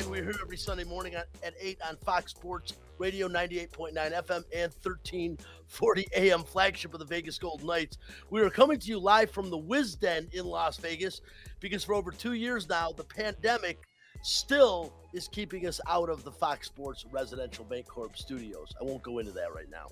9. 0.00 0.10
We're 0.10 0.24
here 0.24 0.34
every 0.42 0.58
Sunday 0.58 0.84
morning 0.84 1.14
at 1.14 1.28
8 1.58 1.78
on 1.88 1.96
Fox 1.96 2.32
Sports 2.32 2.74
Radio 2.98 3.28
98.9 3.28 3.94
FM 3.94 4.44
and 4.52 4.72
1340 4.82 6.08
AM, 6.14 6.42
flagship 6.42 6.92
of 6.92 7.00
the 7.00 7.06
Vegas 7.06 7.38
Golden 7.38 7.66
Knights. 7.66 7.96
We 8.28 8.42
are 8.42 8.50
coming 8.50 8.78
to 8.78 8.88
you 8.88 8.98
live 8.98 9.30
from 9.30 9.48
the 9.48 9.58
Wisden 9.58 10.32
in 10.34 10.44
Las 10.44 10.76
Vegas 10.76 11.22
because 11.60 11.82
for 11.82 11.94
over 11.94 12.10
two 12.10 12.34
years 12.34 12.68
now, 12.68 12.92
the 12.92 13.04
pandemic 13.04 13.78
still 14.22 14.92
is 15.14 15.28
keeping 15.28 15.66
us 15.66 15.80
out 15.88 16.10
of 16.10 16.24
the 16.24 16.32
Fox 16.32 16.66
Sports 16.66 17.06
Residential 17.10 17.64
Bancorp 17.64 18.16
studios. 18.16 18.74
I 18.78 18.84
won't 18.84 19.02
go 19.02 19.18
into 19.18 19.32
that 19.32 19.54
right 19.54 19.70
now. 19.70 19.86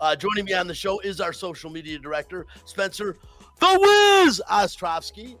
Uh, 0.00 0.16
joining 0.16 0.46
me 0.46 0.54
on 0.54 0.68
the 0.68 0.74
show 0.74 1.00
is 1.00 1.20
our 1.20 1.34
social 1.34 1.68
media 1.70 1.98
director, 1.98 2.46
Spencer 2.64 3.18
The 3.58 3.78
Wiz 3.78 4.40
Ostrovsky. 4.50 5.36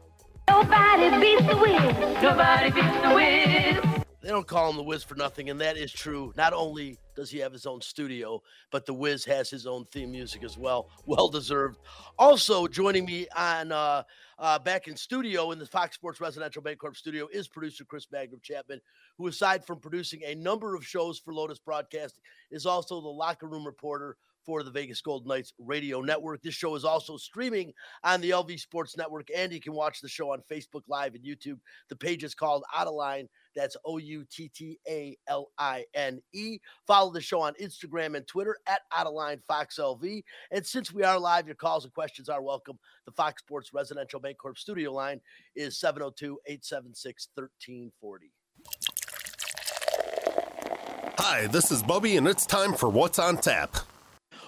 Nobody 0.48 1.08
beats 1.20 1.46
the 1.46 1.56
Wiz. 1.56 2.22
Nobody 2.22 2.70
beats 2.70 3.00
the 3.02 3.14
Wiz. 3.14 3.99
They 4.22 4.28
don't 4.28 4.46
call 4.46 4.68
him 4.68 4.76
the 4.76 4.82
Wiz 4.82 5.02
for 5.02 5.14
nothing, 5.14 5.48
and 5.48 5.58
that 5.62 5.78
is 5.78 5.90
true. 5.90 6.34
Not 6.36 6.52
only 6.52 6.98
does 7.16 7.30
he 7.30 7.38
have 7.38 7.52
his 7.52 7.64
own 7.64 7.80
studio, 7.80 8.42
but 8.70 8.84
the 8.84 8.92
Wiz 8.92 9.24
has 9.24 9.48
his 9.48 9.66
own 9.66 9.86
theme 9.86 10.10
music 10.10 10.44
as 10.44 10.58
well. 10.58 10.88
Well 11.06 11.28
deserved. 11.28 11.78
Also 12.18 12.68
joining 12.68 13.04
me 13.04 13.26
on 13.34 13.72
uh, 13.72 14.04
uh, 14.38 14.58
back 14.60 14.86
in 14.86 14.96
studio 14.96 15.50
in 15.50 15.58
the 15.58 15.66
Fox 15.66 15.96
Sports 15.96 16.20
Residential 16.20 16.62
Bancorp 16.62 16.94
studio 16.94 17.26
is 17.32 17.48
producer 17.48 17.84
Chris 17.84 18.06
Magnum 18.12 18.40
Chapman, 18.42 18.80
who 19.18 19.26
aside 19.26 19.64
from 19.64 19.80
producing 19.80 20.20
a 20.24 20.34
number 20.34 20.76
of 20.76 20.86
shows 20.86 21.18
for 21.18 21.34
Lotus 21.34 21.58
Broadcasting, 21.58 22.22
is 22.50 22.64
also 22.64 23.00
the 23.00 23.08
locker 23.08 23.48
room 23.48 23.66
reporter 23.66 24.16
for 24.44 24.62
the 24.62 24.70
Vegas 24.70 25.00
Golden 25.00 25.28
Knights 25.28 25.52
radio 25.58 26.00
network. 26.00 26.42
This 26.42 26.54
show 26.54 26.74
is 26.74 26.84
also 26.84 27.16
streaming 27.16 27.72
on 28.04 28.20
the 28.20 28.30
LV 28.30 28.58
Sports 28.60 28.96
Network, 28.96 29.28
and 29.34 29.52
you 29.52 29.60
can 29.60 29.72
watch 29.72 30.00
the 30.00 30.08
show 30.08 30.32
on 30.32 30.42
Facebook 30.50 30.82
Live 30.88 31.14
and 31.14 31.24
YouTube. 31.24 31.58
The 31.88 31.96
page 31.96 32.24
is 32.24 32.34
called 32.34 32.64
Out 32.74 32.86
of 32.86 32.94
Line. 32.94 33.28
That's 33.54 33.76
O 33.84 33.98
U 33.98 34.24
T 34.30 34.48
T 34.54 34.78
A 34.88 35.16
L 35.28 35.50
I 35.58 35.84
N 35.94 36.20
E. 36.32 36.58
Follow 36.86 37.12
the 37.12 37.20
show 37.20 37.40
on 37.40 37.54
Instagram 37.54 38.16
and 38.16 38.26
Twitter 38.26 38.56
at 38.66 38.80
Out 38.94 39.06
of 39.06 39.14
Line 39.14 39.40
Fox 39.46 39.78
LV. 39.78 40.22
And 40.50 40.66
since 40.66 40.92
we 40.92 41.02
are 41.02 41.18
live, 41.18 41.46
your 41.46 41.56
calls 41.56 41.84
and 41.84 41.94
questions 41.94 42.28
are 42.28 42.42
welcome. 42.42 42.78
The 43.06 43.12
Fox 43.12 43.42
Sports 43.42 43.72
Residential 43.72 44.20
Bancorp 44.20 44.56
studio 44.56 44.92
line 44.92 45.20
is 45.56 45.78
702 45.78 46.38
876 46.46 47.28
1340. 47.34 48.32
Hi, 51.18 51.46
this 51.48 51.70
is 51.70 51.82
Bubby, 51.82 52.16
and 52.16 52.26
it's 52.26 52.46
time 52.46 52.74
for 52.74 52.88
What's 52.88 53.18
on 53.18 53.36
Tap. 53.36 53.76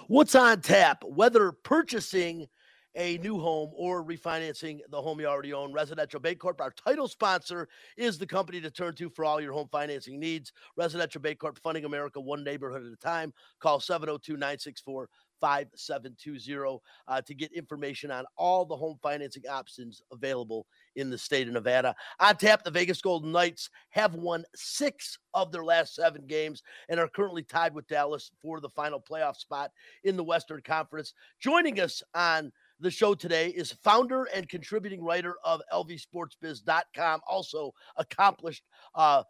What's 0.07 0.35
on 0.35 0.61
tap? 0.61 1.03
Whether 1.05 1.51
purchasing 1.51 2.47
a 2.95 3.17
new 3.19 3.39
home 3.39 3.71
or 3.75 4.03
refinancing 4.03 4.79
the 4.89 5.01
home 5.01 5.19
you 5.19 5.25
already 5.25 5.53
own, 5.53 5.73
Residential 5.73 6.19
Bancorp, 6.19 6.61
our 6.61 6.71
title 6.71 7.07
sponsor, 7.07 7.67
is 7.97 8.17
the 8.17 8.27
company 8.27 8.61
to 8.61 8.71
turn 8.71 8.95
to 8.95 9.09
for 9.09 9.25
all 9.25 9.41
your 9.41 9.53
home 9.53 9.67
financing 9.71 10.19
needs. 10.19 10.51
Residential 10.77 11.21
Bancorp, 11.21 11.57
funding 11.59 11.85
America 11.85 12.19
one 12.19 12.43
neighborhood 12.43 12.85
at 12.85 12.91
a 12.91 12.95
time. 12.97 13.33
Call 13.59 13.79
702 13.79 14.33
964 14.33 15.09
5720 15.43 16.79
uh, 17.09 17.21
to 17.21 17.33
get 17.33 17.51
information 17.51 18.09
on 18.09 18.23
all 18.37 18.63
the 18.63 18.77
home 18.77 18.97
financing 19.03 19.43
options 19.49 20.01
available 20.13 20.65
in 20.95 21.09
the 21.09 21.17
state 21.17 21.47
of 21.47 21.53
Nevada. 21.53 21.93
On 22.21 22.33
tap, 22.37 22.63
the 22.63 22.71
Vegas 22.71 23.01
Golden 23.01 23.33
Knights 23.33 23.69
have 23.89 24.15
won 24.15 24.45
six 24.55 25.17
of 25.33 25.51
their 25.51 25.65
last 25.65 25.95
seven 25.95 26.25
games 26.27 26.63
and 26.87 26.97
are 26.97 27.09
currently 27.09 27.43
tied 27.43 27.73
with 27.73 27.87
Dallas 27.87 28.31
for 28.41 28.61
the 28.61 28.69
final 28.69 29.01
playoff 29.01 29.35
spot 29.35 29.71
in 30.05 30.15
the 30.15 30.23
Western 30.23 30.61
Conference. 30.61 31.13
Joining 31.41 31.81
us 31.81 32.01
on 32.15 32.53
the 32.83 32.91
show 32.91 33.15
today 33.15 33.47
is 33.47 33.71
founder 33.71 34.25
and 34.35 34.47
contributing 34.49 35.01
writer 35.01 35.35
of 35.45 35.61
LVSportsBiz.com, 35.71 37.21
also 37.27 37.71
accomplished 37.95 38.63
uh, 38.93 39.23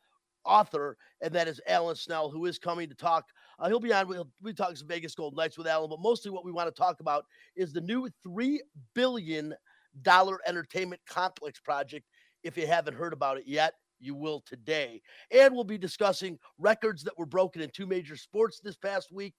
author, 0.43 0.97
and 1.21 1.31
that 1.33 1.47
is 1.47 1.61
Alan 1.67 1.95
Snel, 1.95 2.31
who 2.31 2.47
is 2.47 2.57
coming 2.57 2.89
to 2.89 2.95
talk. 2.95 3.25
Uh, 3.59 3.67
he'll 3.67 3.79
be 3.79 3.93
on. 3.93 4.07
We'll 4.07 4.27
be 4.43 4.53
talking 4.53 4.75
some 4.75 4.87
Vegas 4.87 5.13
Golden 5.13 5.37
Knights 5.37 5.57
with 5.57 5.67
Alan, 5.67 5.89
but 5.89 6.01
mostly 6.01 6.31
what 6.31 6.43
we 6.43 6.51
want 6.51 6.67
to 6.67 6.81
talk 6.81 6.99
about 6.99 7.25
is 7.55 7.71
the 7.71 7.81
new 7.81 8.09
three 8.23 8.59
billion 8.95 9.53
dollar 10.01 10.39
entertainment 10.47 11.01
complex 11.07 11.59
project. 11.59 12.07
If 12.41 12.57
you 12.57 12.65
haven't 12.65 12.95
heard 12.95 13.13
about 13.13 13.37
it 13.37 13.43
yet, 13.45 13.75
you 13.99 14.15
will 14.15 14.41
today. 14.47 15.01
And 15.31 15.53
we'll 15.53 15.63
be 15.63 15.77
discussing 15.77 16.39
records 16.57 17.03
that 17.03 17.17
were 17.17 17.27
broken 17.27 17.61
in 17.61 17.69
two 17.69 17.85
major 17.85 18.17
sports 18.17 18.59
this 18.59 18.75
past 18.75 19.11
week. 19.11 19.35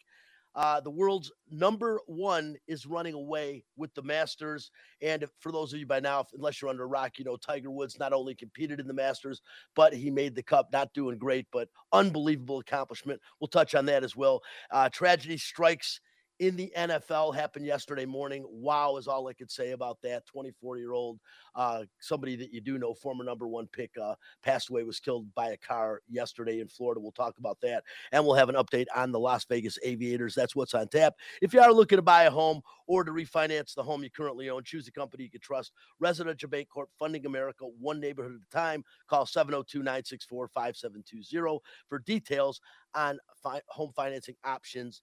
Uh, 0.54 0.80
the 0.80 0.90
world's 0.90 1.32
number 1.50 2.00
one 2.06 2.56
is 2.68 2.86
running 2.86 3.14
away 3.14 3.64
with 3.76 3.92
the 3.94 4.02
Masters. 4.02 4.70
And 5.02 5.24
for 5.40 5.50
those 5.50 5.72
of 5.72 5.80
you 5.80 5.86
by 5.86 6.00
now, 6.00 6.24
unless 6.34 6.60
you're 6.60 6.70
under 6.70 6.84
a 6.84 6.86
rock, 6.86 7.18
you 7.18 7.24
know, 7.24 7.36
Tiger 7.36 7.70
Woods 7.70 7.98
not 7.98 8.12
only 8.12 8.34
competed 8.34 8.80
in 8.80 8.86
the 8.86 8.94
Masters, 8.94 9.40
but 9.74 9.92
he 9.92 10.10
made 10.10 10.34
the 10.34 10.42
cup, 10.42 10.68
not 10.72 10.92
doing 10.94 11.18
great, 11.18 11.46
but 11.52 11.68
unbelievable 11.92 12.60
accomplishment. 12.60 13.20
We'll 13.40 13.48
touch 13.48 13.74
on 13.74 13.86
that 13.86 14.04
as 14.04 14.14
well. 14.14 14.42
Uh, 14.70 14.88
tragedy 14.88 15.38
strikes 15.38 16.00
in 16.40 16.56
the 16.56 16.72
NFL 16.76 17.34
happened 17.34 17.64
yesterday 17.64 18.04
morning. 18.04 18.44
Wow, 18.48 18.96
is 18.96 19.06
all 19.06 19.28
I 19.28 19.32
could 19.32 19.50
say 19.50 19.70
about 19.70 19.98
that. 20.02 20.26
24 20.26 20.78
year 20.78 20.92
old, 20.92 21.20
uh, 21.54 21.84
somebody 22.00 22.34
that 22.36 22.52
you 22.52 22.60
do 22.60 22.78
know, 22.78 22.92
former 22.92 23.24
number 23.24 23.46
one 23.46 23.68
pick, 23.68 23.90
uh, 24.02 24.14
passed 24.42 24.70
away, 24.70 24.82
was 24.82 24.98
killed 24.98 25.32
by 25.34 25.50
a 25.50 25.56
car 25.56 26.00
yesterday 26.08 26.60
in 26.60 26.68
Florida. 26.68 27.00
We'll 27.00 27.12
talk 27.12 27.38
about 27.38 27.60
that. 27.62 27.84
And 28.12 28.24
we'll 28.24 28.34
have 28.34 28.48
an 28.48 28.56
update 28.56 28.86
on 28.94 29.12
the 29.12 29.18
Las 29.18 29.44
Vegas 29.44 29.78
Aviators. 29.84 30.34
That's 30.34 30.56
what's 30.56 30.74
on 30.74 30.88
tap. 30.88 31.14
If 31.40 31.54
you 31.54 31.60
are 31.60 31.72
looking 31.72 31.96
to 31.96 32.02
buy 32.02 32.24
a 32.24 32.30
home 32.30 32.62
or 32.86 33.04
to 33.04 33.12
refinance 33.12 33.74
the 33.74 33.82
home 33.82 34.02
you 34.02 34.10
currently 34.10 34.50
own, 34.50 34.64
choose 34.64 34.88
a 34.88 34.92
company 34.92 35.24
you 35.24 35.30
can 35.30 35.40
trust. 35.40 35.72
Residential 36.00 36.48
Bancorp, 36.48 36.86
funding 36.98 37.26
America, 37.26 37.64
one 37.80 38.00
neighborhood 38.00 38.34
at 38.34 38.58
a 38.58 38.62
time. 38.62 38.84
Call 39.08 39.24
702 39.24 39.78
964 39.78 40.48
5720 40.48 41.60
for 41.88 42.00
details 42.00 42.60
on 42.94 43.18
fi- 43.42 43.62
home 43.68 43.92
financing 43.94 44.36
options 44.44 45.02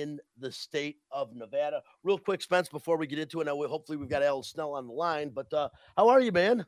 in 0.00 0.20
the 0.38 0.50
state 0.50 0.98
of 1.10 1.34
Nevada. 1.34 1.82
Real 2.02 2.18
quick, 2.18 2.42
Spence, 2.42 2.68
before 2.68 2.96
we 2.96 3.06
get 3.06 3.18
into 3.18 3.40
it, 3.40 3.44
now 3.44 3.56
we, 3.56 3.66
hopefully 3.66 3.98
we've 3.98 4.08
got 4.08 4.22
Alan 4.22 4.42
Snel 4.42 4.74
on 4.74 4.86
the 4.86 4.92
line. 4.92 5.30
But 5.30 5.52
uh, 5.52 5.68
how 5.96 6.08
are 6.08 6.20
you, 6.20 6.32
man? 6.32 6.64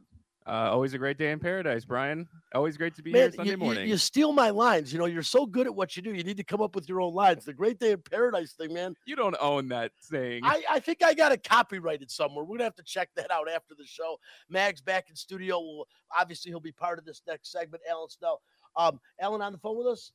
Uh, 0.46 0.68
always 0.70 0.92
a 0.92 0.98
great 0.98 1.16
day 1.16 1.30
in 1.30 1.38
paradise, 1.38 1.86
Brian. 1.86 2.28
Always 2.54 2.76
great 2.76 2.94
to 2.96 3.02
be 3.02 3.12
man, 3.12 3.22
here 3.22 3.32
Sunday 3.32 3.50
you, 3.52 3.56
morning. 3.56 3.84
You, 3.84 3.92
you, 3.92 3.96
steal 3.96 4.30
my 4.30 4.50
lines. 4.50 4.92
You 4.92 4.98
know, 4.98 5.06
you're 5.06 5.22
so 5.22 5.46
good 5.46 5.66
at 5.66 5.74
what 5.74 5.96
you 5.96 6.02
do. 6.02 6.12
You 6.12 6.22
need 6.22 6.36
to 6.36 6.44
come 6.44 6.60
up 6.60 6.74
with 6.74 6.86
your 6.86 7.00
own 7.00 7.14
lines. 7.14 7.46
The 7.46 7.54
great 7.54 7.78
day 7.78 7.92
in 7.92 8.02
paradise 8.02 8.52
thing, 8.52 8.74
man. 8.74 8.94
You 9.06 9.16
don't 9.16 9.36
own 9.40 9.68
that 9.68 9.92
saying. 10.00 10.42
I, 10.44 10.62
I 10.70 10.80
think 10.80 11.02
I 11.02 11.14
got 11.14 11.32
it 11.32 11.48
copyrighted 11.48 12.10
somewhere. 12.10 12.44
We're 12.44 12.58
gonna 12.58 12.64
have 12.64 12.74
to 12.76 12.82
check 12.82 13.08
that 13.16 13.30
out 13.30 13.48
after 13.50 13.74
the 13.74 13.86
show. 13.86 14.18
Mag's 14.50 14.82
back 14.82 15.08
in 15.08 15.16
studio. 15.16 15.58
Will 15.58 15.88
obviously 16.14 16.50
he'll 16.50 16.60
be 16.60 16.72
part 16.72 16.98
of 16.98 17.06
this 17.06 17.22
next 17.26 17.50
segment. 17.50 17.82
Alan 17.90 18.10
Snel. 18.10 18.42
Um, 18.76 19.00
Alan 19.18 19.40
on 19.40 19.52
the 19.52 19.58
phone 19.58 19.78
with 19.78 19.86
us. 19.86 20.12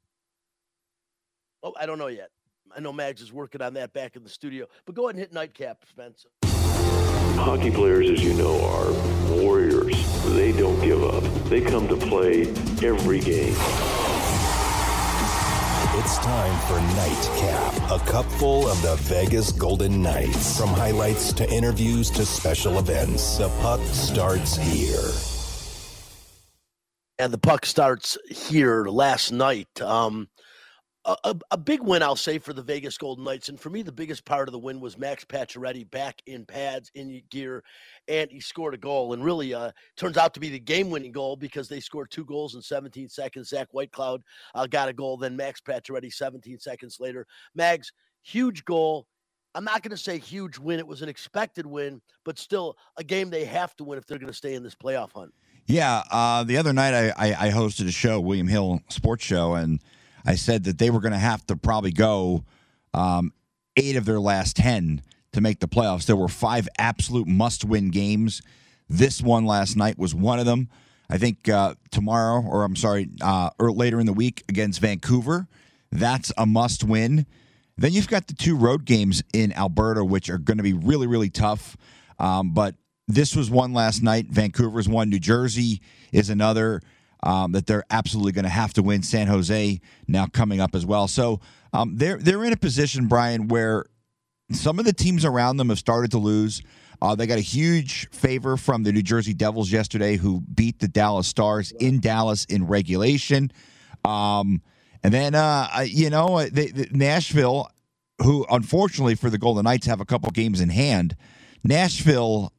Oh, 1.64 1.74
I 1.80 1.88
don't 1.88 1.98
know 1.98 2.08
yet. 2.08 2.30
I 2.76 2.80
know 2.80 2.94
Mags 2.94 3.22
is 3.22 3.34
working 3.34 3.62
on 3.62 3.74
that 3.76 3.94
back 3.94 4.16
in 4.16 4.24
the 4.24 4.30
studio. 4.30 4.68
But 4.86 4.96
go 4.96 5.06
ahead 5.06 5.16
and 5.16 5.20
hit 5.20 5.34
nightcap, 5.34 5.84
Spence. 5.90 6.26
Hockey 6.44 7.72
players, 7.72 8.10
as 8.10 8.24
you 8.24 8.34
know, 8.34 8.60
are 8.66 8.92
warriors. 9.34 10.24
They 10.34 10.52
don't 10.52 10.80
give 10.82 11.04
up. 11.04 11.24
They 11.46 11.62
come 11.62 11.88
to 11.88 11.96
play 11.96 12.42
every 12.84 13.20
game. 13.20 13.56
It's 16.02 16.18
time 16.20 16.58
for 16.68 16.80
Nightcap, 16.96 17.92
a 17.92 18.06
cupful 18.06 18.70
of 18.70 18.82
the 18.82 18.96
Vegas 19.02 19.52
Golden 19.52 20.02
Knights. 20.02 20.58
From 20.58 20.70
highlights 20.70 21.34
to 21.34 21.50
interviews 21.52 22.10
to 22.12 22.26
special 22.26 22.80
events, 22.80 23.38
the 23.38 23.50
puck 23.62 23.82
starts 23.82 24.56
here. 24.56 25.12
And 27.18 27.34
the 27.34 27.38
puck 27.38 27.66
starts 27.66 28.18
here 28.30 28.86
last 28.86 29.32
night. 29.32 29.82
Um, 29.82 30.30
a, 31.24 31.36
a, 31.52 31.58
big 31.58 31.82
win, 31.82 32.04
I'll 32.04 32.16
say, 32.16 32.38
for 32.40 32.54
the 32.54 32.62
Vegas 32.62 32.98
Golden 32.98 33.24
Knights. 33.24 33.50
And 33.50 33.60
for 33.60 33.70
me, 33.70 33.82
the 33.82 33.92
biggest 33.92 34.26
part 34.26 34.48
of 34.48 34.52
the 34.52 34.60
win 34.60 34.80
was 34.80 34.98
Max 34.98 35.24
Pacioretty 35.26 35.90
back 35.90 36.22
in 36.26 36.46
pads, 36.46 36.92
in 36.94 37.22
gear, 37.30 37.64
and 38.08 38.30
he 38.30 38.40
scored 38.40 38.74
a 38.74 38.78
goal. 38.78 39.14
And 39.14 39.24
really, 39.24 39.54
uh, 39.54 39.72
turns 39.96 40.18
out 40.18 40.34
to 40.34 40.40
be 40.40 40.50
the 40.50 40.60
game-winning 40.60 41.12
goal 41.12 41.36
because 41.36 41.68
they 41.68 41.80
scored 41.80 42.12
two 42.12 42.26
goals 42.26 42.56
in 42.56 42.62
17 42.62 43.10
seconds. 43.10 43.50
Zach 43.50 43.70
Whitecloud 43.74 44.22
uh, 44.56 44.68
got 44.68 44.90
a 44.90 44.94
goal, 44.94 45.18
then 45.18 45.36
Max 45.36 45.62
Pacioretty 45.62 46.14
17 46.14 46.60
seconds 46.60 46.98
later. 47.00 47.26
Mags, 47.56 47.92
huge 48.22 48.66
goal. 48.66 49.08
I'm 49.56 49.64
not 49.64 49.82
going 49.82 49.92
to 49.92 49.98
say 49.98 50.20
huge 50.20 50.60
win. 50.60 50.80
It 50.80 50.88
was 50.88 51.02
an 51.02 51.10
expected 51.10 51.66
win, 51.66 52.02
but 52.24 52.38
still 52.38 52.78
a 52.98 53.04
game 53.04 53.30
they 53.30 53.46
have 53.46 53.76
to 53.78 53.84
win 53.84 53.98
if 53.98 54.06
they're 54.06 54.20
going 54.20 54.32
to 54.32 54.38
stay 54.38 54.54
in 54.54 54.64
this 54.64 54.76
playoff 54.76 55.12
hunt. 55.14 55.34
Yeah, 55.66 56.04
uh, 56.12 56.44
the 56.44 56.58
other 56.58 56.74
night 56.74 56.94
I, 56.94 57.14
I, 57.30 57.48
I 57.48 57.52
hosted 57.52 57.88
a 57.88 57.92
show, 57.92 58.20
William 58.20 58.48
Hill 58.48 58.82
Sports 58.90 59.24
Show, 59.24 59.54
and– 59.54 59.80
I 60.26 60.36
said 60.36 60.64
that 60.66 60.78
they 60.78 60.90
were 60.90 61.00
going 61.00 61.14
to 61.14 61.20
have 61.20 61.46
to 61.48 61.56
probably 61.56 61.92
go 61.92 62.44
um, 62.94 63.34
eight 63.76 63.96
of 63.96 64.06
their 64.06 64.20
last 64.20 64.56
10 64.58 65.02
to 65.34 65.42
make 65.42 65.60
the 65.60 65.68
playoffs. 65.68 66.06
There 66.06 66.16
were 66.16 66.28
five 66.28 66.68
absolute 66.78 67.28
must 67.28 67.64
win 67.64 67.90
games. 67.90 68.42
This 68.88 69.22
one 69.22 69.46
last 69.46 69.76
night 69.76 69.98
was 69.98 70.16
one 70.16 70.40
of 70.40 70.46
them. 70.46 70.70
I 71.10 71.18
think 71.18 71.50
uh, 71.50 71.76
tomorrow, 71.92 72.42
or 72.42 72.64
I'm 72.64 72.76
sorry, 72.76 73.10
uh, 73.22 73.50
or 73.60 73.72
later 73.72 74.00
in 74.00 74.06
the 74.06 74.14
week 74.14 74.44
against 74.48 74.80
Vancouver, 74.80 75.48
that's 75.92 76.32
a 76.38 76.46
must 76.46 76.84
win. 76.84 77.26
Then 77.78 77.94
you've 77.94 78.08
got 78.08 78.28
the 78.28 78.34
two 78.34 78.56
road 78.56 78.86
games 78.86 79.24
in 79.34 79.54
Alberta, 79.54 80.04
which 80.04 80.30
are 80.30 80.38
going 80.38 80.58
to 80.58 80.64
be 80.64 80.74
really, 80.74 81.08
really 81.08 81.30
tough. 81.30 81.78
Um, 82.20 82.54
but 82.54 82.76
this 83.08 83.36
was 83.36 83.50
one 83.50 83.74
last 83.74 84.04
night. 84.04 84.28
Vancouver's 84.28 84.88
one. 84.88 85.10
New 85.10 85.20
Jersey 85.20 85.82
is 86.12 86.30
another 86.30 86.82
um, 87.24 87.52
that 87.52 87.66
they're 87.68 87.84
absolutely 87.90 88.32
going 88.32 88.44
to 88.44 88.50
have 88.50 88.74
to 88.74 88.84
win. 88.84 89.04
San 89.04 89.28
Jose 89.28 89.80
now 90.08 90.26
coming 90.28 90.60
up 90.60 90.76
as 90.76 90.86
well. 90.86 91.08
So 91.08 91.40
um, 91.74 91.98
they're 91.98 92.18
they're 92.18 92.44
in 92.46 92.54
a 92.54 92.58
position, 92.58 93.08
Brian, 93.08 93.48
where 93.48 93.86
some 94.52 94.80
of 94.80 94.86
the 94.86 94.94
teams 94.94 95.26
around 95.26 95.58
them 95.58 95.70
have 95.70 95.80
started 95.80 96.12
to 96.12 96.18
lose. 96.18 96.62
Uh, 97.02 97.16
they 97.16 97.28
got 97.28 97.38
a 97.38 97.42
huge 97.42 98.10
favor 98.10 98.58
from 98.58 98.84
the 98.84 98.92
New 98.92 99.02
Jersey 99.04 99.34
Devils 99.34 99.72
yesterday, 99.72 100.18
who 100.18 100.42
beat 100.42 100.80
the 100.80 100.88
Dallas 100.88 101.28
Stars 101.28 101.72
in 101.72 102.00
Dallas 102.02 102.44
in 102.46 102.68
regulation. 102.68 103.52
Um, 104.04 104.62
and 105.02 105.14
then, 105.14 105.34
uh, 105.34 105.68
you 105.86 106.10
know, 106.10 106.46
they- 106.50 106.88
Nashville, 106.92 107.70
who 108.22 108.46
unfortunately 108.50 109.16
for 109.16 109.30
the 109.30 109.38
Golden 109.38 109.64
Knights 109.64 109.88
have 109.88 110.02
a 110.02 110.06
couple 110.06 110.30
games 110.32 110.60
in 110.60 110.70
hand, 110.70 111.16
Nashville 111.64 112.52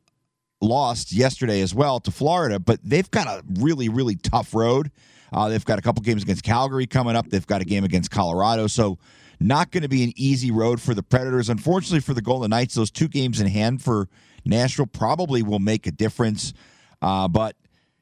lost 0.61 1.13
yesterday 1.13 1.61
as 1.61 1.75
well 1.75 2.01
to 2.01 2.11
Florida, 2.11 2.59
but 2.59 2.81
they've 2.83 3.11
got 3.11 3.27
a 3.27 3.43
really, 3.59 3.89
really 3.89 4.17
tough 4.17 4.55
road. 4.55 4.91
Uh, 5.33 5.49
they've 5.49 5.65
got 5.65 5.79
a 5.79 5.83
couple 5.83 6.03
games 6.03 6.23
against 6.23 6.43
Calgary 6.43 6.87
coming 6.87 7.17
up. 7.17 7.29
They've 7.29 7.47
got 7.47 7.63
a 7.63 7.65
game 7.65 7.85
against 7.85 8.11
Colorado. 8.11 8.67
So, 8.67 8.99
not 9.43 9.71
going 9.71 9.83
to 9.83 9.89
be 9.89 10.05
an 10.05 10.13
easy 10.17 10.51
road 10.51 10.83
for 10.83 10.93
the 10.93 11.03
Predators. 11.03 11.49
Unfortunately 11.49 12.01
for 12.01 12.13
the 12.13 12.21
Golden 12.21 12.51
Knights, 12.51 12.75
those 12.75 12.91
two 12.91 13.09
games 13.09 13.41
in 13.41 13.47
hand 13.47 13.83
for 13.83 14.09
Nashville 14.45 14.87
probably 14.87 15.43
will 15.43 15.59
make 15.59 15.87
a 15.87 15.91
difference. 15.91 16.53
Uh, 17.01 17.27
but, 17.27 17.57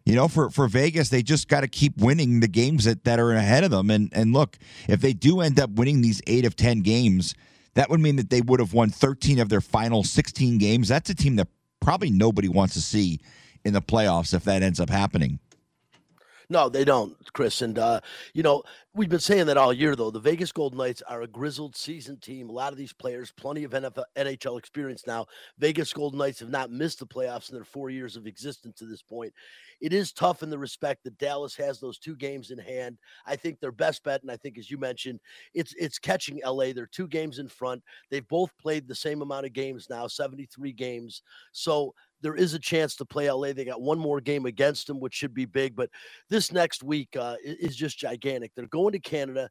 you 0.04 0.16
know, 0.16 0.26
for, 0.26 0.50
for 0.50 0.66
Vegas, 0.66 1.11
they 1.11 1.22
just 1.22 1.46
got 1.46 1.61
to 1.61 1.69
keep 1.69 1.96
winning 1.99 2.40
the 2.40 2.49
games 2.49 2.84
that, 2.84 3.04
that 3.04 3.20
are 3.20 3.32
ahead 3.32 3.62
of 3.62 3.70
them. 3.70 3.88
And, 3.88 4.08
and 4.12 4.32
look, 4.32 4.58
if 4.88 5.00
they 5.00 5.12
do 5.12 5.40
end 5.40 5.61
up 5.61 5.70
winning 5.70 6.00
these 6.00 6.20
eight 6.26 6.44
of 6.44 6.56
10 6.56 6.81
games, 6.81 7.34
that 7.75 7.88
would 7.88 8.00
mean 8.00 8.16
that 8.16 8.31
they 8.31 8.40
would 8.40 8.58
have 8.58 8.72
won 8.72 8.90
13 8.90 9.38
of 9.38 9.49
their 9.49 9.61
final 9.61 10.02
16 10.02 10.58
games. 10.58 10.88
That's 10.88 11.08
a 11.11 11.14
team 11.14 11.37
that 11.37 11.46
probably 11.80 12.10
nobody 12.10 12.48
wants 12.48 12.75
to 12.75 12.80
see 12.80 13.20
in 13.64 13.72
the 13.72 13.82
playoffs 13.82 14.34
if 14.34 14.44
that 14.44 14.62
ends 14.62 14.80
up 14.80 14.90
happening. 14.90 15.38
No, 16.50 16.71
they 16.71 16.85
don't, 16.85 17.15
Chris. 17.35 17.61
And 17.61 17.79
uh, 17.79 18.00
you 18.33 18.43
know, 18.43 18.62
we've 18.95 19.11
been 19.11 19.19
saying 19.21 19.47
that 19.47 19.59
all 19.59 19.73
year 19.73 19.95
though. 19.95 20.11
The 20.11 20.19
Vegas 20.19 20.50
Golden 20.50 20.79
Knights 20.79 21.03
are 21.03 21.21
a 21.21 21.27
grizzled 21.27 21.77
seasoned 21.77 22.23
team. 22.23 22.49
A 22.49 22.53
lot 22.53 22.73
of 22.73 22.79
these 22.79 22.93
players, 22.95 23.31
plenty 23.31 23.65
of 23.65 23.73
NFL, 23.73 24.05
NHL 24.17 24.59
experience 24.59 25.06
now. 25.06 25.27
Vegas 25.59 25.93
Golden 25.93 26.19
Knights 26.19 26.41
have 26.41 26.49
not 26.49 26.71
missed 26.71 27.00
the 27.00 27.06
playoffs 27.06 27.50
in 27.50 27.55
their 27.55 27.65
four 27.65 27.91
years 27.91 28.17
of 28.17 28.27
existence 28.27 28.79
to 28.79 28.87
this 28.87 29.03
point. 29.03 29.35
It 29.83 29.93
is 29.93 30.11
tough 30.11 30.43
in 30.43 30.49
the 30.49 30.59
respect 30.59 31.05
that 31.05 31.19
Dallas 31.19 31.55
has 31.56 31.81
those 31.81 31.99
two 31.99 32.17
games 32.17 32.50
in 32.50 32.59
hand. 32.59 32.97
I 33.27 33.37
think 33.37 33.61
their 33.61 33.71
best 33.71 34.03
bet, 34.03 34.23
and 34.23 34.31
I 34.31 34.37
think 34.39 34.56
as 34.56 34.71
you 34.71 34.79
mentioned, 34.79 35.21
it's 35.53 35.75
it's 35.79 35.99
catching 35.99 36.41
LA. 36.47 36.73
They're 36.73 36.87
two 36.87 37.09
games 37.09 37.41
in 37.41 37.49
front. 37.49 37.83
They've 38.11 38.27
both 38.27 38.56
played 38.56 38.89
the 38.89 38.95
same 38.95 39.21
amount 39.21 39.45
of 39.45 39.53
games 39.53 39.89
now, 39.91 40.06
73 40.06 40.73
games. 40.73 41.23
So 41.53 41.95
there 42.20 42.35
is 42.35 42.55
a 42.55 42.59
chance 42.59 42.97
to 42.97 43.05
play 43.05 43.31
LA. 43.31 43.53
They 43.53 43.65
got 43.65 43.81
one 43.81 43.99
more 43.99 44.20
game 44.20 44.47
against 44.47 44.87
them, 44.87 45.00
which 45.00 45.15
should 45.15 45.35
be 45.35 45.44
big. 45.44 45.76
But 45.76 45.91
this 46.29 46.53
next 46.53 46.82
week 46.82 47.17
uh, 47.17 47.37
is 47.43 47.76
just 47.76 47.99
gigantic. 47.99 48.53
They're 48.55 48.67
going 48.67 48.93
to 48.93 48.99
Canada. 48.99 49.49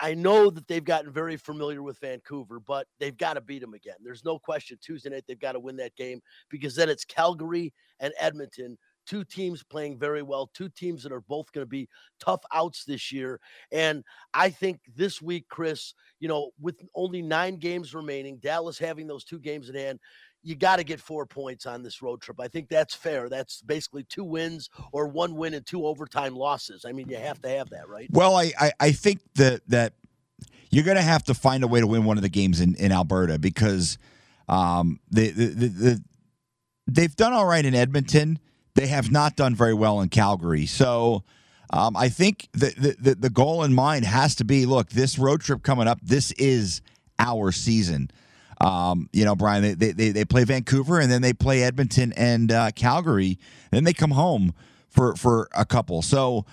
I 0.00 0.14
know 0.14 0.50
that 0.50 0.66
they've 0.66 0.84
gotten 0.84 1.12
very 1.12 1.36
familiar 1.36 1.82
with 1.82 2.00
Vancouver, 2.00 2.58
but 2.58 2.86
they've 2.98 3.16
got 3.16 3.34
to 3.34 3.40
beat 3.40 3.60
them 3.60 3.74
again. 3.74 3.94
There's 4.02 4.24
no 4.24 4.38
question. 4.38 4.78
Tuesday 4.82 5.10
night, 5.10 5.24
they've 5.28 5.38
got 5.38 5.52
to 5.52 5.60
win 5.60 5.76
that 5.76 5.94
game 5.94 6.20
because 6.50 6.74
then 6.74 6.88
it's 6.88 7.04
Calgary 7.04 7.72
and 8.00 8.12
Edmonton, 8.18 8.76
two 9.06 9.24
teams 9.24 9.62
playing 9.62 9.98
very 9.98 10.22
well, 10.22 10.50
two 10.54 10.68
teams 10.68 11.02
that 11.02 11.12
are 11.12 11.20
both 11.20 11.52
going 11.52 11.62
to 11.62 11.70
be 11.70 11.88
tough 12.18 12.42
outs 12.52 12.84
this 12.84 13.12
year. 13.12 13.40
And 13.70 14.02
I 14.34 14.50
think 14.50 14.80
this 14.96 15.22
week, 15.22 15.46
Chris, 15.48 15.94
you 16.18 16.28
know, 16.28 16.50
with 16.60 16.80
only 16.94 17.22
nine 17.22 17.56
games 17.56 17.94
remaining, 17.94 18.38
Dallas 18.38 18.78
having 18.78 19.06
those 19.06 19.24
two 19.24 19.38
games 19.38 19.68
in 19.68 19.76
hand, 19.76 20.00
you 20.42 20.56
got 20.56 20.76
to 20.76 20.84
get 20.84 21.00
four 21.00 21.24
points 21.26 21.66
on 21.66 21.82
this 21.82 22.02
road 22.02 22.20
trip. 22.20 22.40
I 22.40 22.48
think 22.48 22.68
that's 22.68 22.94
fair. 22.94 23.28
That's 23.28 23.62
basically 23.62 24.04
two 24.04 24.24
wins 24.24 24.68
or 24.92 25.06
one 25.06 25.36
win 25.36 25.54
and 25.54 25.64
two 25.64 25.86
overtime 25.86 26.34
losses. 26.34 26.84
I 26.84 26.92
mean, 26.92 27.08
you 27.08 27.16
have 27.16 27.40
to 27.42 27.48
have 27.48 27.70
that, 27.70 27.88
right? 27.88 28.08
Well, 28.10 28.36
I, 28.36 28.52
I, 28.58 28.72
I 28.80 28.92
think 28.92 29.20
that 29.36 29.62
that 29.68 29.94
you're 30.70 30.84
going 30.84 30.96
to 30.96 31.02
have 31.02 31.24
to 31.24 31.34
find 31.34 31.62
a 31.62 31.68
way 31.68 31.80
to 31.80 31.86
win 31.86 32.04
one 32.04 32.16
of 32.16 32.22
the 32.22 32.28
games 32.28 32.60
in, 32.60 32.74
in 32.76 32.92
Alberta 32.92 33.38
because 33.38 33.98
um, 34.48 35.00
the, 35.10 35.30
the, 35.30 35.46
the, 35.46 35.68
the 35.68 36.04
they've 36.86 37.14
done 37.14 37.32
all 37.32 37.46
right 37.46 37.64
in 37.64 37.74
Edmonton. 37.74 38.38
They 38.74 38.86
have 38.86 39.12
not 39.12 39.36
done 39.36 39.54
very 39.54 39.74
well 39.74 40.00
in 40.00 40.08
Calgary. 40.08 40.64
So 40.64 41.24
um, 41.72 41.94
I 41.94 42.08
think 42.08 42.48
the, 42.52 42.74
the, 42.76 42.96
the, 42.98 43.14
the 43.16 43.30
goal 43.30 43.62
in 43.64 43.74
mind 43.74 44.06
has 44.06 44.34
to 44.36 44.44
be 44.44 44.64
look, 44.64 44.88
this 44.88 45.18
road 45.18 45.42
trip 45.42 45.62
coming 45.62 45.86
up, 45.86 46.00
this 46.02 46.32
is 46.32 46.80
our 47.18 47.52
season. 47.52 48.10
Um, 48.62 49.08
you 49.12 49.24
know, 49.24 49.34
Brian, 49.34 49.76
they, 49.76 49.92
they, 49.92 50.10
they, 50.10 50.24
play 50.24 50.44
Vancouver 50.44 51.00
and 51.00 51.10
then 51.10 51.20
they 51.20 51.32
play 51.32 51.64
Edmonton 51.64 52.12
and 52.12 52.52
uh, 52.52 52.70
Calgary. 52.70 53.38
Then 53.72 53.82
they 53.82 53.92
come 53.92 54.12
home 54.12 54.54
for, 54.88 55.16
for 55.16 55.48
a 55.52 55.64
couple. 55.64 56.00
So 56.00 56.46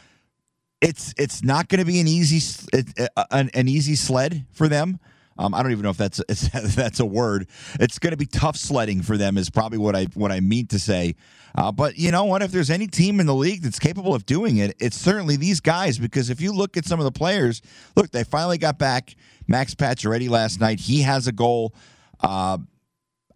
it's 0.82 1.14
it's 1.18 1.44
not 1.44 1.68
going 1.68 1.80
to 1.80 1.86
be 1.86 2.00
an 2.00 2.08
easy 2.08 2.42
it- 2.74 3.10
uh, 3.16 3.26
an, 3.32 3.50
an 3.54 3.68
easy 3.68 3.96
sled 3.96 4.46
for 4.52 4.68
them. 4.68 5.00
Um, 5.38 5.54
I 5.54 5.64
don't 5.64 5.72
even 5.72 5.84
know 5.84 5.90
if 5.90 5.98
that's 5.98 6.20
if 6.30 6.76
that's 6.76 7.00
a 7.00 7.06
word. 7.06 7.48
It's 7.80 8.00
going 8.00 8.12
to 8.12 8.18
be 8.18 8.26
tough 8.26 8.56
sledding 8.56 9.02
for 9.02 9.18
them. 9.18 9.38
Is 9.38 9.50
probably 9.50 9.78
what 9.78 9.96
I 9.96 10.06
what 10.14 10.32
I 10.32 10.40
mean 10.40 10.68
to 10.68 10.80
say. 10.80 11.16
Uh, 11.56 11.72
but 11.72 11.98
you 11.98 12.12
know 12.12 12.26
what? 12.26 12.42
If 12.42 12.52
there's 12.52 12.70
any 12.70 12.88
team 12.88 13.20
in 13.20 13.26
the 13.26 13.36
league 13.36 13.62
that's 13.62 13.80
capable 13.80 14.14
of 14.14 14.26
doing 14.26 14.58
it, 14.58 14.76
it's 14.80 14.98
certainly 14.98 15.36
these 15.36 15.60
guys. 15.60 15.98
Because 15.98 16.30
if 16.30 16.40
you 16.42 16.54
look 16.54 16.78
at 16.78 16.86
some 16.86 17.00
of 17.00 17.06
the 17.06 17.12
players, 17.12 17.62
look, 17.96 18.12
they 18.12 18.24
finally 18.24 18.58
got 18.58 18.78
back 18.78 19.16
Max 19.48 19.74
Pacioretty 19.74 20.30
last 20.30 20.60
night. 20.60 20.80
He 20.80 21.02
has 21.02 21.28
a 21.28 21.32
goal. 21.32 21.74
Uh, 22.19 22.57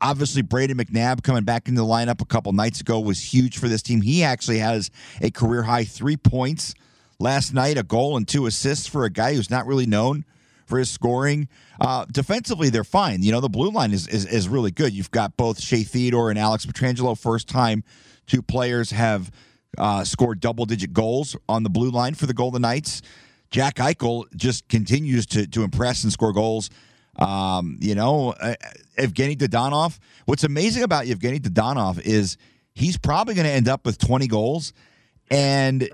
obviously 0.01 0.44
Brayden 0.44 0.74
McNabb 0.74 1.24
coming 1.24 1.44
back 1.44 1.68
into 1.68 1.81
the 1.81 1.88
lineup 1.88 2.21
a 2.21 2.25
couple 2.25 2.51
nights 2.51 2.81
ago 2.81 3.00
was 3.00 3.33
huge 3.33 3.57
for 3.57 3.68
this 3.68 3.81
team. 3.81 4.01
He 4.01 4.24
actually 4.24 4.59
has 4.59 4.91
a 5.21 5.31
career 5.31 5.63
high 5.63 5.85
three 5.85 6.18
points 6.18 6.75
last 7.19 7.53
night, 7.53 7.77
a 7.77 7.83
goal 7.83 8.18
and 8.18 8.27
two 8.27 8.45
assists 8.45 8.85
for 8.85 9.06
a 9.06 9.09
guy 9.09 9.33
who's 9.33 9.49
not 9.49 9.66
really 9.66 9.85
known 9.85 10.25
for 10.66 10.78
his 10.78 10.90
scoring. 10.90 11.47
Uh, 11.80 12.06
defensively, 12.11 12.69
they're 12.69 12.83
fine. 12.83 13.23
You 13.23 13.31
know, 13.31 13.40
the 13.40 13.49
blue 13.49 13.71
line 13.71 13.92
is, 13.92 14.07
is 14.07 14.25
is 14.25 14.47
really 14.47 14.71
good. 14.71 14.94
You've 14.94 15.11
got 15.11 15.37
both 15.37 15.59
Shea 15.59 15.83
Theodore 15.83 16.30
and 16.30 16.37
Alex 16.37 16.66
Pietrangelo. 16.66 17.18
First 17.18 17.47
time 17.47 17.83
two 18.28 18.42
players 18.42 18.92
have 18.92 19.31
uh, 19.78 20.04
scored 20.04 20.40
double 20.40 20.66
digit 20.66 20.94
goals 20.94 21.35
on 21.49 21.63
the 21.63 21.69
blue 21.69 21.90
line 21.90 22.13
for 22.13 22.25
the 22.25 22.33
Golden 22.33 22.61
Knights. 22.61 23.02
Jack 23.52 23.75
Eichel 23.75 24.25
just 24.35 24.68
continues 24.68 25.25
to 25.28 25.47
to 25.47 25.63
impress 25.63 26.04
and 26.04 26.11
score 26.11 26.33
goals. 26.33 26.69
Um, 27.18 27.78
you 27.80 27.96
know, 27.96 28.32
uh, 28.32 28.56
Evgeny 28.98 29.38
Dadonov. 29.38 30.00
What's 30.26 30.44
amazing 30.44 30.84
about 30.84 31.06
Evgeny 31.06 31.40
Dadonov 31.40 32.02
is 32.02 32.38
he's 32.74 32.98
probably 32.98 33.36
going 33.36 33.46
to 33.46 33.52
end 33.52 33.68
up 33.68 33.86
with 33.86 33.98
20 34.00 34.28
goals, 34.28 34.74
and 35.30 35.90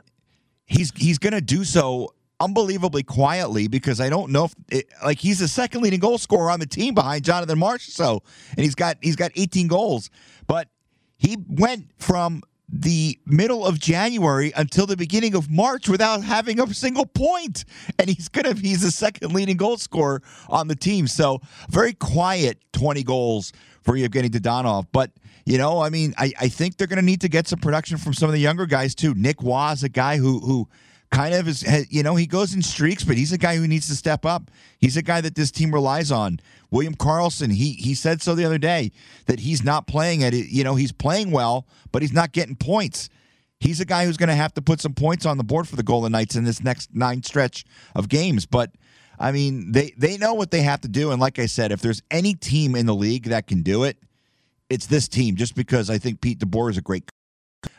he's 0.66 0.92
he's 0.96 1.18
going 1.18 1.34
to 1.34 1.42
do 1.42 1.64
so 1.64 2.14
unbelievably 2.40 3.04
quietly 3.04 3.68
because 3.68 4.00
I 4.00 4.10
don't 4.10 4.32
know 4.32 4.46
if 4.46 4.56
it, 4.70 4.88
like 5.04 5.20
he's 5.20 5.40
the 5.40 5.48
second 5.48 5.82
leading 5.82 6.00
goal 6.00 6.18
scorer 6.18 6.50
on 6.50 6.60
the 6.60 6.66
team 6.66 6.94
behind 6.94 7.26
Jonathan 7.26 7.60
Marsh. 7.60 7.88
So, 7.88 8.24
and 8.52 8.60
he's 8.60 8.76
got 8.76 8.98
he's 9.02 9.16
got 9.16 9.32
18 9.36 9.68
goals, 9.68 10.10
but 10.48 10.70
he 11.18 11.38
went 11.50 11.92
from 11.98 12.44
the 12.72 13.20
middle 13.26 13.66
of 13.66 13.80
January 13.80 14.52
until 14.56 14.86
the 14.86 14.96
beginning 14.96 15.36
of 15.36 15.50
March 15.50 15.90
without 15.90 16.24
having 16.24 16.60
a 16.60 16.74
single 16.74 17.06
point. 17.06 17.66
And 17.98 18.10
he's 18.10 18.30
gonna 18.30 18.54
he's 18.54 18.82
the 18.82 18.92
second 18.92 19.34
leading 19.34 19.58
goal 19.58 19.78
scorer 19.78 20.22
on 20.48 20.68
the 20.68 20.76
team. 20.76 21.08
So 21.08 21.42
very 21.70 21.94
quiet 21.94 22.60
20 22.74 23.04
goals 23.04 23.54
for 23.82 23.96
Evgeny 23.96 24.30
Dadonov. 24.30 24.88
But 24.92 25.12
you 25.46 25.58
know, 25.58 25.82
I 25.82 25.90
mean, 25.90 26.14
I, 26.18 26.32
I 26.40 26.48
think 26.48 26.78
they're 26.78 26.88
gonna 26.88 27.02
need 27.02 27.22
to 27.22 27.30
get 27.30 27.48
some 27.48 27.60
production 27.60 27.98
from 27.98 28.14
some 28.14 28.30
of 28.30 28.34
the 28.34 28.40
younger 28.40 28.66
guys 28.66 28.94
too. 28.94 29.14
Nick 29.16 29.42
Roy 29.42 29.72
is 29.72 29.84
a 29.84 29.90
guy 29.90 30.18
who 30.18 30.40
who 30.40 30.68
kind 31.12 31.34
of 31.34 31.48
is 31.48 31.66
you 31.90 32.04
know 32.04 32.16
he 32.16 32.28
goes 32.28 32.54
in 32.54 32.62
streaks 32.62 33.04
but 33.04 33.18
he's 33.18 33.32
a 33.32 33.38
guy 33.38 33.56
who 33.56 33.68
needs 33.68 33.88
to 33.88 33.96
step 33.96 34.26
up. 34.26 34.52
He's 34.78 34.98
a 34.98 35.02
guy 35.02 35.22
that 35.22 35.36
this 35.36 35.52
team 35.52 35.74
relies 35.74 36.12
on. 36.12 36.40
William 36.72 36.96
Karlsson 36.96 37.52
he 37.52 37.74
he 37.74 37.96
said 37.96 38.22
so 38.22 38.36
the 38.36 38.46
other 38.46 38.58
day 38.58 38.92
that 39.26 39.40
he's 39.40 39.64
not 39.64 39.88
playing 39.88 40.24
at 40.24 40.34
it 40.34 40.48
you 40.50 40.64
know 40.64 40.76
he's 40.76 40.92
playing 40.92 41.32
well 41.32 41.68
but 41.92 42.02
he's 42.02 42.14
not 42.14 42.32
getting 42.32 42.56
points. 42.56 43.10
He's 43.60 43.82
a 43.82 43.86
guy 43.86 44.06
who's 44.06 44.16
going 44.16 44.30
to 44.30 44.36
have 44.36 44.54
to 44.54 44.62
put 44.62 44.80
some 44.80 44.94
points 44.94 45.26
on 45.26 45.38
the 45.38 45.44
board 45.44 45.68
for 45.68 45.76
the 45.76 45.84
golden 45.84 46.14
knights 46.14 46.36
in 46.36 46.46
this 46.46 46.64
next 46.64 46.96
nine 46.96 47.24
stretch 47.24 47.66
of 47.94 48.08
games 48.08 48.46
but 48.46 48.72
i 49.20 49.34
mean 49.34 49.74
they 49.74 49.94
they 49.98 50.18
know 50.18 50.34
what 50.34 50.50
they 50.52 50.62
have 50.62 50.80
to 50.80 50.88
do 50.88 51.12
and 51.12 51.20
like 51.20 51.40
i 51.40 51.46
said 51.46 51.72
if 51.72 51.82
there's 51.82 52.02
any 52.10 52.34
team 52.34 52.74
in 52.74 52.86
the 52.86 52.96
league 52.96 53.26
that 53.26 53.48
can 53.48 53.62
do 53.62 53.84
it 53.84 53.98
it's 54.70 54.86
this 54.86 55.10
team 55.10 55.36
just 55.36 55.56
because 55.56 55.90
i 55.90 55.98
think 55.98 56.22
pete 56.22 56.40
DeBoer 56.40 56.70
is 56.70 56.78
a 56.78 56.82
great 56.82 57.10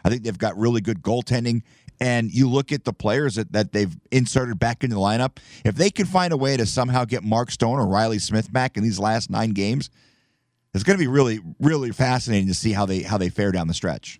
I 0.04 0.08
think 0.08 0.22
they've 0.22 0.36
got 0.36 0.56
really 0.58 0.80
good 0.80 1.02
goaltending. 1.02 1.62
And 2.00 2.32
you 2.32 2.48
look 2.48 2.72
at 2.72 2.84
the 2.84 2.92
players 2.92 3.34
that, 3.34 3.52
that 3.52 3.72
they've 3.72 3.94
inserted 4.10 4.58
back 4.58 4.82
into 4.82 4.96
the 4.96 5.02
lineup. 5.02 5.36
If 5.64 5.74
they 5.74 5.90
can 5.90 6.06
find 6.06 6.32
a 6.32 6.36
way 6.36 6.56
to 6.56 6.64
somehow 6.64 7.04
get 7.04 7.22
Mark 7.22 7.50
Stone 7.50 7.78
or 7.78 7.86
Reilly 7.86 8.18
Smith 8.18 8.50
back 8.52 8.76
in 8.76 8.82
these 8.82 8.98
last 8.98 9.28
nine 9.30 9.50
games, 9.50 9.90
it's 10.72 10.84
going 10.84 10.96
to 10.96 11.02
be 11.02 11.08
really, 11.08 11.40
really 11.58 11.90
fascinating 11.90 12.48
to 12.48 12.54
see 12.54 12.72
how 12.72 12.86
they 12.86 13.02
how 13.02 13.18
they 13.18 13.28
fare 13.28 13.52
down 13.52 13.68
the 13.68 13.74
stretch. 13.74 14.19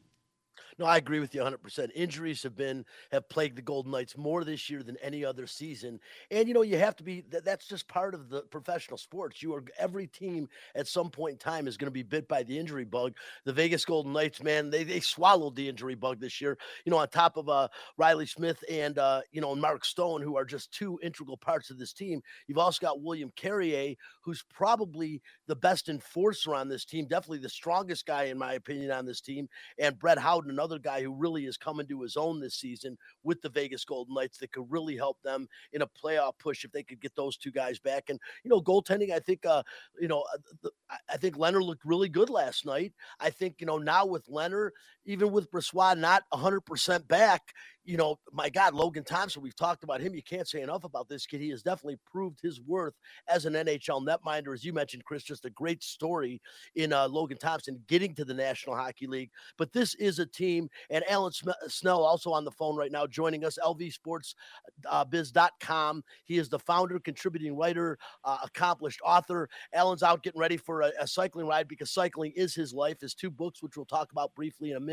No, 0.81 0.87
I 0.87 0.97
agree 0.97 1.21
with 1.21 1.35
you 1.35 1.43
100%. 1.43 1.91
Injuries 1.95 2.43
have 2.43 2.57
been 2.57 2.87
have 3.13 3.29
plagued 3.29 3.57
the 3.59 3.63
Golden 3.63 3.93
Knights 3.93 4.17
more 4.17 4.45
this 4.45 4.71
year 4.71 4.83
than 4.83 4.97
any 5.03 5.23
other 5.27 5.47
season. 5.47 6.01
And 6.31 6.49
you 6.49 6.55
know, 6.55 6.63
you 6.63 6.79
have 6.79 6.97
to 6.97 7.05
be 7.05 7.21
that, 7.29 7.45
that's 7.45 7.67
just 7.67 7.87
part 7.87 8.15
of 8.15 8.31
the 8.31 8.41
professional 8.45 8.97
sports. 8.97 9.43
You 9.43 9.53
are 9.55 9.65
every 9.79 10.07
team 10.07 10.49
at 10.75 10.89
some 10.89 11.11
point 11.11 11.33
in 11.33 11.39
time 11.39 11.69
is 11.69 11.77
going 11.77 11.89
to 11.89 11.93
be 11.93 12.03
bit 12.03 12.27
by 12.29 12.45
the 12.45 12.59
injury 12.59 12.87
bug. 12.87 13.13
The 13.45 13.53
Vegas 13.53 13.85
Golden 13.85 14.15
Knights, 14.15 14.43
man, 14.43 14.71
they 14.71 14.83
they 14.85 15.01
swallowed 15.01 15.55
the 15.55 15.69
injury 15.69 15.97
bug 15.97 16.19
this 16.19 16.41
year. 16.41 16.57
You 16.87 16.93
know, 16.93 16.99
on 16.99 17.09
top 17.09 17.37
of 17.37 17.51
uh 17.51 17.69
Reilly 17.99 18.25
Smith 18.25 18.65
and 18.71 18.97
uh, 18.97 19.21
you 19.33 19.43
know, 19.43 19.55
Mark 19.55 19.85
Stone 19.85 20.23
who 20.23 20.39
are 20.39 20.47
just 20.47 20.73
two 20.73 20.99
integral 21.03 21.37
parts 21.37 21.69
of 21.69 21.79
this 21.79 21.93
team. 21.93 22.23
You've 22.47 22.57
also 22.57 22.79
got 22.81 23.03
William 23.03 23.31
Carrier 23.37 23.97
who's 24.23 24.43
probably 24.55 25.21
the 25.47 25.57
best 25.57 25.91
enforcer 25.91 26.55
on 26.55 26.69
this 26.71 26.87
team, 26.87 27.07
definitely 27.07 27.39
the 27.39 27.51
strongest 27.51 28.07
guy 28.07 28.25
in 28.25 28.39
my 28.39 28.55
opinion 28.55 28.91
on 28.91 29.05
this 29.05 29.21
team, 29.21 29.47
and 29.79 29.99
Brett 29.99 30.19
Howden 30.19 30.51
another 30.51 30.70
another 30.71 30.81
guy 30.81 31.03
who 31.03 31.13
really 31.13 31.47
is 31.47 31.57
coming 31.57 31.87
to 31.87 32.01
his 32.01 32.17
own 32.17 32.41
this 32.41 32.55
season 32.55 32.97
with 33.25 33.43
the 33.43 33.49
Vegas 33.49 33.85
Golden 33.85 34.15
Knights 34.15 34.39
that 34.39 34.53
could 34.53 34.71
really 34.71 34.97
help 34.97 35.19
them 35.23 35.49
in 35.73 35.83
a 35.83 35.87
playoff 35.87 36.33
push 36.39 36.65
if 36.65 36.73
they 36.73 36.83
could 36.83 37.01
get 37.01 37.15
those 37.17 37.37
two 37.37 37.51
guys 37.51 37.79
back. 37.79 38.05
And 38.09 38.19
you 38.45 38.51
know, 38.51 38.61
goaltending, 38.61 39.13
I 39.13 39.19
think, 39.19 39.45
uh, 39.45 39.63
you 40.01 40.09
know, 40.09 40.25
uh, 40.65 40.69
I 41.09 41.17
think 41.17 41.37
Lehner 41.37 41.63
looked 41.63 41.85
really 41.85 42.09
good 42.09 42.31
last 42.31 42.65
night. 42.65 42.93
I 43.19 43.31
think 43.31 43.57
you 43.59 43.67
know 43.67 43.79
now 43.79 44.07
with 44.07 44.27
Lehner, 44.29 44.71
even 45.05 45.33
with 45.33 45.51
Brossoit 45.51 45.99
not 45.99 46.23
100% 46.33 47.09
back, 47.09 47.43
you 47.85 47.97
know, 47.97 48.19
my 48.33 48.51
God, 48.51 48.75
Logan 48.75 49.05
Thompson, 49.05 49.43
we've 49.43 49.57
talked 49.57 49.85
about 49.85 50.01
him. 50.01 50.15
You 50.15 50.23
can't 50.23 50.47
say 50.47 50.61
enough 50.61 50.85
about 50.85 51.09
this 51.09 51.27
kid. 51.27 51.41
He 51.41 51.49
has 51.51 51.63
definitely 51.63 51.99
proved 52.11 52.39
his 52.41 52.61
worth 52.61 52.95
as 53.27 53.47
an 53.47 53.55
NHL 53.55 54.07
netminder. 54.07 54.53
As 54.53 54.65
you 54.65 54.73
mentioned, 54.73 55.05
Chris, 55.05 55.23
just 55.23 55.47
a 55.47 55.51
great 55.51 55.83
story 55.83 56.41
in 56.77 56.93
uh, 56.93 57.09
Logan 57.09 57.39
Thompson 57.39 57.83
getting 57.89 58.15
to 58.15 58.25
the 58.25 58.35
National 58.35 58.77
Hockey 58.77 59.07
League. 59.07 59.31
But 59.57 59.73
this 59.73 59.95
is 59.97 60.19
a 60.19 60.27
team, 60.27 60.69
and 60.91 61.05
Alan 61.09 61.33
Snel 61.69 62.05
also 62.05 62.33
on 62.33 62.45
the 62.45 62.51
phone 62.51 62.77
right 62.77 62.93
now 62.93 63.07
joining 63.07 63.45
us, 63.45 63.59
lvsportsbiz.com. 63.65 65.99
Uh, 65.99 66.03
he 66.25 66.39
is 66.39 66.49
the 66.49 66.59
founder, 66.59 66.99
contributing 67.01 67.57
writer, 67.57 67.99
uh, 68.25 68.39
accomplished 68.45 69.01
author. 69.05 69.49
Alan's 69.73 70.03
out 70.03 70.23
getting 70.23 70.41
ready 70.41 70.59
for 70.59 70.83
a, 70.83 70.93
a 71.01 71.07
cycling 71.07 71.47
ride 71.47 71.67
because 71.67 71.91
cycling 71.91 72.33
is 72.37 72.55
his 72.55 72.75
life. 72.75 73.01
His 73.01 73.15
two 73.15 73.31
books, 73.31 73.63
which 73.63 73.77
we'll 73.77 73.87
talk 73.87 74.13
about 74.13 74.35
briefly 74.35 74.71
in 74.71 74.77
a 74.77 74.81
minute. 74.81 74.90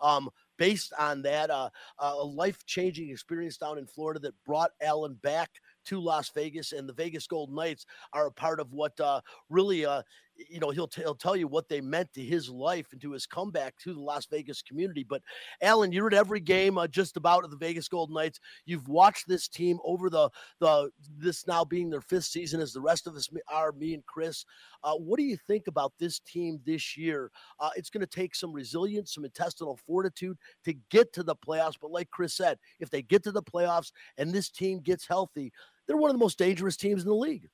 Um, 0.00 0.28
based 0.58 0.92
on 0.98 1.22
that, 1.22 1.50
uh, 1.50 1.70
a 1.98 2.14
life 2.14 2.64
changing 2.66 3.10
experience 3.10 3.56
down 3.56 3.78
in 3.78 3.86
Florida 3.86 4.20
that 4.20 4.34
brought 4.44 4.72
Alan 4.82 5.14
back 5.14 5.50
to 5.86 6.00
Las 6.00 6.30
Vegas, 6.30 6.72
and 6.72 6.88
the 6.88 6.92
Vegas 6.92 7.26
Golden 7.26 7.54
Knights 7.54 7.86
are 8.12 8.26
a 8.26 8.32
part 8.32 8.60
of 8.60 8.72
what 8.72 8.98
uh, 9.00 9.20
really, 9.48 9.86
uh, 9.86 10.02
you 10.48 10.60
know, 10.60 10.70
he'll, 10.70 10.86
t- 10.86 11.02
he'll 11.02 11.14
tell 11.14 11.36
you 11.36 11.48
what 11.48 11.68
they 11.68 11.80
meant 11.80 12.12
to 12.14 12.22
his 12.22 12.48
life 12.48 12.86
and 12.92 13.00
to 13.00 13.12
his 13.12 13.26
comeback 13.26 13.76
to 13.78 13.92
the 13.92 14.00
Las 14.00 14.26
Vegas 14.26 14.62
community. 14.62 15.04
But 15.08 15.22
Alan, 15.60 15.92
you're 15.92 16.06
at 16.06 16.14
every 16.14 16.40
game 16.40 16.78
uh, 16.78 16.86
just 16.86 17.16
about 17.16 17.44
of 17.44 17.50
the 17.50 17.56
Vegas 17.56 17.88
Golden 17.88 18.14
Knights. 18.14 18.40
You've 18.64 18.88
watched 18.88 19.26
this 19.26 19.48
team 19.48 19.78
over 19.84 20.08
the 20.08 20.30
the 20.60 20.90
this 21.16 21.46
now 21.46 21.64
being 21.64 21.90
their 21.90 22.00
fifth 22.00 22.24
season, 22.24 22.60
as 22.60 22.72
the 22.72 22.80
rest 22.80 23.06
of 23.06 23.16
us 23.16 23.28
are, 23.52 23.72
me 23.72 23.94
and 23.94 24.06
Chris. 24.06 24.44
Uh, 24.84 24.94
what 24.94 25.18
do 25.18 25.24
you 25.24 25.36
think 25.36 25.66
about 25.66 25.92
this 25.98 26.20
team 26.20 26.60
this 26.64 26.96
year? 26.96 27.30
Uh, 27.58 27.70
it's 27.76 27.90
going 27.90 28.00
to 28.00 28.06
take 28.06 28.34
some 28.34 28.52
resilience, 28.52 29.14
some 29.14 29.24
intestinal 29.24 29.78
fortitude 29.86 30.36
to 30.64 30.74
get 30.90 31.12
to 31.12 31.22
the 31.22 31.36
playoffs. 31.36 31.74
But 31.80 31.90
like 31.90 32.10
Chris 32.10 32.34
said, 32.34 32.58
if 32.80 32.90
they 32.90 33.02
get 33.02 33.24
to 33.24 33.32
the 33.32 33.42
playoffs 33.42 33.92
and 34.16 34.32
this 34.32 34.50
team 34.50 34.80
gets 34.80 35.06
healthy, 35.06 35.52
they're 35.86 35.96
one 35.96 36.10
of 36.10 36.14
the 36.14 36.22
most 36.24 36.38
dangerous 36.38 36.76
teams 36.76 37.02
in 37.02 37.08
the 37.08 37.14
league. 37.14 37.48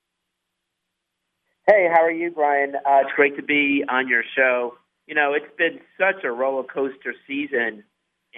Hey, 1.66 1.88
how 1.90 2.02
are 2.02 2.10
you, 2.10 2.30
Brian? 2.30 2.74
Uh, 2.74 3.00
it's 3.00 3.12
great 3.16 3.36
to 3.36 3.42
be 3.42 3.84
on 3.88 4.06
your 4.06 4.22
show. 4.36 4.74
You 5.06 5.14
know, 5.14 5.32
it's 5.32 5.50
been 5.56 5.80
such 5.98 6.22
a 6.22 6.30
roller 6.30 6.62
coaster 6.62 7.14
season, 7.26 7.84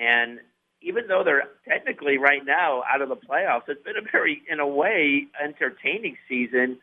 and 0.00 0.38
even 0.80 1.09
though 1.09 1.25
they're 1.25 1.49
technically 1.68 2.18
right 2.18 2.42
now 2.45 2.85
out 2.88 3.02
of 3.02 3.09
the 3.09 3.16
playoffs, 3.16 3.62
it's 3.66 3.83
been 3.83 3.97
a 3.97 4.11
very, 4.12 4.42
in 4.49 4.61
a 4.61 4.66
way, 4.66 5.26
entertaining 5.42 6.16
season. 6.28 6.78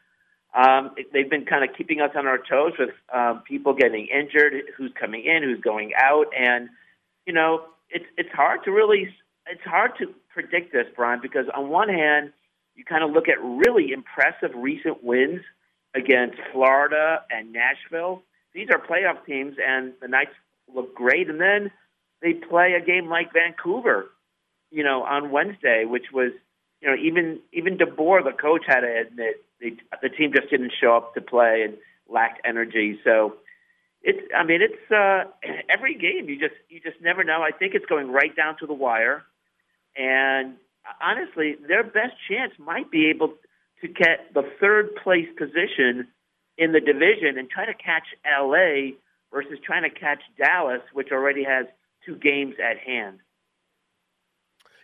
Um, 0.53 0.91
they've 1.13 1.29
been 1.29 1.45
kind 1.45 1.63
of 1.63 1.73
keeping 1.77 2.01
us 2.01 2.11
on 2.13 2.27
our 2.27 2.39
toes 2.39 2.73
with 2.77 2.89
um, 3.13 3.43
people 3.47 3.73
getting 3.73 4.07
injured, 4.07 4.53
who's 4.75 4.91
coming 4.99 5.23
in, 5.23 5.43
who's 5.43 5.61
going 5.61 5.93
out, 5.97 6.25
and 6.37 6.67
you 7.25 7.31
know, 7.31 7.67
it's 7.89 8.05
it's 8.17 8.31
hard 8.33 8.65
to 8.65 8.71
really 8.71 9.15
it's 9.47 9.63
hard 9.63 9.91
to 9.99 10.13
predict 10.33 10.73
this, 10.73 10.87
Brian, 10.93 11.21
because 11.21 11.45
on 11.55 11.69
one 11.69 11.87
hand, 11.87 12.33
you 12.75 12.83
kind 12.83 13.01
of 13.01 13.11
look 13.11 13.29
at 13.29 13.41
really 13.41 13.93
impressive 13.93 14.51
recent 14.53 15.05
wins 15.05 15.39
against 15.95 16.37
Florida 16.51 17.23
and 17.29 17.53
Nashville. 17.53 18.21
These 18.53 18.67
are 18.71 18.79
playoff 18.79 19.25
teams, 19.25 19.55
and 19.65 19.93
the 20.01 20.07
Knights 20.07 20.33
look 20.73 20.95
great. 20.95 21.29
And 21.29 21.39
then 21.39 21.71
they 22.21 22.33
play 22.33 22.73
a 22.73 22.85
game 22.85 23.09
like 23.09 23.33
Vancouver, 23.33 24.09
you 24.71 24.83
know, 24.83 25.03
on 25.03 25.31
Wednesday, 25.31 25.85
which 25.85 26.05
was, 26.13 26.31
you 26.81 26.89
know, 26.89 26.95
even 26.95 27.39
even 27.51 27.77
DeBoer, 27.77 28.23
the 28.23 28.31
coach, 28.31 28.63
had 28.67 28.81
to 28.81 29.01
admit 29.07 29.43
they, 29.61 29.73
the 30.01 30.09
team 30.09 30.31
just 30.33 30.49
didn't 30.49 30.73
show 30.79 30.95
up 30.95 31.13
to 31.15 31.21
play 31.21 31.63
and 31.63 31.77
lacked 32.09 32.41
energy. 32.45 32.99
So 33.03 33.35
it's, 34.01 34.19
I 34.35 34.43
mean, 34.43 34.61
it's 34.61 34.91
uh, 34.91 35.25
every 35.69 35.95
game. 35.95 36.29
You 36.29 36.39
just 36.39 36.55
you 36.69 36.79
just 36.79 37.01
never 37.01 37.23
know. 37.23 37.41
I 37.41 37.51
think 37.51 37.73
it's 37.73 37.85
going 37.85 38.11
right 38.11 38.35
down 38.35 38.57
to 38.59 38.67
the 38.67 38.73
wire, 38.73 39.23
and 39.95 40.55
honestly, 41.01 41.55
their 41.67 41.83
best 41.83 42.13
chance 42.29 42.53
might 42.59 42.91
be 42.91 43.09
able 43.09 43.33
to 43.83 43.87
get 43.89 44.33
the 44.33 44.43
third 44.59 44.95
place 45.03 45.27
position 45.37 46.07
in 46.57 46.71
the 46.71 46.79
division 46.79 47.37
and 47.37 47.49
try 47.49 47.65
to 47.65 47.73
catch 47.73 48.07
LA 48.25 48.95
versus 49.31 49.59
trying 49.63 49.83
to 49.83 49.89
catch 49.89 50.21
Dallas, 50.37 50.81
which 50.93 51.09
already 51.11 51.43
has 51.43 51.65
two 52.05 52.15
games 52.15 52.55
at 52.63 52.77
hand. 52.79 53.19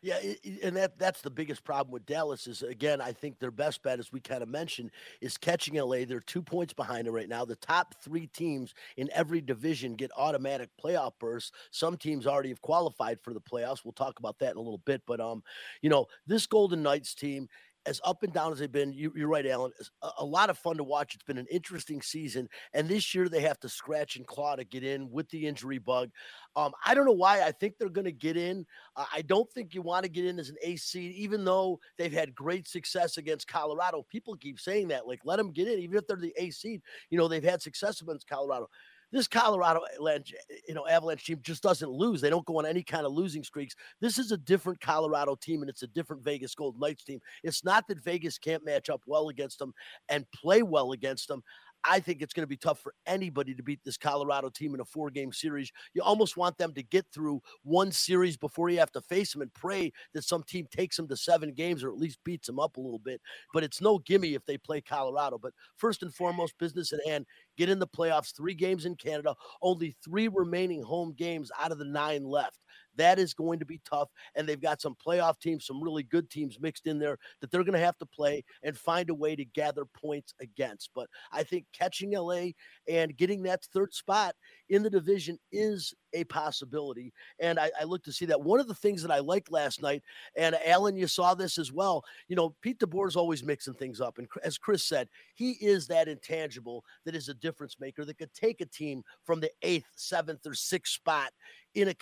Yeah, 0.02 0.18
and 0.64 0.78
that 0.78 0.98
that's 0.98 1.22
the 1.22 1.30
biggest 1.30 1.64
problem 1.64 1.92
with 1.92 2.06
Dallas 2.06 2.48
is 2.48 2.64
again, 2.64 3.02
I 3.02 3.12
think 3.12 3.40
their 3.40 3.52
best 3.52 3.84
bet, 3.84 4.00
as 4.00 4.14
we 4.14 4.22
kind 4.22 4.42
of 4.42 4.48
mentioned, 4.48 4.92
is 5.20 5.38
catching 5.38 5.76
LA. 5.76 6.06
They're 6.06 6.22
two 6.22 6.42
points 6.42 6.74
behind 6.74 7.08
it 7.08 7.12
right 7.12 7.28
now. 7.28 7.44
The 7.44 7.58
top 7.58 7.96
three 8.02 8.28
teams 8.28 8.74
in 8.96 9.10
every 9.14 9.42
division 9.42 9.96
get 9.96 10.12
automatic 10.16 10.70
playoff 10.82 11.14
berths. 11.20 11.52
Some 11.72 11.98
teams 11.98 12.28
already 12.28 12.50
have 12.50 12.62
qualified 12.62 13.20
for 13.22 13.34
the 13.34 13.42
playoffs. 13.42 13.84
We'll 13.84 13.92
talk 13.92 14.20
about 14.20 14.40
that 14.40 14.52
in 14.52 14.58
a 14.58 14.62
little 14.62 14.82
bit. 14.86 15.02
But 15.06 15.20
um, 15.20 15.44
you 15.82 15.90
know, 15.90 16.06
this 16.26 16.48
Golden 16.48 16.82
Knights 16.82 17.14
team 17.14 17.50
as 17.90 18.00
up 18.04 18.22
and 18.22 18.32
down 18.32 18.52
as 18.52 18.60
they've 18.60 18.72
been, 18.72 18.94
you, 18.94 19.12
are 19.20 19.28
right, 19.28 19.48
Alan. 19.48 19.72
A, 20.04 20.10
a, 20.20 20.26
lot 20.26 20.52
of 20.52 20.60
fun 20.60 20.78
to 20.78 20.84
watch. 20.84 21.16
It's 21.16 21.24
been 21.24 21.40
an 21.40 21.48
interesting 21.50 22.04
season, 22.04 22.48
and 22.74 22.88
this 22.88 23.16
year 23.16 23.28
they 23.28 23.42
have 23.42 23.60
to 23.62 23.70
scratch 23.70 24.16
and 24.16 24.28
claw 24.28 24.56
to 24.56 24.64
get 24.64 24.84
in 24.84 25.10
with 25.10 25.28
the 25.30 25.48
injury 25.48 25.80
bug. 25.80 26.12
Um, 26.56 26.72
I 26.86 26.94
don't 26.94 27.06
know 27.06 27.12
why. 27.12 27.42
I 27.42 27.52
think 27.52 27.78
they're 27.78 27.90
going 27.90 28.06
to 28.06 28.12
get 28.12 28.38
in. 28.38 28.66
Uh, 28.96 29.06
I 29.12 29.24
don't 29.24 29.52
think 29.52 29.74
you 29.74 29.82
want 29.82 30.04
to 30.04 30.10
get 30.10 30.26
in 30.26 30.38
as 30.38 30.50
an 30.50 30.58
AC, 30.62 31.00
even 31.00 31.44
though 31.44 31.80
they've 31.98 32.14
had 32.14 32.36
great 32.36 32.68
success 32.68 33.18
against 33.18 33.48
Colorado. 33.48 34.06
People 34.08 34.36
keep 34.36 34.60
saying 34.60 34.90
that, 34.90 35.08
like 35.08 35.22
let 35.26 35.38
them 35.38 35.52
get 35.52 35.68
in, 35.68 35.80
even 35.80 35.98
if 35.98 36.06
they're 36.06 36.16
the 36.16 36.34
AC. 36.38 36.80
You 37.10 37.18
know, 37.18 37.28
they've 37.28 37.44
had 37.44 37.62
success 37.62 38.02
against 38.02 38.28
Colorado 38.30 38.70
this 39.12 39.28
Colorado 39.28 39.82
Avalanche, 39.94 40.34
you 40.68 40.74
know, 40.74 40.88
Avalanche 40.88 41.26
team 41.26 41.40
just 41.42 41.64
doesn't 41.64 41.90
lose. 41.90 42.22
They 42.22 42.30
don't 42.30 42.46
go 42.46 42.60
on 42.60 42.66
any 42.66 42.84
kind 42.84 43.06
of 43.06 43.12
losing 43.12 43.44
streaks. 43.44 43.76
This 44.00 44.18
is 44.18 44.32
a 44.32 44.38
different 44.38 44.80
Colorado 44.80 45.36
team, 45.36 45.62
and 45.62 45.70
it's 45.70 45.84
a 45.84 45.88
different 45.88 46.24
Vegas 46.24 46.54
Golden 46.56 46.80
Knights 46.80 47.04
team. 47.04 47.20
It's 47.44 47.64
not 47.64 47.88
that 47.88 48.04
Vegas 48.04 48.38
can't 48.38 48.66
match 48.66 48.90
up 48.90 49.02
well 49.08 49.30
against 49.30 49.60
them 49.60 49.74
and 50.10 50.26
play 50.32 50.62
well 50.62 50.92
against 50.92 51.28
them. 51.28 51.42
I 51.84 52.00
think 52.00 52.22
it's 52.22 52.34
going 52.34 52.44
to 52.44 52.48
be 52.48 52.58
tough 52.58 52.80
for 52.80 52.94
anybody 53.06 53.56
to 53.56 53.64
beat 53.64 53.80
this 53.84 53.98
Colorado 53.98 54.50
team 54.50 54.74
in 54.74 54.82
a 54.82 54.86
four 54.86 55.10
game 55.10 55.32
series. 55.32 55.72
You 55.94 56.02
almost 56.02 56.38
want 56.38 56.58
them 56.58 56.74
to 56.74 56.84
get 56.84 57.06
through 57.14 57.42
one 57.64 57.92
series 57.92 58.38
before 58.38 58.70
you 58.70 58.80
have 58.80 58.92
to 58.94 59.02
face 59.02 59.34
them 59.34 59.42
and 59.42 59.54
pray 59.54 59.92
that 60.14 60.24
some 60.24 60.44
team 60.44 60.68
takes 60.70 60.98
them 60.98 61.08
to 61.08 61.18
seven 61.18 61.54
games 61.54 61.84
or 61.84 61.90
at 61.90 61.98
least 61.98 62.20
beats 62.24 62.48
them 62.48 62.60
up 62.60 62.78
a 62.78 62.82
little 62.82 63.00
bit. 63.00 63.22
But 63.54 63.64
it's 63.64 63.82
no 63.82 64.00
gimme 64.00 64.34
if 64.36 64.46
they 64.46 64.58
play 64.58 64.82
Colorado. 64.82 65.38
But 65.38 65.54
first 65.78 66.04
and 66.04 66.14
foremost, 66.14 66.58
business 66.58 66.92
at 66.94 67.00
hand 67.08 67.26
get 67.58 67.70
in 67.70 67.80
the 67.80 67.88
playoffs, 67.88 68.36
three 68.36 68.54
games 68.54 68.86
in 68.86 68.96
Canada, 68.96 69.36
only 69.62 69.96
three 70.04 70.28
remaining 70.28 70.82
home 70.82 71.14
games 71.18 71.52
out 71.60 71.72
of 71.72 71.78
the 71.78 71.86
nine 71.86 72.24
left. 72.24 72.60
That 73.00 73.18
is 73.18 73.34
going 73.34 73.60
to 73.60 73.66
be 73.66 73.80
tough. 73.90 74.10
And 74.36 74.48
they've 74.48 74.62
got 74.62 74.82
some 74.82 74.96
playoff 74.96 75.40
teams, 75.40 75.66
some 75.66 75.82
really 75.82 76.04
good 76.04 76.30
teams 76.30 76.60
mixed 76.60 76.86
in 76.86 77.00
there 77.00 77.18
that 77.40 77.50
they're 77.50 77.64
going 77.64 77.80
to 77.80 77.86
have 77.86 77.98
to 78.00 78.06
play 78.06 78.44
and 78.64 78.78
find 78.78 79.10
a 79.10 79.16
way 79.16 79.36
to 79.36 79.46
gather 79.46 79.86
points 79.86 80.34
against. 80.42 80.90
But 80.94 81.08
I 81.32 81.44
think 81.44 81.66
catching 81.74 82.12
LA 82.12 82.50
and 82.88 83.16
getting 83.16 83.44
that 83.44 83.64
third 83.74 83.94
spot 83.94 84.36
in 84.68 84.84
the 84.84 84.90
division 84.90 85.40
is 85.52 85.94
a 86.14 86.24
possibility. 86.26 87.14
And 87.40 87.60
I, 87.60 87.72
I 87.80 87.84
look 87.86 88.04
to 88.04 88.12
see 88.12 88.26
that. 88.26 88.42
One 88.42 88.60
of 88.60 88.68
the 88.68 88.76
things 88.76 89.02
that 89.02 89.12
I 89.12 89.20
liked 89.20 89.52
last 89.52 89.82
night, 89.82 90.04
and 90.36 90.56
Alan, 90.66 90.98
you 90.98 91.08
saw 91.08 91.34
this 91.34 91.58
as 91.58 91.72
well. 91.72 92.04
You 92.28 92.36
know, 92.36 92.56
Pete 92.62 92.80
DeBoer 92.80 93.08
is 93.08 93.16
always 93.16 93.44
mixing 93.44 93.76
things 93.76 94.02
up. 94.02 94.18
And 94.18 94.28
as 94.44 94.58
Chris 94.58 94.84
said, 94.84 95.08
he 95.36 95.52
is 95.62 95.88
that 95.88 96.08
intangible 96.08 96.84
that 97.06 97.16
is 97.16 97.30
a 97.30 97.34
difference 97.34 97.78
maker 97.80 98.06
that 98.06 98.18
could 98.18 98.34
take 98.34 98.62
a 98.62 98.66
team 98.66 99.04
from 99.24 99.40
the 99.40 99.52
eighth, 99.62 99.88
seventh, 99.96 100.46
or 100.46 100.54
sixth 100.54 100.94
spot 100.94 101.32
in 101.76 101.88
a 101.90 101.94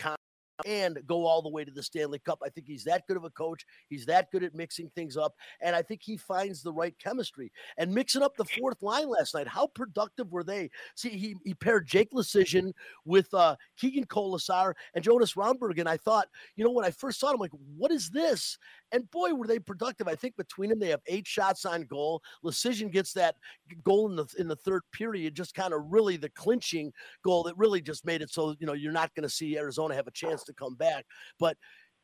and 0.66 1.00
go 1.06 1.26
all 1.26 1.42
the 1.42 1.50
way 1.50 1.64
to 1.64 1.72
the 1.72 1.84
Stanley 1.84 2.20
Cup. 2.20 2.40
I 2.44 2.50
think 2.50 2.68
he's 2.68 2.84
that 2.86 3.06
good 3.08 3.18
of 3.18 3.24
a 3.24 3.30
coach. 3.30 3.66
He's 3.90 4.06
that 4.08 4.32
good 4.32 4.44
at 4.44 4.56
mixing 4.56 4.90
things 4.96 5.18
up. 5.18 5.36
And 5.62 5.76
I 5.76 5.82
think 5.82 6.02
he 6.04 6.18
finds 6.18 6.62
the 6.62 6.74
right 6.74 6.96
chemistry. 6.98 7.52
And 7.78 7.94
mixing 7.94 8.24
up 8.24 8.36
the 8.36 8.46
fourth 8.46 8.82
line 8.82 9.10
last 9.10 9.34
night, 9.34 9.48
how 9.48 9.68
productive 9.68 10.32
were 10.32 10.44
they? 10.44 10.70
See, 10.96 11.10
he, 11.10 11.36
he 11.44 11.54
paired 11.54 11.88
Jake 11.88 12.12
Leschyshyn 12.12 12.74
with 13.06 13.34
uh, 13.34 13.56
Keegan 13.78 14.06
Kolesar 14.06 14.74
and 14.94 15.04
Jonas 15.04 15.34
Rondbjerg. 15.34 15.80
And 15.80 15.90
I 15.90 15.98
thought, 15.98 16.28
you 16.56 16.64
know, 16.64 16.72
when 16.72 16.86
I 16.86 16.92
first 16.92 17.20
saw 17.20 17.32
him, 17.32 17.40
like, 17.40 17.52
what 17.76 17.92
is 17.92 18.10
this? 18.10 18.58
And 18.92 19.10
boy, 19.12 19.34
were 19.34 19.48
they 19.48 19.60
productive. 19.60 20.08
I 20.08 20.16
think 20.16 20.36
between 20.38 20.70
them, 20.70 20.80
they 20.80 20.90
have 20.90 21.02
eight 21.08 21.28
shots 21.28 21.66
on 21.66 21.84
goal. 21.84 22.22
Leschyshyn 22.44 22.92
gets 22.92 23.14
that 23.14 23.36
goal 23.84 24.10
in 24.10 24.16
the 24.16 24.26
in 24.38 24.48
the 24.48 24.56
third 24.56 24.82
period, 24.94 25.36
just 25.36 25.54
kind 25.54 25.74
of 25.74 25.82
really 25.90 26.18
the 26.18 26.30
clinching 26.30 26.92
goal 27.24 27.44
that 27.44 27.58
really 27.58 27.82
just 27.82 28.06
made 28.06 28.22
it 28.22 28.30
so, 28.30 28.56
you 28.60 28.68
know, 28.68 28.74
you're 28.74 28.92
not 28.92 29.14
going 29.16 29.24
to 29.24 29.30
see 29.30 29.58
Arizona 29.58 29.96
have 29.96 30.08
a 30.08 30.12
chance 30.12 30.44
to 30.46 30.54
come 30.54 30.76
back. 30.76 31.06
But 31.40 31.58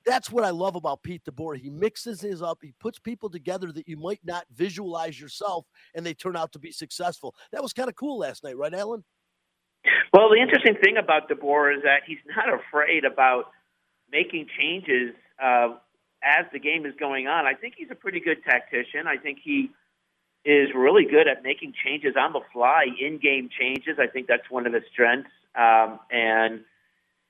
that's 0.05 0.29
what 0.29 0.43
I 0.43 0.49
love 0.49 0.75
about 0.75 1.03
Pete 1.03 1.23
DeBoer. 1.23 1.57
He 1.57 1.69
mixes 1.69 2.21
his 2.21 2.41
up. 2.41 2.59
He 2.61 2.73
puts 2.79 2.99
people 2.99 3.29
together 3.29 3.71
that 3.71 3.87
you 3.87 3.97
might 3.97 4.19
not 4.23 4.45
visualize 4.53 5.19
yourself, 5.19 5.65
and 5.95 6.05
they 6.05 6.13
turn 6.13 6.35
out 6.35 6.51
to 6.53 6.59
be 6.59 6.71
successful. 6.71 7.35
That 7.51 7.63
was 7.63 7.73
kind 7.73 7.89
of 7.89 7.95
cool 7.95 8.19
last 8.19 8.43
night, 8.43 8.57
right, 8.57 8.73
Alan? 8.73 9.03
Well, 10.13 10.29
the 10.29 10.41
interesting 10.41 10.75
thing 10.83 10.97
about 10.97 11.29
DeBoer 11.29 11.77
is 11.77 11.83
that 11.83 12.01
he's 12.05 12.19
not 12.35 12.47
afraid 12.53 13.05
about 13.05 13.45
making 14.11 14.47
changes 14.57 15.15
uh, 15.43 15.75
as 16.23 16.45
the 16.51 16.59
game 16.59 16.85
is 16.85 16.93
going 16.99 17.27
on. 17.27 17.45
I 17.45 17.53
think 17.53 17.75
he's 17.77 17.91
a 17.91 17.95
pretty 17.95 18.19
good 18.19 18.43
tactician. 18.43 19.07
I 19.07 19.17
think 19.17 19.39
he 19.43 19.71
is 20.45 20.69
really 20.75 21.05
good 21.05 21.27
at 21.27 21.43
making 21.43 21.73
changes 21.83 22.15
on 22.19 22.33
the 22.33 22.41
fly, 22.51 22.85
in-game 22.99 23.49
changes. 23.57 23.97
I 23.99 24.07
think 24.07 24.27
that's 24.27 24.49
one 24.49 24.67
of 24.67 24.73
his 24.73 24.83
strengths. 24.91 25.29
Um, 25.55 25.99
and 26.11 26.61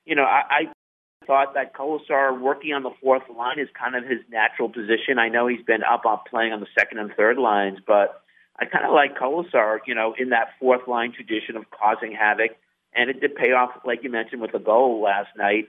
you 0.04 0.14
know, 0.14 0.24
I, 0.24 0.42
I 0.50 1.26
thought 1.26 1.54
that 1.54 1.74
Kolesar 1.74 2.38
working 2.38 2.72
on 2.74 2.82
the 2.82 2.90
fourth 3.02 3.22
line 3.34 3.58
is 3.58 3.68
kind 3.78 3.94
of 3.94 4.04
his 4.04 4.20
natural 4.30 4.68
position. 4.68 5.18
I 5.18 5.28
know 5.28 5.46
he's 5.46 5.64
been 5.64 5.82
up 5.82 6.04
on 6.04 6.18
playing 6.28 6.52
on 6.52 6.60
the 6.60 6.66
second 6.78 6.98
and 6.98 7.10
third 7.16 7.38
lines, 7.38 7.78
but 7.86 8.22
I 8.58 8.66
kind 8.66 8.84
of 8.84 8.92
like 8.92 9.16
Kolesar, 9.16 9.78
you 9.86 9.94
know, 9.94 10.14
in 10.18 10.30
that 10.30 10.50
fourth 10.60 10.86
line 10.86 11.12
tradition 11.12 11.56
of 11.56 11.64
causing 11.70 12.12
havoc. 12.12 12.52
And 12.94 13.10
it 13.10 13.20
did 13.20 13.34
pay 13.34 13.52
off, 13.52 13.70
like 13.84 14.04
you 14.04 14.10
mentioned, 14.10 14.40
with 14.40 14.54
a 14.54 14.58
goal 14.58 15.02
last 15.02 15.30
night. 15.36 15.68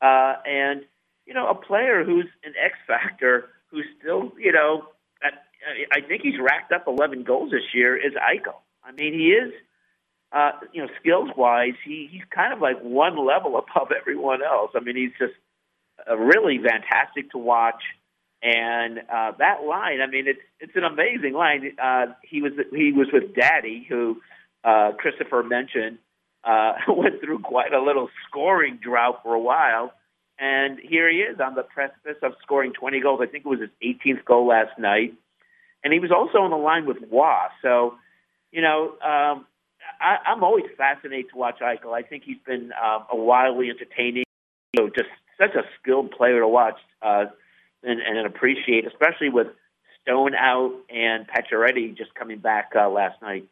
Uh, 0.00 0.34
and 0.46 0.82
you 1.26 1.34
know, 1.34 1.48
a 1.48 1.54
player 1.54 2.04
who's 2.04 2.26
an 2.44 2.54
X 2.62 2.74
factor, 2.86 3.50
who's 3.70 3.86
still, 4.00 4.32
you 4.38 4.52
know, 4.52 4.88
at, 5.22 5.34
I 5.92 6.00
think 6.00 6.22
he's 6.22 6.38
racked 6.40 6.72
up 6.72 6.84
11 6.86 7.24
goals 7.24 7.50
this 7.50 7.74
year. 7.74 7.96
Is 7.96 8.14
Eichel? 8.14 8.60
I 8.84 8.92
mean, 8.92 9.12
he 9.12 9.30
is, 9.30 9.52
uh, 10.32 10.52
you 10.72 10.82
know, 10.82 10.88
skills 11.00 11.30
wise, 11.36 11.74
he 11.84 12.08
he's 12.10 12.22
kind 12.30 12.52
of 12.52 12.60
like 12.60 12.80
one 12.80 13.16
level 13.26 13.58
above 13.58 13.88
everyone 14.00 14.42
else. 14.42 14.70
I 14.74 14.80
mean, 14.80 14.96
he's 14.96 15.12
just 15.18 15.34
uh, 16.08 16.16
really 16.16 16.58
fantastic 16.58 17.30
to 17.32 17.38
watch. 17.38 17.82
And 18.42 18.98
uh, 18.98 19.32
that 19.38 19.64
line, 19.66 20.00
I 20.00 20.06
mean, 20.06 20.28
it's 20.28 20.40
it's 20.60 20.76
an 20.76 20.84
amazing 20.84 21.32
line. 21.32 21.72
Uh, 21.82 22.06
he 22.22 22.42
was 22.42 22.52
he 22.70 22.92
was 22.92 23.08
with 23.12 23.34
Daddy, 23.34 23.84
who 23.88 24.20
uh, 24.62 24.92
Christopher 24.98 25.42
mentioned, 25.42 25.98
uh, 26.44 26.74
went 26.88 27.20
through 27.20 27.40
quite 27.40 27.72
a 27.72 27.82
little 27.82 28.08
scoring 28.28 28.78
drought 28.80 29.20
for 29.24 29.34
a 29.34 29.40
while 29.40 29.92
and 30.38 30.78
here 30.78 31.10
he 31.10 31.18
is 31.18 31.40
on 31.40 31.54
the 31.54 31.62
precipice 31.62 32.16
of 32.22 32.32
scoring 32.42 32.72
20 32.72 33.00
goals. 33.00 33.20
I 33.22 33.26
think 33.26 33.44
it 33.46 33.48
was 33.48 33.60
his 33.60 33.70
18th 33.82 34.24
goal 34.24 34.46
last 34.46 34.78
night. 34.78 35.14
And 35.82 35.92
he 35.92 35.98
was 35.98 36.10
also 36.10 36.38
on 36.38 36.50
the 36.50 36.56
line 36.56 36.86
with 36.86 36.98
Roy. 37.10 37.46
So, 37.62 37.94
you 38.50 38.60
know, 38.60 38.92
um, 39.02 39.46
I, 40.00 40.16
I'm 40.26 40.42
always 40.44 40.64
fascinated 40.76 41.30
to 41.32 41.38
watch 41.38 41.60
Eichel. 41.60 41.92
I 41.92 42.02
think 42.02 42.24
he's 42.24 42.40
been 42.46 42.72
um, 42.72 43.06
a 43.10 43.16
wildly 43.16 43.70
entertaining, 43.70 44.24
you 44.72 44.82
know, 44.82 44.88
just 44.88 45.08
such 45.38 45.54
a 45.54 45.62
skilled 45.80 46.10
player 46.10 46.40
to 46.40 46.48
watch 46.48 46.78
uh, 47.02 47.26
and, 47.82 48.00
and 48.00 48.26
appreciate, 48.26 48.86
especially 48.86 49.28
with 49.28 49.48
Stone 50.02 50.34
out 50.34 50.72
and 50.90 51.26
Pacioretty 51.26 51.96
just 51.96 52.14
coming 52.14 52.38
back 52.38 52.72
uh, 52.76 52.88
last 52.88 53.20
night. 53.22 53.48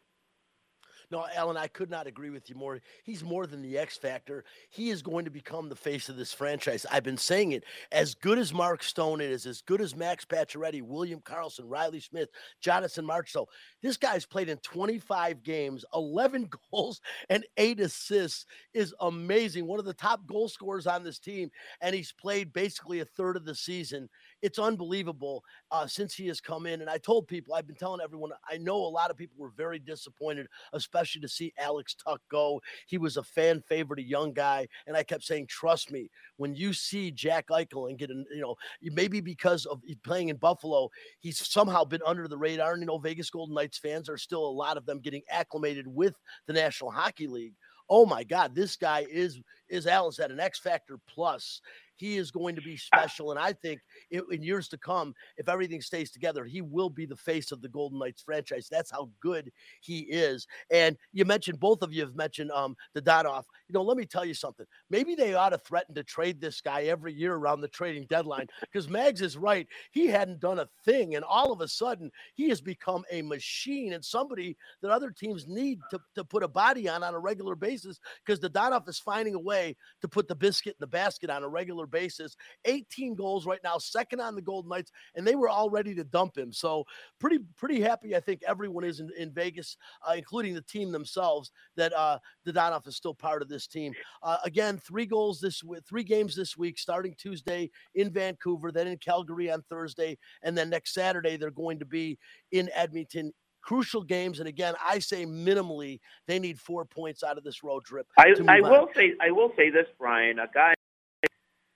No, 1.11 1.25
Alan, 1.35 1.57
I 1.57 1.67
could 1.67 1.89
not 1.89 2.07
agree 2.07 2.29
with 2.29 2.49
you 2.49 2.55
more. 2.55 2.81
He's 3.03 3.23
more 3.23 3.45
than 3.47 3.61
the 3.61 3.77
X 3.77 3.97
factor. 3.97 4.43
He 4.69 4.89
is 4.89 5.01
going 5.01 5.25
to 5.25 5.31
become 5.31 5.69
the 5.69 5.75
face 5.75 6.09
of 6.09 6.17
this 6.17 6.33
franchise. 6.33 6.85
I've 6.91 7.03
been 7.03 7.17
saying 7.17 7.51
it. 7.51 7.63
As 7.91 8.15
good 8.15 8.37
as 8.37 8.53
Mark 8.53 8.83
Stone 8.83 9.21
is, 9.21 9.45
as 9.45 9.61
good 9.61 9.81
as 9.81 9.95
Max 9.95 10.25
Pacioretty, 10.25 10.81
William 10.81 11.19
Karlsson, 11.19 11.65
Reilly 11.65 11.99
Smith, 11.99 12.29
Jonathan 12.59 13.05
Marchessault, 13.05 13.47
this 13.81 13.97
guy's 13.97 14.25
played 14.25 14.49
in 14.49 14.57
25 14.57 15.43
games, 15.43 15.85
11 15.93 16.49
goals 16.71 17.01
and 17.29 17.45
eight 17.57 17.79
assists 17.79 18.45
is 18.73 18.93
amazing. 18.99 19.67
One 19.67 19.79
of 19.79 19.85
the 19.85 19.93
top 19.93 20.25
goal 20.25 20.49
scorers 20.49 20.87
on 20.87 21.03
this 21.03 21.19
team, 21.19 21.51
and 21.81 21.95
he's 21.95 22.11
played 22.11 22.51
basically 22.51 22.99
a 22.99 23.05
third 23.05 23.37
of 23.37 23.45
the 23.45 23.55
season. 23.55 24.09
It's 24.41 24.59
unbelievable 24.59 25.43
uh, 25.71 25.87
since 25.87 26.13
he 26.13 26.27
has 26.27 26.41
come 26.41 26.65
in. 26.65 26.81
And 26.81 26.89
I 26.89 26.97
told 26.97 27.27
people, 27.27 27.53
I've 27.53 27.67
been 27.67 27.75
telling 27.75 28.01
everyone, 28.01 28.31
I 28.49 28.57
know 28.57 28.77
a 28.77 28.87
lot 28.87 29.11
of 29.11 29.17
people 29.17 29.35
were 29.37 29.51
very 29.55 29.79
disappointed, 29.79 30.47
especially 30.73 30.94
to 31.21 31.27
see 31.27 31.53
Alex 31.57 31.95
Tuch 31.95 32.21
go. 32.29 32.61
He 32.87 32.97
was 32.97 33.17
a 33.17 33.23
fan 33.23 33.61
favorite, 33.67 33.99
a 33.99 34.03
young 34.03 34.33
guy. 34.33 34.67
And 34.87 34.95
I 34.95 35.03
kept 35.03 35.23
saying, 35.23 35.47
trust 35.47 35.91
me, 35.91 36.09
when 36.37 36.55
you 36.55 36.73
see 36.73 37.11
Jack 37.11 37.47
Eichel 37.49 37.89
and 37.89 37.97
get, 37.97 38.09
an, 38.09 38.25
you 38.31 38.41
know, 38.41 38.55
maybe 38.81 39.21
because 39.21 39.65
of 39.65 39.81
playing 40.03 40.29
in 40.29 40.37
Buffalo, 40.37 40.89
he's 41.19 41.45
somehow 41.45 41.83
been 41.83 42.01
under 42.05 42.27
the 42.27 42.37
radar. 42.37 42.73
And, 42.73 42.81
you 42.81 42.87
know, 42.87 42.97
Vegas 42.97 43.29
Golden 43.29 43.55
Knights 43.55 43.77
fans 43.77 44.09
are 44.09 44.17
still 44.17 44.45
a 44.45 44.47
lot 44.47 44.77
of 44.77 44.85
them 44.85 44.99
getting 44.99 45.23
acclimated 45.29 45.87
with 45.87 46.15
the 46.47 46.53
National 46.53 46.91
Hockey 46.91 47.27
League 47.27 47.53
oh 47.89 48.05
my 48.05 48.23
God, 48.23 48.55
this 48.55 48.75
guy 48.75 49.05
is 49.09 49.39
is 49.69 49.87
Alan 49.87 50.13
at 50.19 50.31
an 50.31 50.39
X 50.39 50.59
Factor 50.59 50.99
plus. 51.07 51.61
He 51.95 52.17
is 52.17 52.31
going 52.31 52.55
to 52.55 52.61
be 52.61 52.77
special. 52.77 53.31
And 53.31 53.39
I 53.39 53.53
think 53.53 53.81
in, 54.11 54.21
in 54.31 54.43
years 54.43 54.67
to 54.69 54.77
come, 54.77 55.13
if 55.37 55.49
everything 55.49 55.81
stays 55.81 56.11
together, 56.11 56.45
he 56.45 56.61
will 56.61 56.89
be 56.89 57.05
the 57.05 57.15
face 57.15 57.51
of 57.51 57.61
the 57.61 57.69
Golden 57.69 57.99
Knights 57.99 58.21
franchise. 58.21 58.67
That's 58.69 58.91
how 58.91 59.09
good 59.21 59.51
he 59.81 59.99
is. 59.99 60.47
And 60.71 60.97
you 61.13 61.25
mentioned, 61.25 61.59
both 61.59 61.81
of 61.81 61.93
you 61.93 62.01
have 62.01 62.15
mentioned 62.15 62.51
um, 62.51 62.75
Dadonov. 62.95 63.43
You 63.67 63.73
know, 63.73 63.83
let 63.83 63.97
me 63.97 64.05
tell 64.05 64.25
you 64.25 64.33
something. 64.33 64.65
Maybe 64.89 65.15
they 65.15 65.33
ought 65.33 65.49
to 65.49 65.57
threaten 65.57 65.95
to 65.95 66.03
trade 66.03 66.41
this 66.41 66.61
guy 66.61 66.83
every 66.83 67.13
year 67.13 67.35
around 67.35 67.61
the 67.61 67.67
trading 67.67 68.05
deadline 68.09 68.47
because 68.61 68.89
Mags 68.89 69.21
is 69.21 69.37
right. 69.37 69.67
He 69.91 70.07
hadn't 70.07 70.39
done 70.39 70.59
a 70.59 70.67
thing. 70.83 71.15
And 71.15 71.23
all 71.23 71.51
of 71.51 71.61
a 71.61 71.67
sudden, 71.67 72.11
he 72.33 72.49
has 72.49 72.61
become 72.61 73.03
a 73.11 73.21
machine 73.21 73.93
and 73.93 74.03
somebody 74.03 74.57
that 74.81 74.91
other 74.91 75.11
teams 75.11 75.47
need 75.47 75.79
to, 75.91 75.99
to 76.15 76.23
put 76.23 76.43
a 76.43 76.47
body 76.47 76.87
on 76.89 77.03
on 77.03 77.13
a 77.13 77.19
regular 77.19 77.55
basis 77.55 77.99
because 78.25 78.39
the 78.39 78.49
Dadonov 78.49 78.87
is 78.89 78.99
finding 78.99 79.35
a 79.35 79.39
way 79.39 79.75
to 80.01 80.07
put 80.07 80.27
the 80.27 80.35
biscuit 80.35 80.73
in 80.73 80.77
the 80.79 80.87
basket 80.87 81.29
on 81.29 81.43
a 81.43 81.47
regular 81.47 81.84
basis. 81.87 82.35
18 82.65 83.15
goals 83.15 83.45
right 83.45 83.59
now, 83.63 83.77
second 83.77 84.19
on 84.21 84.35
the 84.35 84.41
Golden 84.41 84.69
Knights, 84.69 84.91
and 85.15 85.25
they 85.25 85.35
were 85.35 85.49
all 85.49 85.69
ready 85.69 85.93
to 85.95 86.03
dump 86.03 86.37
him. 86.37 86.51
So 86.51 86.85
pretty 87.19 87.39
pretty 87.57 87.81
happy. 87.81 88.15
I 88.15 88.19
think 88.19 88.41
everyone 88.47 88.83
is 88.83 88.99
in, 88.99 89.09
in 89.17 89.31
Vegas, 89.31 89.77
uh, 90.07 90.13
including 90.13 90.53
the 90.53 90.61
team 90.61 90.91
themselves, 90.91 91.51
that 91.75 91.93
uh, 91.93 92.19
Dadonov 92.47 92.87
is 92.87 92.95
still 92.95 93.13
part 93.13 93.41
of 93.41 93.49
this 93.49 93.67
team. 93.67 93.93
Uh, 94.23 94.37
again, 94.43 94.77
three 94.77 95.05
goals 95.05 95.39
this 95.39 95.61
three 95.87 96.03
games 96.03 96.35
this 96.35 96.57
week, 96.57 96.77
starting 96.77 97.15
Tuesday 97.17 97.69
in 97.95 98.09
Vancouver, 98.11 98.71
then 98.71 98.87
in 98.87 98.97
Calgary 98.97 99.51
on 99.51 99.63
Thursday, 99.69 100.17
and 100.43 100.57
then 100.57 100.69
next 100.69 100.93
Saturday 100.93 101.37
they're 101.37 101.51
going 101.51 101.79
to 101.79 101.85
be 101.85 102.17
in 102.51 102.69
Edmonton 102.73 103.31
crucial 103.65 104.03
games. 104.03 104.39
And 104.39 104.47
again, 104.47 104.75
I 104.83 104.99
say 104.99 105.25
minimally 105.25 105.99
they 106.27 106.39
need 106.39 106.59
four 106.59 106.85
points 106.85 107.23
out 107.23 107.37
of 107.37 107.43
this 107.43 107.63
road 107.63 107.83
trip. 107.83 108.07
I, 108.17 108.33
I 108.47 108.61
will 108.61 108.89
say 108.95 109.13
I 109.19 109.31
will 109.31 109.51
say 109.57 109.69
this, 109.69 109.87
Brian. 109.99 110.39
A 110.39 110.47
guy 110.53 110.74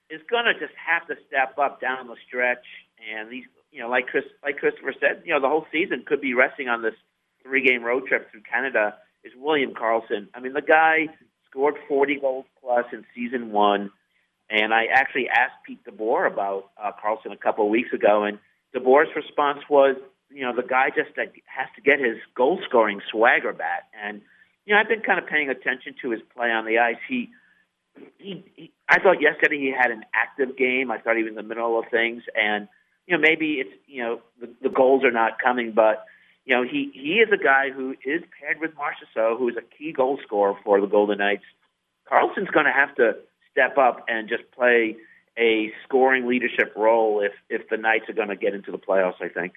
is 0.10 0.22
going 0.30 0.46
to 0.46 0.54
just 0.54 0.74
have 0.76 1.08
to 1.08 1.16
step 1.28 1.58
up 1.58 1.80
down 1.80 2.08
the 2.08 2.16
stretch, 2.28 2.66
and 3.00 3.32
these, 3.32 3.46
you 3.72 3.82
know, 3.82 3.90
like 3.90 4.08
Chris, 4.08 4.26
like 4.44 4.58
Christopher 4.58 4.94
said, 5.00 5.22
you 5.26 5.34
know, 5.34 5.40
the 5.40 5.48
whole 5.48 5.66
season 5.72 6.04
could 6.06 6.22
be 6.22 6.34
resting 6.34 6.68
on 6.68 6.82
this 6.82 6.96
three-game 7.44 7.84
road 7.84 8.08
trip 8.08 8.30
through 8.32 8.42
Canada. 8.42 8.96
Is 9.24 9.34
William 9.38 9.74
Karlsson? 9.74 10.28
I 10.34 10.40
mean, 10.40 10.54
the 10.54 10.62
guy 10.62 11.08
scored 11.50 11.76
40 11.88 12.20
goals 12.20 12.46
plus 12.62 12.86
in 12.92 13.06
season 13.14 13.52
one, 13.52 13.92
and 14.50 14.74
I 14.74 14.86
actually 14.92 15.30
asked 15.30 15.64
Pete 15.66 15.84
DeBoer 15.86 16.32
about 16.32 16.70
uh, 16.82 16.92
Karlsson 17.04 17.32
a 17.32 17.38
couple 17.38 17.66
of 17.66 17.72
weeks 17.72 17.94
ago, 17.94 18.24
and 18.24 18.40
DeBoer's 18.76 19.16
response 19.16 19.60
was, 19.70 19.96
you 20.32 20.42
know, 20.42 20.56
the 20.56 20.68
guy 20.68 20.90
just 20.90 21.18
uh, 21.18 21.24
has 21.46 21.68
to 21.76 21.82
get 21.82 22.00
his 22.00 22.18
goal-scoring 22.36 23.02
swagger 23.12 23.54
back, 23.54 23.84
and 24.02 24.22
you 24.66 24.76
know, 24.76 24.82
I've 24.82 24.88
been 24.88 25.02
kind 25.02 25.18
of 25.18 25.26
paying 25.26 25.50
attention 25.50 25.96
to 26.04 26.12
his 26.12 26.22
play 26.36 26.52
on 26.52 26.66
the 26.66 26.78
ice. 26.78 27.02
He 27.08 27.30
he, 28.18 28.44
he 28.56 28.72
I 28.88 29.00
thought 29.00 29.22
yesterday 29.22 29.58
he 29.60 29.74
had 29.76 29.92
an 29.92 30.04
active 30.14 30.58
game. 30.58 30.92
I 30.92 30.98
thought 30.98 31.18
he 31.18 31.24
was 31.24 31.32
in 31.32 31.36
the 31.36 31.44
middle 31.44 31.80
of 31.80 31.86
things, 31.92 32.24
and 32.36 32.68
you 33.08 33.16
know 33.16 33.22
maybe 33.22 33.54
it's 33.54 33.74
you 33.88 34.04
know 34.04 34.22
the, 34.40 34.50
the 34.62 34.70
goals 34.70 35.04
are 35.04 35.12
not 35.12 35.40
coming, 35.42 35.72
but 35.72 36.06
you 36.46 36.56
know 36.56 36.64
he 36.64 36.92
he 36.94 37.16
is 37.16 37.30
a 37.32 37.42
guy 37.42 37.72
who 37.72 37.92
is 38.06 38.22
paired 38.40 38.60
with 38.60 38.72
Marchessault, 38.76 39.38
who 39.38 39.50
is 39.50 39.56
a 39.58 39.78
key 39.78 39.92
goal 39.92 40.20
scorer 40.26 40.56
for 40.64 40.82
the 40.82 40.88
Golden 40.88 41.20
Knights. 41.20 41.44
Karlsson's 42.12 42.50
going 42.50 42.66
to 42.66 42.72
have 42.72 42.96
to 42.96 43.18
step 43.52 43.78
up 43.78 44.06
and 44.08 44.28
just 44.28 44.50
play 44.52 44.96
a 45.38 45.72
scoring 45.86 46.28
leadership 46.28 46.74
role 46.76 47.22
if 47.22 47.34
if 47.50 47.70
the 47.70 47.78
Knights 47.78 48.10
are 48.10 48.14
going 48.14 48.30
to 48.30 48.36
get 48.36 48.54
into 48.54 48.72
the 48.72 48.80
playoffs. 48.80 49.22
I 49.22 49.30
think. 49.30 49.54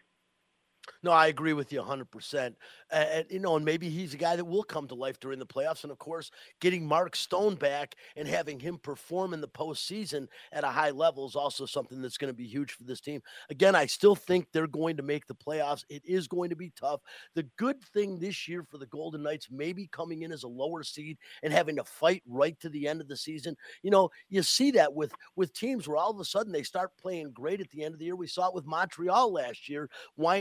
No, 1.04 1.10
I 1.10 1.26
agree 1.26 1.52
with 1.52 1.72
you 1.72 1.80
100%. 1.80 2.54
And, 2.90 3.26
you 3.28 3.40
know, 3.40 3.56
and 3.56 3.64
maybe 3.64 3.88
he's 3.88 4.14
a 4.14 4.18
guy 4.18 4.36
that 4.36 4.44
will 4.44 4.62
come 4.62 4.86
to 4.86 4.94
life 4.94 5.18
during 5.18 5.40
the 5.40 5.46
playoffs. 5.46 5.82
And 5.82 5.90
of 5.90 5.98
course, 5.98 6.30
getting 6.60 6.86
Mark 6.86 7.16
Stone 7.16 7.56
back 7.56 7.96
and 8.16 8.28
having 8.28 8.60
him 8.60 8.78
perform 8.78 9.34
in 9.34 9.40
the 9.40 9.48
postseason 9.48 10.28
at 10.52 10.62
a 10.62 10.68
high 10.68 10.90
level 10.90 11.26
is 11.26 11.34
also 11.34 11.66
something 11.66 12.00
that's 12.00 12.18
going 12.18 12.30
to 12.32 12.36
be 12.36 12.46
huge 12.46 12.72
for 12.72 12.84
this 12.84 13.00
team. 13.00 13.20
Again, 13.50 13.74
I 13.74 13.86
still 13.86 14.14
think 14.14 14.46
they're 14.52 14.68
going 14.68 14.96
to 14.96 15.02
make 15.02 15.26
the 15.26 15.34
playoffs. 15.34 15.84
It 15.88 16.02
is 16.04 16.28
going 16.28 16.50
to 16.50 16.56
be 16.56 16.70
tough. 16.78 17.00
The 17.34 17.48
good 17.56 17.82
thing 17.82 18.20
this 18.20 18.46
year 18.46 18.62
for 18.62 18.78
the 18.78 18.86
Golden 18.86 19.24
Knights, 19.24 19.48
maybe 19.50 19.88
coming 19.90 20.22
in 20.22 20.30
as 20.30 20.44
a 20.44 20.48
lower 20.48 20.84
seed 20.84 21.18
and 21.42 21.52
having 21.52 21.76
to 21.76 21.84
fight 21.84 22.22
right 22.28 22.58
to 22.60 22.68
the 22.68 22.86
end 22.86 23.00
of 23.00 23.08
the 23.08 23.16
season. 23.16 23.56
You 23.82 23.90
know, 23.90 24.10
you 24.28 24.44
see 24.44 24.70
that 24.72 24.94
with 24.94 25.12
with 25.34 25.52
teams 25.52 25.88
where 25.88 25.96
all 25.96 26.10
of 26.12 26.20
a 26.20 26.24
sudden 26.24 26.52
they 26.52 26.62
start 26.62 26.96
playing 26.96 27.32
great 27.32 27.60
at 27.60 27.70
the 27.70 27.82
end 27.82 27.94
of 27.94 27.98
the 27.98 28.04
year. 28.04 28.14
We 28.14 28.28
saw 28.28 28.46
it 28.48 28.54
with 28.54 28.66
Montreal 28.66 29.32
last 29.32 29.68
year, 29.68 29.90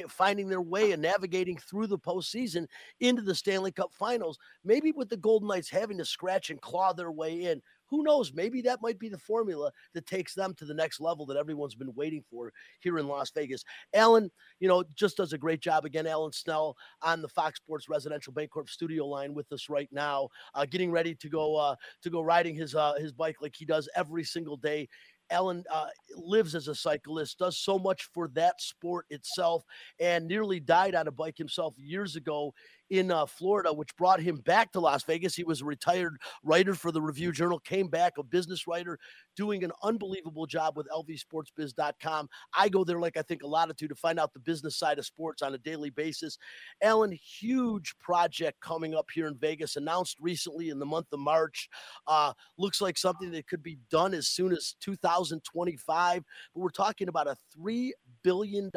finding 0.07 0.50
their 0.51 0.61
way 0.61 0.91
and 0.91 1.01
navigating 1.01 1.57
through 1.57 1.87
the 1.87 1.97
postseason 1.97 2.67
into 2.99 3.21
the 3.21 3.33
Stanley 3.35 3.71
Cup 3.71 3.91
finals. 3.93 4.37
Maybe 4.63 4.91
with 4.91 5.09
the 5.09 5.17
Golden 5.17 5.47
Knights 5.47 5.69
having 5.69 5.97
to 5.97 6.05
scratch 6.05 6.49
and 6.49 6.61
claw 6.61 6.93
their 6.93 7.11
way 7.11 7.45
in, 7.45 7.61
who 7.91 8.03
knows? 8.03 8.33
Maybe 8.33 8.61
that 8.61 8.81
might 8.81 8.97
be 8.97 9.09
the 9.09 9.17
formula 9.17 9.69
that 9.93 10.05
takes 10.05 10.33
them 10.33 10.53
to 10.55 10.65
the 10.65 10.73
next 10.73 11.01
level 11.01 11.25
that 11.25 11.35
everyone's 11.35 11.75
been 11.75 11.93
waiting 11.93 12.23
for 12.31 12.53
here 12.79 12.97
in 12.97 13.07
Las 13.07 13.31
Vegas. 13.31 13.65
Alan, 13.93 14.31
you 14.61 14.69
know, 14.69 14.85
just 14.95 15.17
does 15.17 15.33
a 15.33 15.37
great 15.37 15.59
job 15.59 15.83
again. 15.83 16.07
Alan 16.07 16.31
Snel 16.31 16.75
on 17.01 17.21
the 17.21 17.27
Fox 17.27 17.57
Sports 17.57 17.89
Residential 17.89 18.31
Bancorp 18.31 18.69
studio 18.69 19.05
line 19.05 19.33
with 19.33 19.51
us 19.51 19.69
right 19.69 19.89
now, 19.91 20.29
uh, 20.55 20.65
getting 20.65 20.89
ready 20.89 21.13
to 21.15 21.27
go 21.27 21.57
uh, 21.57 21.75
to 22.01 22.09
go 22.09 22.21
riding 22.21 22.55
his 22.55 22.75
uh, 22.75 22.93
his 22.97 23.11
bike 23.11 23.41
like 23.41 23.55
he 23.57 23.65
does 23.65 23.89
every 23.93 24.23
single 24.23 24.55
day 24.55 24.87
Alan 25.31 25.63
uh, 25.71 25.87
lives 26.15 26.53
as 26.55 26.67
a 26.67 26.75
cyclist, 26.75 27.39
does 27.39 27.57
so 27.57 27.79
much 27.79 28.09
for 28.13 28.27
that 28.29 28.61
sport 28.61 29.05
itself, 29.09 29.63
and 29.99 30.27
nearly 30.27 30.59
died 30.59 30.93
on 30.93 31.07
a 31.07 31.11
bike 31.11 31.37
himself 31.37 31.73
years 31.77 32.15
ago 32.15 32.53
in 32.91 33.09
uh, 33.09 33.25
Florida, 33.25 33.71
which 33.71 33.95
brought 33.95 34.19
him 34.19 34.35
back 34.35 34.73
to 34.73 34.79
Las 34.81 35.03
Vegas. 35.03 35.33
He 35.33 35.45
was 35.45 35.61
a 35.61 35.65
retired 35.65 36.17
writer 36.43 36.75
for 36.75 36.91
the 36.91 37.01
Review 37.01 37.31
Journal, 37.31 37.57
came 37.57 37.87
back 37.87 38.17
a 38.17 38.23
business 38.23 38.67
writer, 38.67 38.99
doing 39.37 39.63
an 39.63 39.71
unbelievable 39.81 40.45
job 40.45 40.75
with 40.75 40.89
lvsportsbiz.com. 40.89 42.27
I 42.53 42.67
go 42.67 42.83
there, 42.83 42.99
like 42.99 43.15
I 43.15 43.21
think 43.21 43.43
a 43.43 43.47
lot 43.47 43.69
of 43.69 43.77
to, 43.77 43.87
to 43.87 43.95
find 43.95 44.19
out 44.19 44.33
the 44.33 44.39
business 44.39 44.75
side 44.75 44.99
of 44.99 45.05
sports 45.05 45.41
on 45.41 45.53
a 45.53 45.57
daily 45.57 45.89
basis. 45.89 46.37
Alan, 46.83 47.13
huge 47.13 47.97
project 47.99 48.59
coming 48.59 48.93
up 48.93 49.07
here 49.13 49.27
in 49.27 49.37
Vegas, 49.37 49.77
announced 49.77 50.17
recently 50.19 50.69
in 50.69 50.77
the 50.77 50.85
month 50.85 51.07
of 51.13 51.19
March. 51.19 51.69
Uh, 52.07 52.33
looks 52.57 52.81
like 52.81 52.97
something 52.97 53.31
that 53.31 53.47
could 53.47 53.63
be 53.63 53.79
done 53.89 54.13
as 54.13 54.27
soon 54.27 54.51
as 54.51 54.75
2025. 54.81 56.23
But 56.53 56.59
we're 56.59 56.69
talking 56.69 57.07
about 57.07 57.27
a 57.27 57.37
$3 57.57 57.91
billion 58.21 58.69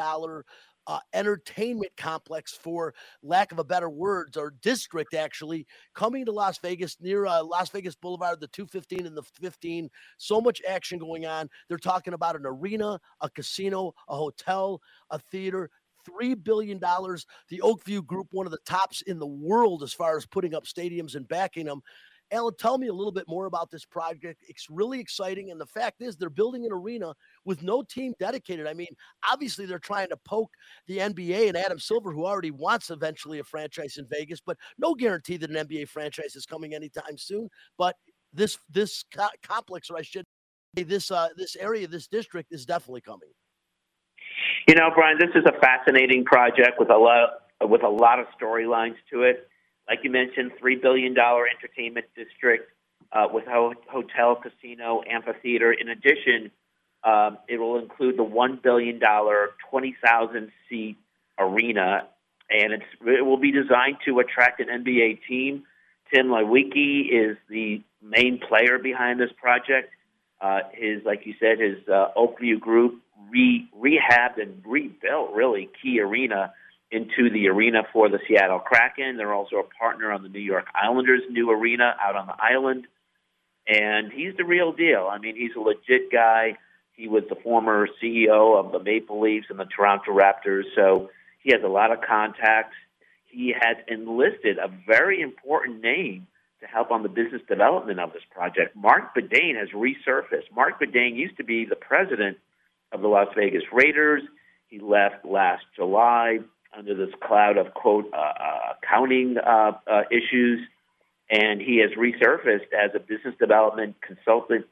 uh, 0.86 0.98
entertainment 1.12 1.92
complex, 1.96 2.52
for 2.52 2.94
lack 3.22 3.52
of 3.52 3.58
a 3.58 3.64
better 3.64 3.88
words, 3.88 4.36
or 4.36 4.54
district 4.62 5.14
actually, 5.14 5.66
coming 5.94 6.24
to 6.24 6.32
Las 6.32 6.58
Vegas 6.58 6.96
near 7.00 7.26
uh, 7.26 7.42
Las 7.42 7.70
Vegas 7.70 7.94
Boulevard, 7.94 8.40
the 8.40 8.48
215 8.48 9.06
and 9.06 9.16
the 9.16 9.22
15. 9.22 9.90
So 10.18 10.40
much 10.40 10.60
action 10.68 10.98
going 10.98 11.26
on. 11.26 11.48
They're 11.68 11.78
talking 11.78 12.14
about 12.14 12.36
an 12.36 12.44
arena, 12.44 13.00
a 13.20 13.30
casino, 13.30 13.92
a 14.08 14.16
hotel, 14.16 14.80
a 15.10 15.18
theater. 15.18 15.70
$3 16.20 16.44
billion. 16.44 16.78
The 16.78 17.62
Oakview 17.62 18.04
Group, 18.04 18.28
one 18.30 18.44
of 18.44 18.52
the 18.52 18.58
tops 18.66 19.00
in 19.02 19.18
the 19.18 19.26
world 19.26 19.82
as 19.82 19.94
far 19.94 20.18
as 20.18 20.26
putting 20.26 20.54
up 20.54 20.64
stadiums 20.64 21.14
and 21.14 21.26
backing 21.26 21.64
them. 21.64 21.80
Alan, 22.34 22.54
tell 22.58 22.78
me 22.78 22.88
a 22.88 22.92
little 22.92 23.12
bit 23.12 23.28
more 23.28 23.46
about 23.46 23.70
this 23.70 23.84
project. 23.84 24.42
It's 24.48 24.68
really 24.68 24.98
exciting. 24.98 25.52
And 25.52 25.60
the 25.60 25.66
fact 25.66 26.02
is, 26.02 26.16
they're 26.16 26.28
building 26.28 26.66
an 26.66 26.72
arena 26.72 27.14
with 27.44 27.62
no 27.62 27.82
team 27.82 28.12
dedicated. 28.18 28.66
I 28.66 28.74
mean, 28.74 28.94
obviously, 29.30 29.66
they're 29.66 29.78
trying 29.78 30.08
to 30.08 30.16
poke 30.16 30.50
the 30.88 30.98
NBA 30.98 31.48
and 31.48 31.56
Adam 31.56 31.78
Silver, 31.78 32.12
who 32.12 32.26
already 32.26 32.50
wants 32.50 32.90
eventually 32.90 33.38
a 33.38 33.44
franchise 33.44 33.98
in 33.98 34.06
Vegas, 34.10 34.40
but 34.44 34.58
no 34.78 34.94
guarantee 34.94 35.36
that 35.36 35.50
an 35.50 35.68
NBA 35.68 35.88
franchise 35.88 36.34
is 36.34 36.44
coming 36.44 36.74
anytime 36.74 37.16
soon. 37.16 37.48
But 37.78 37.94
this 38.32 38.58
this 38.68 39.04
co- 39.14 39.28
complex, 39.42 39.88
or 39.88 39.96
I 39.96 40.02
should 40.02 40.26
say, 40.76 40.82
this 40.82 41.12
uh, 41.12 41.28
this 41.36 41.54
area, 41.54 41.86
this 41.86 42.08
district, 42.08 42.52
is 42.52 42.66
definitely 42.66 43.02
coming. 43.02 43.30
You 44.66 44.74
know, 44.74 44.90
Brian, 44.92 45.18
this 45.20 45.30
is 45.36 45.44
a 45.46 45.58
fascinating 45.60 46.24
project 46.24 46.80
with 46.80 46.90
a 46.90 46.96
lot 46.96 47.28
with 47.68 47.84
a 47.84 47.88
lot 47.88 48.18
of 48.18 48.26
storylines 48.40 48.96
to 49.12 49.22
it 49.22 49.48
like 49.88 50.00
you 50.02 50.10
mentioned, 50.10 50.52
$3 50.62 50.80
billion 50.80 51.14
entertainment 51.16 52.06
district 52.16 52.70
uh, 53.12 53.26
with 53.32 53.44
ho- 53.46 53.74
hotel, 53.88 54.36
casino, 54.36 55.02
amphitheater. 55.10 55.72
In 55.72 55.88
addition, 55.88 56.50
um, 57.04 57.38
it 57.48 57.58
will 57.58 57.78
include 57.78 58.16
the 58.16 58.24
$1 58.24 58.62
billion, 58.62 58.98
20,000 59.70 60.52
seat 60.68 60.96
arena, 61.38 62.08
and 62.50 62.72
it's, 62.72 62.84
it 63.06 63.24
will 63.24 63.36
be 63.36 63.52
designed 63.52 63.98
to 64.06 64.18
attract 64.20 64.60
an 64.60 64.68
NBA 64.68 65.20
team. 65.28 65.64
Tim 66.12 66.28
Leiweke 66.28 67.08
is 67.10 67.36
the 67.48 67.82
main 68.02 68.38
player 68.38 68.78
behind 68.78 69.20
this 69.20 69.30
project. 69.40 69.90
Uh, 70.40 70.60
his, 70.72 71.02
like 71.04 71.24
you 71.24 71.34
said, 71.40 71.58
his 71.58 71.76
uh, 71.88 72.08
Oakview 72.16 72.60
group 72.60 73.00
re- 73.30 73.68
rehabbed 73.78 74.40
and 74.40 74.62
rebuilt 74.64 75.32
really 75.32 75.70
key 75.82 76.00
arena 76.00 76.52
into 76.90 77.30
the 77.30 77.48
arena 77.48 77.82
for 77.92 78.08
the 78.08 78.18
Seattle 78.28 78.60
Kraken. 78.60 79.16
They're 79.16 79.34
also 79.34 79.56
a 79.56 79.64
partner 79.64 80.12
on 80.12 80.22
the 80.22 80.28
New 80.28 80.40
York 80.40 80.66
Islanders' 80.74 81.22
new 81.30 81.50
arena 81.50 81.94
out 82.00 82.16
on 82.16 82.26
the 82.26 82.36
island. 82.38 82.86
And 83.66 84.12
he's 84.12 84.36
the 84.36 84.44
real 84.44 84.72
deal. 84.72 85.08
I 85.10 85.18
mean, 85.18 85.36
he's 85.36 85.56
a 85.56 85.60
legit 85.60 86.12
guy. 86.12 86.56
He 86.92 87.08
was 87.08 87.24
the 87.28 87.36
former 87.36 87.88
CEO 88.02 88.58
of 88.58 88.72
the 88.72 88.78
Maple 88.78 89.20
Leafs 89.20 89.46
and 89.50 89.58
the 89.58 89.64
Toronto 89.64 90.12
Raptors, 90.12 90.64
so 90.76 91.10
he 91.42 91.52
has 91.52 91.62
a 91.64 91.68
lot 91.68 91.90
of 91.90 91.98
contacts. 92.06 92.76
He 93.24 93.52
has 93.58 93.76
enlisted 93.88 94.58
a 94.58 94.68
very 94.86 95.20
important 95.20 95.82
name 95.82 96.28
to 96.60 96.66
help 96.66 96.92
on 96.92 97.02
the 97.02 97.08
business 97.08 97.42
development 97.48 97.98
of 97.98 98.12
this 98.12 98.22
project. 98.30 98.76
Marc 98.76 99.14
Badain 99.14 99.58
has 99.58 99.70
resurfaced. 99.70 100.54
Marc 100.54 100.80
Badain 100.80 101.16
used 101.16 101.36
to 101.38 101.44
be 101.44 101.64
the 101.64 101.76
president 101.76 102.38
of 102.92 103.00
the 103.00 103.08
Las 103.08 103.28
Vegas 103.36 103.64
Raiders. 103.72 104.22
He 104.68 104.78
left 104.78 105.24
last 105.24 105.64
July 105.74 106.38
under 106.76 106.94
this 106.94 107.14
cloud 107.22 107.56
of 107.56 107.74
quote 107.74 108.10
uh, 108.12 108.16
uh, 108.16 108.74
accounting 108.82 109.36
uh, 109.38 109.72
uh, 109.90 110.02
issues, 110.10 110.60
and 111.30 111.60
he 111.60 111.78
has 111.78 111.90
resurfaced 111.98 112.72
as 112.72 112.90
a 112.94 113.00
business 113.00 113.34
development 113.38 113.96
consultant 114.00 114.66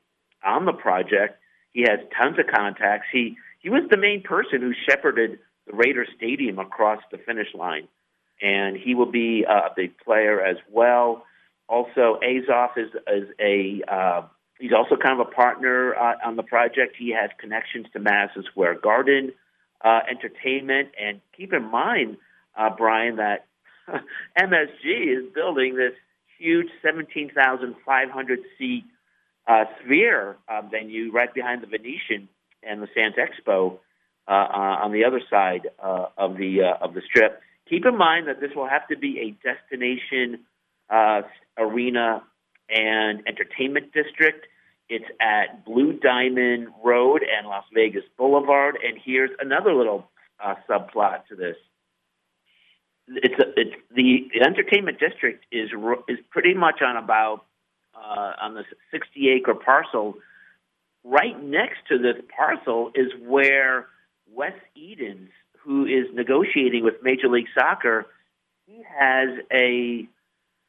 on 0.44 0.64
the 0.64 0.72
project. 0.72 1.38
He 1.72 1.82
has 1.82 2.00
tons 2.16 2.38
of 2.38 2.46
contacts. 2.54 3.06
He 3.12 3.36
he 3.60 3.70
was 3.70 3.82
the 3.90 3.96
main 3.96 4.22
person 4.22 4.60
who 4.60 4.72
shepherded 4.88 5.38
the 5.66 5.74
Raider 5.74 6.06
Stadium 6.16 6.58
across 6.58 7.00
the 7.10 7.18
finish 7.18 7.48
line, 7.54 7.88
and 8.40 8.76
he 8.76 8.94
will 8.94 9.10
be 9.10 9.44
a 9.48 9.70
big 9.74 9.96
player 9.98 10.40
as 10.40 10.56
well. 10.70 11.24
Also, 11.68 12.18
Azoff 12.22 12.76
is 12.76 12.90
is 13.06 13.28
a 13.40 13.82
uh, 13.88 14.22
he's 14.58 14.72
also 14.72 14.96
kind 14.96 15.20
of 15.20 15.26
a 15.26 15.30
partner 15.30 15.94
uh, 15.94 16.14
on 16.24 16.36
the 16.36 16.42
project. 16.42 16.96
He 16.98 17.10
has 17.10 17.30
connections 17.38 17.86
to 17.92 17.98
Madison 17.98 18.44
Square 18.50 18.80
Garden 18.80 19.32
uh, 19.84 20.00
entertainment. 20.10 20.90
And 21.00 21.20
keep 21.36 21.52
in 21.52 21.70
mind, 21.70 22.16
uh, 22.56 22.70
Brian, 22.76 23.16
that 23.16 23.46
MSG 24.38 24.84
is 24.84 25.32
building 25.34 25.76
this 25.76 25.94
huge 26.38 26.68
17,500 26.82 28.38
seat 28.58 28.84
uh, 29.46 29.64
Sphere 29.80 30.36
uh, 30.48 30.62
venue 30.70 31.10
right 31.12 31.32
behind 31.32 31.62
the 31.62 31.66
Venetian 31.66 32.28
and 32.62 32.82
the 32.82 32.88
Sands 32.94 33.16
Expo 33.16 33.78
uh, 34.28 34.30
uh, 34.30 34.84
on 34.84 34.92
the 34.92 35.04
other 35.04 35.20
side 35.28 35.68
uh, 35.82 36.06
of 36.16 36.36
the 36.36 36.62
uh, 36.62 36.84
of 36.84 36.94
the 36.94 37.02
Strip. 37.02 37.40
Keep 37.68 37.86
in 37.86 37.96
mind 37.96 38.28
that 38.28 38.40
this 38.40 38.50
will 38.54 38.68
have 38.68 38.86
to 38.88 38.96
be 38.96 39.18
a 39.18 39.30
destination 39.46 40.40
uh, 40.90 41.22
arena 41.58 42.22
and 42.68 43.22
entertainment 43.26 43.92
district. 43.92 44.46
It's 44.92 45.06
at 45.22 45.64
Blue 45.64 45.94
Diamond 45.94 46.68
Road 46.84 47.22
and 47.22 47.48
Las 47.48 47.64
Vegas 47.72 48.02
Boulevard. 48.18 48.76
And 48.86 48.98
here's 49.02 49.30
another 49.40 49.72
little 49.72 50.10
uh, 50.38 50.56
subplot 50.68 51.24
to 51.30 51.34
this. 51.34 51.56
It's, 53.08 53.34
a, 53.40 53.58
it's 53.58 53.74
the, 53.96 54.28
entertainment 54.44 55.00
district 55.00 55.46
is 55.50 55.70
is 56.08 56.18
pretty 56.30 56.52
much 56.52 56.82
on 56.82 56.98
about 56.98 57.46
uh, 57.94 58.32
on 58.42 58.52
the 58.52 58.64
60 58.90 59.30
acre 59.30 59.54
parcel. 59.54 60.16
Right 61.04 61.42
next 61.42 61.78
to 61.88 61.96
this 61.96 62.22
parcel 62.36 62.90
is 62.94 63.12
where 63.26 63.86
Wes 64.30 64.52
Edens, 64.76 65.30
who 65.64 65.86
is 65.86 66.04
negotiating 66.12 66.84
with 66.84 66.96
Major 67.02 67.28
League 67.28 67.48
Soccer, 67.58 68.08
he 68.66 68.82
has 68.98 69.38
a 69.50 70.06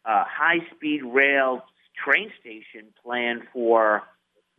uh, 0.05 0.23
high 0.25 0.65
speed 0.73 1.03
rail 1.03 1.63
train 1.95 2.32
station 2.39 2.88
planned 3.03 3.43
for 3.51 4.03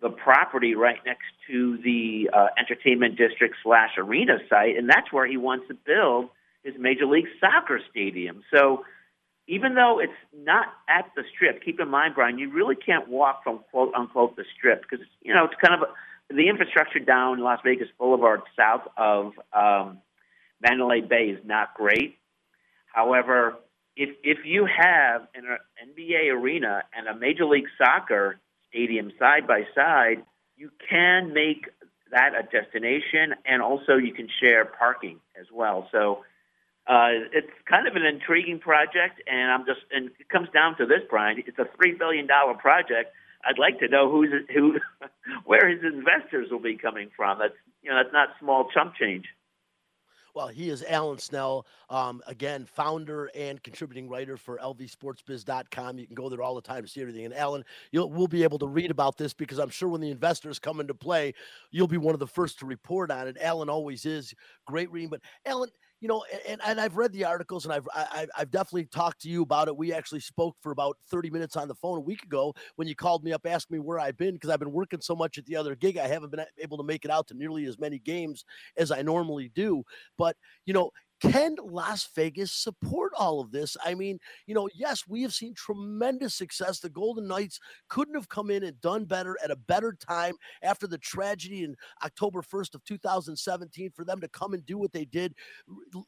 the 0.00 0.10
property 0.10 0.74
right 0.74 0.98
next 1.06 1.24
to 1.48 1.78
the 1.78 2.28
uh, 2.32 2.48
entertainment 2.58 3.16
district 3.16 3.56
slash 3.62 3.90
arena 3.96 4.38
site, 4.50 4.76
and 4.76 4.88
that's 4.88 5.12
where 5.12 5.26
he 5.26 5.36
wants 5.36 5.66
to 5.68 5.74
build 5.74 6.28
his 6.62 6.74
Major 6.78 7.06
League 7.06 7.28
Soccer 7.40 7.80
stadium. 7.90 8.42
So 8.54 8.84
even 9.46 9.74
though 9.74 10.00
it's 10.00 10.12
not 10.36 10.68
at 10.88 11.10
the 11.16 11.22
strip, 11.34 11.62
keep 11.62 11.80
in 11.80 11.88
mind, 11.88 12.14
Brian, 12.14 12.38
you 12.38 12.50
really 12.50 12.76
can't 12.76 13.08
walk 13.08 13.42
from 13.44 13.60
quote 13.70 13.94
unquote 13.94 14.36
the 14.36 14.44
strip 14.56 14.82
because 14.82 15.04
you 15.22 15.34
know 15.34 15.44
it's 15.44 15.54
kind 15.60 15.82
of 15.82 15.88
a, 15.88 16.34
the 16.34 16.48
infrastructure 16.48 16.98
down 16.98 17.40
Las 17.40 17.60
Vegas 17.64 17.88
Boulevard 17.98 18.40
south 18.56 18.82
of 18.96 19.32
um, 19.52 19.98
Mandalay 20.60 21.02
Bay 21.02 21.26
is 21.26 21.40
not 21.44 21.74
great. 21.74 22.16
However, 22.86 23.54
if 23.96 24.10
if 24.22 24.38
you 24.44 24.66
have 24.66 25.28
an 25.34 25.44
NBA 25.88 26.32
arena 26.32 26.82
and 26.96 27.06
a 27.06 27.16
Major 27.16 27.44
League 27.44 27.68
Soccer 27.78 28.38
stadium 28.68 29.12
side 29.18 29.46
by 29.46 29.62
side, 29.74 30.24
you 30.56 30.70
can 30.88 31.32
make 31.32 31.68
that 32.10 32.32
a 32.34 32.42
destination, 32.42 33.34
and 33.44 33.62
also 33.62 33.96
you 33.96 34.12
can 34.12 34.28
share 34.40 34.64
parking 34.64 35.20
as 35.38 35.46
well. 35.52 35.88
So 35.92 36.24
uh, 36.86 37.32
it's 37.32 37.50
kind 37.68 37.88
of 37.88 37.96
an 37.96 38.04
intriguing 38.04 38.58
project, 38.58 39.22
and 39.26 39.50
I'm 39.50 39.64
just 39.64 39.80
and 39.90 40.10
it 40.18 40.28
comes 40.28 40.48
down 40.52 40.76
to 40.78 40.86
this, 40.86 41.00
Brian. 41.08 41.42
It's 41.46 41.58
a 41.58 41.66
three 41.76 41.92
billion 41.92 42.26
dollar 42.26 42.54
project. 42.54 43.14
I'd 43.46 43.58
like 43.58 43.78
to 43.80 43.88
know 43.88 44.10
who's 44.10 44.30
who, 44.52 44.78
where 45.44 45.68
his 45.68 45.84
investors 45.84 46.48
will 46.50 46.60
be 46.60 46.76
coming 46.76 47.10
from. 47.16 47.38
That's 47.38 47.54
you 47.82 47.90
know 47.90 47.96
that's 48.02 48.12
not 48.12 48.30
small 48.40 48.68
chump 48.74 48.94
change. 48.96 49.26
Well, 50.34 50.48
he 50.48 50.68
is 50.68 50.84
Alan 50.88 51.18
Snel, 51.18 51.64
um, 51.90 52.20
again, 52.26 52.66
founder 52.66 53.30
and 53.36 53.62
contributing 53.62 54.08
writer 54.08 54.36
for 54.36 54.58
lvsportsbiz.com. 54.58 55.98
You 55.98 56.06
can 56.06 56.16
go 56.16 56.28
there 56.28 56.42
all 56.42 56.56
the 56.56 56.60
time 56.60 56.82
to 56.82 56.88
see 56.88 57.00
everything. 57.00 57.24
And 57.24 57.34
Alan, 57.34 57.64
you'll 57.92 58.10
we'll 58.10 58.26
be 58.26 58.42
able 58.42 58.58
to 58.58 58.66
read 58.66 58.90
about 58.90 59.16
this 59.16 59.32
because 59.32 59.58
I'm 59.58 59.70
sure 59.70 59.88
when 59.88 60.00
the 60.00 60.10
investors 60.10 60.58
come 60.58 60.80
into 60.80 60.92
play, 60.92 61.34
you'll 61.70 61.86
be 61.86 61.98
one 61.98 62.14
of 62.14 62.18
the 62.18 62.26
first 62.26 62.58
to 62.58 62.66
report 62.66 63.12
on 63.12 63.28
it. 63.28 63.36
Alan 63.40 63.68
always 63.68 64.06
is 64.06 64.34
great 64.66 64.90
reading. 64.90 65.08
But 65.08 65.20
Alan, 65.46 65.70
you 66.04 66.08
know, 66.08 66.22
and, 66.46 66.60
and 66.66 66.78
I've 66.78 66.98
read 66.98 67.14
the 67.14 67.24
articles 67.24 67.64
and 67.64 67.72
I've 67.72 67.88
I, 67.94 68.26
I've 68.36 68.50
definitely 68.50 68.84
talked 68.84 69.22
to 69.22 69.28
you 69.30 69.40
about 69.40 69.68
it. 69.68 69.76
We 69.78 69.90
actually 69.94 70.20
spoke 70.20 70.54
for 70.60 70.70
about 70.70 70.98
30 71.10 71.30
minutes 71.30 71.56
on 71.56 71.66
the 71.66 71.74
phone 71.74 71.96
a 71.96 72.02
week 72.02 72.22
ago 72.24 72.52
when 72.76 72.86
you 72.86 72.94
called 72.94 73.24
me 73.24 73.32
up, 73.32 73.46
asked 73.46 73.70
me 73.70 73.78
where 73.78 73.98
I've 73.98 74.18
been 74.18 74.34
because 74.34 74.50
I've 74.50 74.58
been 74.58 74.70
working 74.70 75.00
so 75.00 75.16
much 75.16 75.38
at 75.38 75.46
the 75.46 75.56
other 75.56 75.74
gig. 75.74 75.96
I 75.96 76.06
haven't 76.06 76.30
been 76.30 76.44
able 76.58 76.76
to 76.76 76.82
make 76.82 77.06
it 77.06 77.10
out 77.10 77.26
to 77.28 77.34
nearly 77.34 77.64
as 77.64 77.78
many 77.78 77.98
games 77.98 78.44
as 78.76 78.90
I 78.90 79.00
normally 79.00 79.50
do. 79.54 79.82
But 80.18 80.36
you 80.66 80.74
know, 80.74 80.90
can 81.30 81.56
Las 81.62 82.08
Vegas 82.14 82.52
support 82.52 83.12
all 83.18 83.40
of 83.40 83.50
this? 83.50 83.76
I 83.84 83.94
mean, 83.94 84.18
you 84.46 84.54
know, 84.54 84.68
yes, 84.74 85.04
we 85.08 85.22
have 85.22 85.32
seen 85.32 85.54
tremendous 85.54 86.34
success. 86.34 86.80
The 86.80 86.88
Golden 86.88 87.26
Knights 87.26 87.58
couldn't 87.88 88.14
have 88.14 88.28
come 88.28 88.50
in 88.50 88.62
and 88.64 88.80
done 88.80 89.04
better 89.04 89.36
at 89.42 89.50
a 89.50 89.56
better 89.56 89.92
time 89.92 90.34
after 90.62 90.86
the 90.86 90.98
tragedy 90.98 91.64
in 91.64 91.74
October 92.04 92.42
1st 92.42 92.74
of 92.74 92.84
2017 92.84 93.90
for 93.94 94.04
them 94.04 94.20
to 94.20 94.28
come 94.28 94.54
and 94.54 94.64
do 94.66 94.78
what 94.78 94.92
they 94.92 95.04
did, 95.04 95.34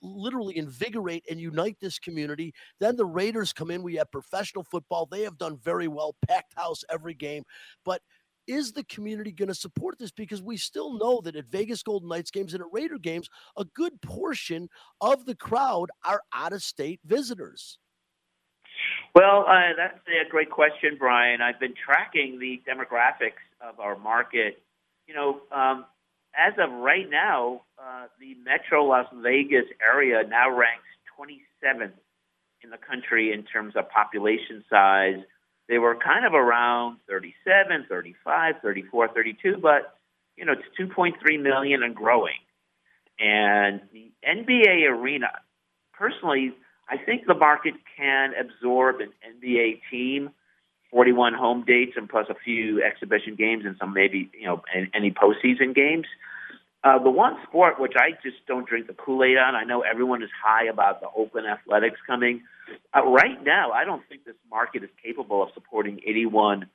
literally 0.03 0.57
invigorate 0.57 1.25
and 1.31 1.41
unite 1.41 1.77
this 1.81 1.99
community. 1.99 2.53
Then 2.81 2.97
the 2.97 3.07
Raiders 3.07 3.53
come 3.53 3.71
in. 3.71 3.83
We 3.83 3.97
have 3.97 4.11
professional 4.11 4.65
football. 4.65 5.07
They 5.07 5.23
have 5.23 5.39
done 5.39 5.59
very 5.63 5.89
well, 5.89 6.17
packed 6.29 6.55
house 6.57 6.85
every 6.91 7.15
game. 7.15 7.45
But 7.85 8.03
is 8.47 8.73
the 8.73 8.85
community 8.85 9.33
going 9.33 9.49
to 9.49 9.55
support 9.55 9.99
this? 9.99 10.11
Because 10.11 10.43
we 10.43 10.57
still 10.57 10.99
know 10.99 11.21
that 11.23 11.37
at 11.37 11.47
Vegas 11.47 11.83
Golden 11.83 12.09
Knights 12.09 12.31
games 12.31 12.55
and 12.55 12.63
at 12.63 12.69
Raider 12.73 12.99
games, 12.99 13.29
a 13.57 13.65
good 13.65 14.01
portion 14.03 14.69
of 15.01 15.27
the 15.27 15.35
crowd 15.35 15.91
are 16.05 16.23
out 16.33 16.53
of 16.53 16.63
state 16.63 17.01
visitors. 17.05 17.79
Well, 19.15 19.47
uh, 19.49 19.73
that's 19.77 19.99
a 20.07 20.29
great 20.31 20.51
question, 20.51 20.97
Brian. 20.99 21.41
I've 21.41 21.59
been 21.59 21.75
tracking 21.75 22.39
the 22.39 22.63
demographics 22.69 23.41
of 23.67 23.81
our 23.81 23.99
market. 23.99 24.63
You 25.07 25.15
know, 25.15 25.41
um, 25.51 25.87
as 26.37 26.53
of 26.59 26.71
right 26.71 27.09
now, 27.09 27.63
uh, 27.79 28.07
the 28.21 28.35
Metro 28.45 28.85
Las 28.85 29.07
Vegas 29.23 29.65
area 29.81 30.23
now 30.29 30.51
ranks 30.51 30.85
27th 31.19 31.93
in 32.63 32.71
the 32.71 32.77
country 32.77 33.33
in 33.33 33.45
terms 33.45 33.75
of 33.77 33.89
population 33.89 34.63
size 34.69 35.23
they 35.69 35.79
were 35.79 35.97
kind 35.97 36.25
of 36.25 36.35
around 36.35 36.99
37, 37.09 37.87
35, 37.89 38.55
34, 38.63 39.09
32, 39.09 39.57
but 39.61 39.97
you 40.37 40.45
know, 40.45 40.53
it's 40.53 40.63
2.3 40.79 41.43
million 41.43 41.83
and 41.83 41.95
growing. 41.95 42.35
And 43.19 43.81
the 43.93 44.13
NBA 44.27 44.91
arena, 44.91 45.29
personally, 45.95 46.55
I 46.89 46.99
think 46.99 47.27
the 47.27 47.35
market 47.35 47.75
can 47.97 48.33
absorb 48.39 49.01
an 49.01 49.13
NBA 49.43 49.81
team, 49.91 50.31
41 50.91 51.35
home 51.35 51.65
dates, 51.67 51.93
and 51.97 52.09
plus 52.09 52.27
a 52.29 52.35
few 52.35 52.83
exhibition 52.83 53.35
games 53.35 53.65
and 53.65 53.77
some 53.81 53.93
maybe 53.93 54.31
you 54.39 54.47
know 54.47 54.63
any 54.95 55.11
postseason 55.11 55.75
games. 55.75 56.07
Uh, 56.87 57.03
the 57.03 57.11
one 57.11 57.37
sport 57.49 57.81
which 57.81 57.95
I 57.97 58.13
just 58.23 58.37
don't 58.47 58.65
drink 58.65 58.87
the 58.87 58.93
Kool 58.93 59.25
Aid 59.25 59.39
on, 59.39 59.57
I 59.57 59.65
know 59.65 59.81
everyone 59.81 60.23
is 60.23 60.31
high 60.41 60.67
about 60.67 61.01
the 61.01 61.09
Oakland 61.17 61.49
Athletics 61.49 61.99
coming. 62.07 62.43
Uh, 62.97 63.05
right 63.05 63.43
now, 63.43 63.73
I 63.73 63.85
don't 63.85 64.03
think 64.09 64.25
this 64.25 64.37
market 64.49 64.85
is 64.85 64.91
capable 65.03 65.43
of 65.43 65.49
supporting 65.53 65.99
81 66.07 66.67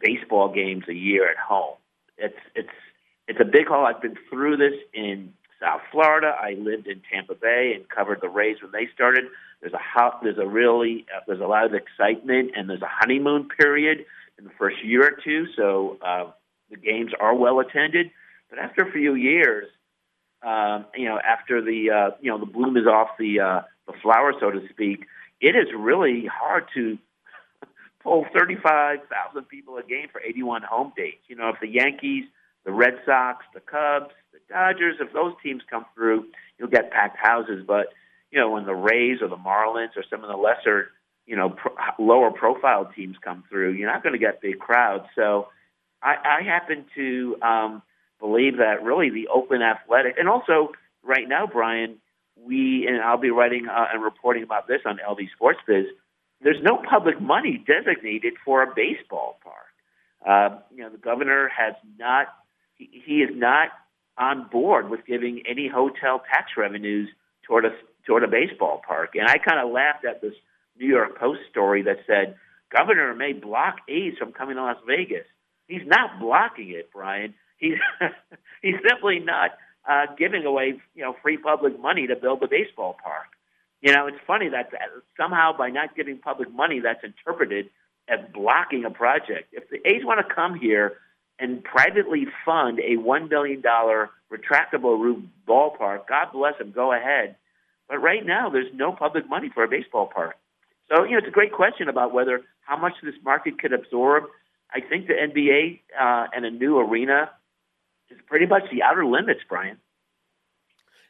baseball 0.00 0.52
games 0.52 0.86
a 0.88 0.92
year 0.92 1.30
at 1.30 1.36
home. 1.36 1.76
It's 2.18 2.34
it's 2.56 2.74
it's 3.28 3.38
a 3.40 3.44
big 3.44 3.68
haul. 3.68 3.86
I've 3.86 4.02
been 4.02 4.16
through 4.28 4.56
this 4.56 4.74
in 4.92 5.32
South 5.62 5.82
Florida. 5.92 6.34
I 6.36 6.54
lived 6.58 6.88
in 6.88 7.00
Tampa 7.12 7.36
Bay 7.36 7.74
and 7.76 7.88
covered 7.88 8.22
the 8.22 8.28
Rays 8.28 8.56
when 8.60 8.72
they 8.72 8.88
started. 8.92 9.26
There's 9.60 9.72
a 9.72 9.78
ho- 9.78 10.18
there's 10.20 10.38
a 10.38 10.48
really 10.48 11.06
uh, 11.14 11.20
there's 11.28 11.40
a 11.40 11.46
lot 11.46 11.64
of 11.64 11.74
excitement 11.74 12.50
and 12.56 12.68
there's 12.68 12.82
a 12.82 12.90
honeymoon 12.90 13.48
period 13.56 14.04
in 14.36 14.46
the 14.46 14.52
first 14.58 14.84
year 14.84 15.04
or 15.04 15.12
two. 15.24 15.46
So 15.56 15.98
uh, 16.04 16.32
the 16.70 16.76
games 16.76 17.12
are 17.20 17.36
well 17.36 17.60
attended. 17.60 18.10
But 18.54 18.62
after 18.62 18.82
a 18.82 18.92
few 18.92 19.14
years, 19.16 19.66
um, 20.46 20.86
you 20.94 21.08
know, 21.08 21.18
after 21.18 21.60
the 21.60 21.90
uh, 21.90 22.16
you 22.20 22.30
know 22.30 22.38
the 22.38 22.46
bloom 22.46 22.76
is 22.76 22.86
off 22.86 23.08
the 23.18 23.40
uh, 23.40 23.62
the 23.86 23.94
flower, 24.00 24.32
so 24.38 24.50
to 24.50 24.60
speak, 24.68 25.06
it 25.40 25.56
is 25.56 25.66
really 25.76 26.26
hard 26.32 26.68
to 26.74 26.96
pull 28.02 28.26
35,000 28.36 29.44
people 29.48 29.76
a 29.78 29.82
game 29.82 30.06
for 30.12 30.20
81 30.20 30.62
home 30.62 30.92
dates. 30.96 31.22
You 31.26 31.36
know, 31.36 31.48
if 31.48 31.56
the 31.60 31.68
Yankees, 31.68 32.26
the 32.64 32.70
Red 32.70 32.94
Sox, 33.04 33.44
the 33.54 33.60
Cubs, 33.60 34.14
the 34.32 34.38
Dodgers, 34.48 34.96
if 35.00 35.12
those 35.12 35.32
teams 35.42 35.62
come 35.68 35.86
through, 35.94 36.26
you'll 36.58 36.68
get 36.68 36.92
packed 36.92 37.16
houses. 37.16 37.64
But 37.66 37.86
you 38.30 38.38
know, 38.38 38.50
when 38.50 38.66
the 38.66 38.74
Rays 38.74 39.20
or 39.20 39.26
the 39.26 39.36
Marlins 39.36 39.96
or 39.96 40.04
some 40.08 40.22
of 40.22 40.30
the 40.30 40.36
lesser, 40.36 40.90
you 41.26 41.34
know, 41.34 41.50
pro- 41.50 41.74
lower 41.98 42.30
profile 42.30 42.88
teams 42.94 43.16
come 43.20 43.42
through, 43.50 43.72
you're 43.72 43.90
not 43.90 44.04
going 44.04 44.12
to 44.12 44.18
get 44.18 44.40
big 44.40 44.60
crowds. 44.60 45.06
So 45.16 45.48
I, 46.00 46.38
I 46.38 46.42
happen 46.44 46.84
to 46.94 47.36
um, 47.42 47.82
believe 48.24 48.56
that 48.56 48.82
really 48.82 49.10
the 49.10 49.28
open 49.28 49.60
athletic, 49.60 50.16
and 50.18 50.28
also 50.28 50.72
right 51.02 51.28
now, 51.28 51.46
Brian, 51.46 51.96
we 52.36 52.86
and 52.88 53.02
I'll 53.02 53.18
be 53.18 53.30
writing 53.30 53.66
uh, 53.68 53.86
and 53.92 54.02
reporting 54.02 54.42
about 54.42 54.66
this 54.66 54.80
on 54.86 54.98
LV 54.98 55.30
Sports 55.34 55.58
Biz. 55.66 55.84
There's 56.40 56.62
no 56.62 56.82
public 56.88 57.20
money 57.20 57.62
designated 57.66 58.34
for 58.44 58.62
a 58.62 58.72
baseball 58.74 59.38
park. 59.42 59.56
Uh, 60.26 60.58
you 60.74 60.82
know, 60.82 60.88
the 60.88 60.98
governor 60.98 61.50
has 61.54 61.74
not. 61.98 62.28
He, 62.76 63.02
he 63.04 63.16
is 63.16 63.30
not 63.34 63.68
on 64.16 64.48
board 64.50 64.88
with 64.88 65.00
giving 65.06 65.42
any 65.48 65.68
hotel 65.68 66.22
tax 66.32 66.52
revenues 66.56 67.10
toward 67.42 67.66
a 67.66 67.70
toward 68.06 68.24
a 68.24 68.28
baseball 68.28 68.80
park. 68.86 69.10
And 69.14 69.28
I 69.28 69.36
kind 69.36 69.60
of 69.60 69.70
laughed 69.70 70.06
at 70.06 70.22
this 70.22 70.34
New 70.78 70.88
York 70.88 71.18
Post 71.18 71.40
story 71.50 71.82
that 71.82 71.98
said 72.06 72.36
governor 72.74 73.14
may 73.14 73.34
block 73.34 73.76
A's 73.88 74.14
from 74.18 74.32
coming 74.32 74.56
to 74.56 74.62
Las 74.62 74.78
Vegas. 74.86 75.26
He's 75.68 75.86
not 75.86 76.20
blocking 76.20 76.70
it, 76.70 76.90
Brian. 76.92 77.34
He's 77.64 77.78
he's 78.62 78.76
simply 78.86 79.20
not 79.20 79.52
uh, 79.88 80.06
giving 80.18 80.44
away 80.44 80.80
you 80.94 81.02
know 81.02 81.16
free 81.22 81.36
public 81.36 81.80
money 81.80 82.06
to 82.06 82.16
build 82.16 82.42
a 82.42 82.48
baseball 82.48 82.96
park. 83.02 83.26
You 83.80 83.92
know, 83.92 84.06
it's 84.06 84.18
funny 84.26 84.48
that 84.48 84.70
somehow 85.16 85.56
by 85.56 85.70
not 85.70 85.94
giving 85.94 86.18
public 86.18 86.50
money, 86.52 86.80
that's 86.80 87.04
interpreted 87.04 87.68
as 88.08 88.20
blocking 88.32 88.84
a 88.84 88.90
project. 88.90 89.52
If 89.52 89.68
the 89.70 89.76
A's 89.86 90.04
want 90.04 90.26
to 90.26 90.34
come 90.34 90.58
here 90.58 90.94
and 91.38 91.62
privately 91.64 92.26
fund 92.44 92.80
a 92.80 92.96
one 92.96 93.28
billion 93.28 93.60
dollar 93.60 94.10
retractable 94.32 94.98
roof 95.00 95.22
ballpark, 95.48 96.06
God 96.08 96.28
bless 96.32 96.58
them, 96.58 96.72
go 96.72 96.92
ahead. 96.92 97.36
But 97.88 97.98
right 97.98 98.24
now, 98.24 98.48
there's 98.48 98.72
no 98.74 98.92
public 98.92 99.28
money 99.28 99.50
for 99.52 99.64
a 99.64 99.68
baseball 99.68 100.06
park. 100.06 100.36
So 100.88 101.04
you 101.04 101.12
know, 101.12 101.18
it's 101.18 101.28
a 101.28 101.30
great 101.30 101.52
question 101.52 101.88
about 101.88 102.12
whether 102.12 102.40
how 102.62 102.76
much 102.76 102.94
this 103.02 103.14
market 103.24 103.58
could 103.58 103.72
absorb. 103.72 104.24
I 104.72 104.80
think 104.80 105.06
the 105.06 105.14
NBA 105.14 105.80
uh, 105.98 106.26
and 106.34 106.44
a 106.44 106.50
new 106.50 106.78
arena 106.78 107.30
is 108.14 108.20
pretty 108.26 108.46
much 108.46 108.64
the 108.70 108.82
outer 108.82 109.04
limits, 109.04 109.40
Brian. 109.48 109.78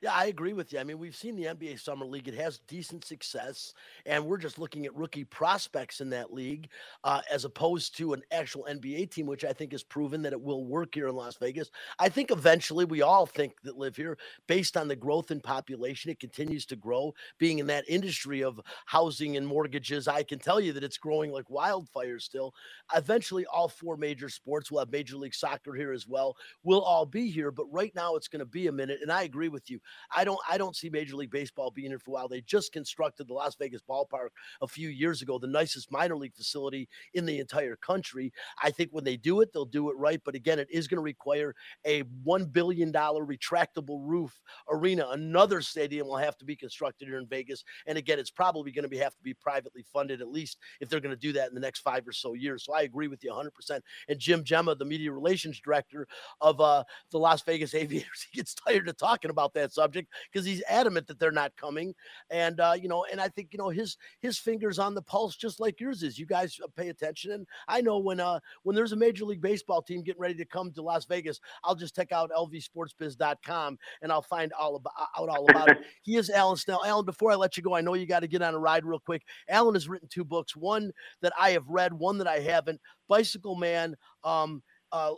Yeah, 0.05 0.13
I 0.13 0.27
agree 0.27 0.53
with 0.53 0.71
you. 0.71 0.79
I 0.81 0.85
mean, 0.85 0.99
we've 0.99 1.17
seen 1.17 1.35
the 1.35 1.47
NBA 1.47 1.79
Summer 1.79 2.05
League; 2.05 2.29
it 2.29 2.35
has 2.35 2.59
decent 2.69 3.07
success, 3.07 3.73
and 4.05 4.27
we're 4.27 4.37
just 4.37 4.59
looking 4.59 4.85
at 4.85 4.95
rookie 4.95 5.25
prospects 5.25 6.03
in 6.03 6.11
that 6.11 6.31
league, 6.31 6.69
uh, 7.05 7.23
as 7.33 7.47
opposed 7.47 7.97
to 7.97 8.13
an 8.13 8.21
actual 8.31 8.67
NBA 8.69 9.07
team, 9.07 9.25
which 9.25 9.47
I 9.47 9.55
think 9.55 9.73
has 9.73 9.83
proven 9.83 10.21
that 10.21 10.35
it 10.35 10.43
will 10.43 10.67
work 10.67 10.95
here 10.95 11.09
in 11.09 11.17
Las 11.17 11.37
Vegas. 11.39 11.71
I 11.99 12.11
think 12.11 12.31
eventually, 12.31 12.85
we 12.85 13.01
all 13.01 13.25
think 13.25 13.55
that 13.63 13.79
live 13.79 13.97
here, 13.97 14.19
based 14.47 14.77
on 14.77 14.89
the 14.89 14.97
growth 14.97 15.31
in 15.31 15.41
population, 15.41 16.11
it 16.11 16.21
continues 16.21 16.67
to 16.67 16.77
grow. 16.77 17.15
Being 17.39 17.59
in 17.59 17.67
that 17.69 17.89
industry 17.89 18.43
of 18.45 18.61
housing 18.85 19.39
and 19.39 19.47
mortgages, 19.47 20.07
I 20.07 20.23
can 20.23 20.39
tell 20.39 20.61
you 20.61 20.75
that 20.75 20.85
it's 20.85 20.99
growing 20.99 21.33
like 21.33 21.49
wildfire 21.49 22.19
still. 22.19 22.53
Eventually, 22.95 23.47
all 23.47 23.69
four 23.69 23.97
major 23.97 24.29
sports 24.29 24.71
will 24.71 24.81
have 24.81 24.93
Major 24.93 25.17
League 25.17 25.35
Soccer 25.35 25.73
here 25.75 25.93
as 25.93 26.07
well. 26.07 26.37
We'll 26.63 26.83
all 26.83 27.07
be 27.07 27.31
here, 27.31 27.51
but 27.51 27.73
right 27.73 27.95
now, 27.95 28.17
it's 28.17 28.29
going 28.29 28.41
to 28.41 28.45
be 28.47 28.67
a 28.67 28.73
minute. 28.73 28.99
And 29.01 29.11
I 29.11 29.23
agree 29.23 29.49
with 29.49 29.71
you. 29.71 29.81
I 30.15 30.25
don't 30.25 30.39
I 30.49 30.59
don't 30.59 30.77
see 30.77 30.91
Major 30.91 31.17
League 31.17 31.31
Baseball 31.31 31.71
being 31.71 31.91
here 31.91 31.99
for 31.99 32.11
a 32.11 32.15
while. 32.15 32.29
They 32.29 32.43
just 32.43 32.73
constructed 32.73 33.29
the 33.29 33.35
Las 33.35 33.57
Vegas 33.57 33.83
ballpark 33.89 34.29
a 34.61 34.69
few 34.69 34.89
years 34.89 35.23
ago, 35.23 35.39
the 35.39 35.47
nicest 35.47 35.91
minor 35.91 36.17
league 36.17 36.35
facility 36.35 36.89
in 37.15 37.25
the 37.27 37.39
entire 37.39 37.77
country. 37.77 38.33
I 38.63 38.71
think 38.71 38.91
when 38.93 39.05
they 39.05 39.17
do 39.17 39.41
it, 39.41 39.53
they'll 39.53 39.65
do 39.65 39.91
it 39.91 39.97
right. 39.97 40.21
But 40.25 40.35
again, 40.35 40.59
it 40.59 40.69
is 40.71 40.87
going 40.87 40.99
to 40.99 41.03
require 41.03 41.55
a 41.87 42.01
one 42.23 42.45
billion 42.47 42.93
dollar 42.93 43.25
retractable 43.25 44.01
roof 44.03 44.41
arena. 44.71 45.09
Another 45.11 45.61
stadium 45.61 46.07
will 46.07 46.17
have 46.17 46.37
to 46.39 46.45
be 46.45 46.57
constructed 46.57 47.09
here 47.09 47.19
in 47.19 47.27
Vegas, 47.27 47.65
and 47.87 47.99
again, 47.99 48.19
it's 48.19 48.31
probably 48.31 48.73
going 48.73 48.83
to 48.83 48.89
be 48.89 48.99
have 48.99 49.17
to 49.17 49.23
be 49.23 49.35
privately 49.35 49.85
funded 49.93 50.21
at 50.21 50.29
least 50.29 50.59
if 50.81 50.89
they're 50.89 51.01
going 51.01 51.15
to 51.15 51.21
do 51.21 51.33
that 51.33 51.49
in 51.49 51.55
the 51.55 51.61
next 51.61 51.81
five 51.81 52.07
or 52.07 52.13
so 52.13 52.35
years. 52.35 52.65
So 52.65 52.75
I 52.75 52.83
agree 52.83 53.09
with 53.09 53.23
you 53.25 53.31
100. 53.31 53.55
percent 53.55 53.85
And 54.09 54.19
Jim 54.19 54.45
Gemma, 54.45 54.75
the 54.75 54.85
media 54.85 55.13
relations 55.13 55.61
director 55.61 56.07
of 56.41 56.61
uh, 56.61 56.85
the 57.11 57.19
Las 57.19 57.43
Vegas 57.43 57.75
Aviators, 57.75 58.27
he 58.31 58.37
gets 58.39 58.55
tired 58.55 58.89
of 58.89 58.97
talking 58.97 59.31
about 59.31 59.55
that 59.55 59.73
subject 59.85 60.13
because 60.33 60.47
he's 60.47 60.63
adamant 60.69 61.07
that 61.07 61.19
they're 61.19 61.31
not 61.31 61.55
coming. 61.57 61.95
And 62.31 62.59
uh, 62.61 62.75
you 62.81 62.89
know, 62.89 63.05
and 63.11 63.21
I 63.21 63.29
think 63.29 63.49
you 63.53 63.59
know 63.59 63.69
his 63.69 63.97
his 64.21 64.39
fingers 64.39 64.79
on 64.79 64.95
the 64.95 65.03
pulse, 65.03 65.37
just 65.37 65.61
like 65.61 65.81
yours 65.81 66.03
is. 66.03 66.19
You 66.19 66.27
guys 66.27 66.59
uh, 66.63 66.69
pay 66.77 66.89
attention, 66.89 67.33
and 67.33 67.47
I 67.69 67.81
know 67.81 67.99
when 67.99 68.21
uh 68.21 68.41
when 68.63 68.75
there's 68.75 68.93
a 68.93 68.97
Major 68.97 69.25
League 69.25 69.43
Baseball 69.43 69.83
team 69.83 70.03
getting 70.03 70.21
ready 70.21 70.35
to 70.35 70.45
come 70.45 70.73
to 70.73 70.83
Las 70.83 71.05
Vegas, 71.05 71.41
I'll 71.63 71.75
just 71.75 71.95
check 71.95 72.13
out 72.13 72.31
lvsportsbiz.com 72.31 73.79
and 74.03 74.13
I'll 74.13 74.23
find 74.23 74.53
all 74.59 74.77
about 74.77 74.93
out 75.19 75.29
all 75.29 75.47
about 75.51 75.71
it. 75.71 75.79
He 76.03 76.17
is 76.17 76.29
Alan 76.29 76.57
Snel. 76.57 76.85
Alan, 76.85 77.05
before 77.05 77.31
I 77.31 77.35
let 77.35 77.57
you 77.57 77.63
go, 77.63 77.75
I 77.75 77.81
know 77.81 77.95
you 77.95 78.07
got 78.07 78.21
to 78.21 78.29
get 78.29 78.43
on 78.43 78.55
a 78.55 78.59
ride 78.59 78.85
real 78.85 78.99
quick. 78.99 79.23
Alan 79.49 79.75
has 79.75 79.89
written 79.89 80.09
two 80.09 80.25
books, 80.25 80.55
one 80.55 80.93
that 81.23 81.33
I 81.39 81.51
have 81.53 81.67
read, 81.69 81.95
one 81.95 82.19
that 82.19 82.27
I 82.27 82.41
haven't. 82.41 82.81
Bicycle 83.09 83.55
Man, 83.55 83.97
um, 84.23 84.63
uh, 84.93 85.13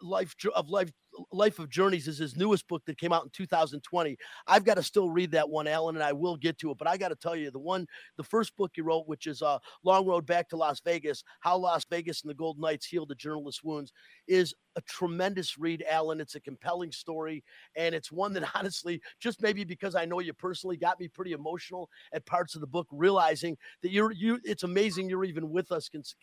life 0.00 0.34
of 0.54 0.68
life 0.68 0.90
Life 1.32 1.58
of 1.58 1.68
Journeys 1.68 2.08
is 2.08 2.18
his 2.18 2.36
newest 2.36 2.66
book 2.68 2.82
that 2.86 2.98
came 2.98 3.12
out 3.12 3.24
in 3.24 3.30
2020. 3.30 4.16
I've 4.46 4.64
got 4.64 4.74
to 4.74 4.82
still 4.82 5.10
read 5.10 5.30
that 5.32 5.48
one, 5.48 5.66
Alan, 5.66 5.96
and 5.96 6.02
I 6.04 6.12
will 6.12 6.36
get 6.36 6.58
to 6.58 6.70
it. 6.70 6.78
But 6.78 6.88
I 6.88 6.96
got 6.96 7.08
to 7.08 7.16
tell 7.16 7.36
you, 7.36 7.50
the 7.50 7.58
one, 7.58 7.86
the 8.16 8.24
first 8.24 8.56
book 8.56 8.72
you 8.76 8.84
wrote, 8.84 9.08
which 9.08 9.26
is 9.26 9.42
uh, 9.42 9.58
Long 9.84 10.06
Road 10.06 10.26
Back 10.26 10.48
to 10.50 10.56
Las 10.56 10.80
Vegas 10.80 11.24
How 11.40 11.56
Las 11.56 11.84
Vegas 11.88 12.22
and 12.22 12.30
the 12.30 12.34
Golden 12.34 12.62
Knights 12.62 12.86
Healed 12.86 13.08
the 13.08 13.14
Journalist's 13.14 13.62
Wounds, 13.62 13.92
is 14.26 14.54
a 14.76 14.80
tremendous 14.82 15.58
read, 15.58 15.84
Alan. 15.90 16.20
It's 16.20 16.36
a 16.36 16.40
compelling 16.40 16.92
story. 16.92 17.42
And 17.76 17.94
it's 17.94 18.12
one 18.12 18.32
that 18.34 18.48
honestly, 18.54 19.00
just 19.20 19.42
maybe 19.42 19.64
because 19.64 19.94
I 19.94 20.04
know 20.04 20.20
you 20.20 20.32
personally, 20.32 20.76
got 20.76 21.00
me 21.00 21.08
pretty 21.08 21.32
emotional 21.32 21.90
at 22.12 22.24
parts 22.26 22.54
of 22.54 22.60
the 22.60 22.66
book, 22.66 22.86
realizing 22.92 23.56
that 23.82 23.90
you're, 23.90 24.12
you, 24.12 24.38
it's 24.44 24.62
amazing 24.62 25.08
you're 25.08 25.24
even 25.24 25.50
with 25.50 25.72
us 25.72 25.88
cons- 25.88 26.14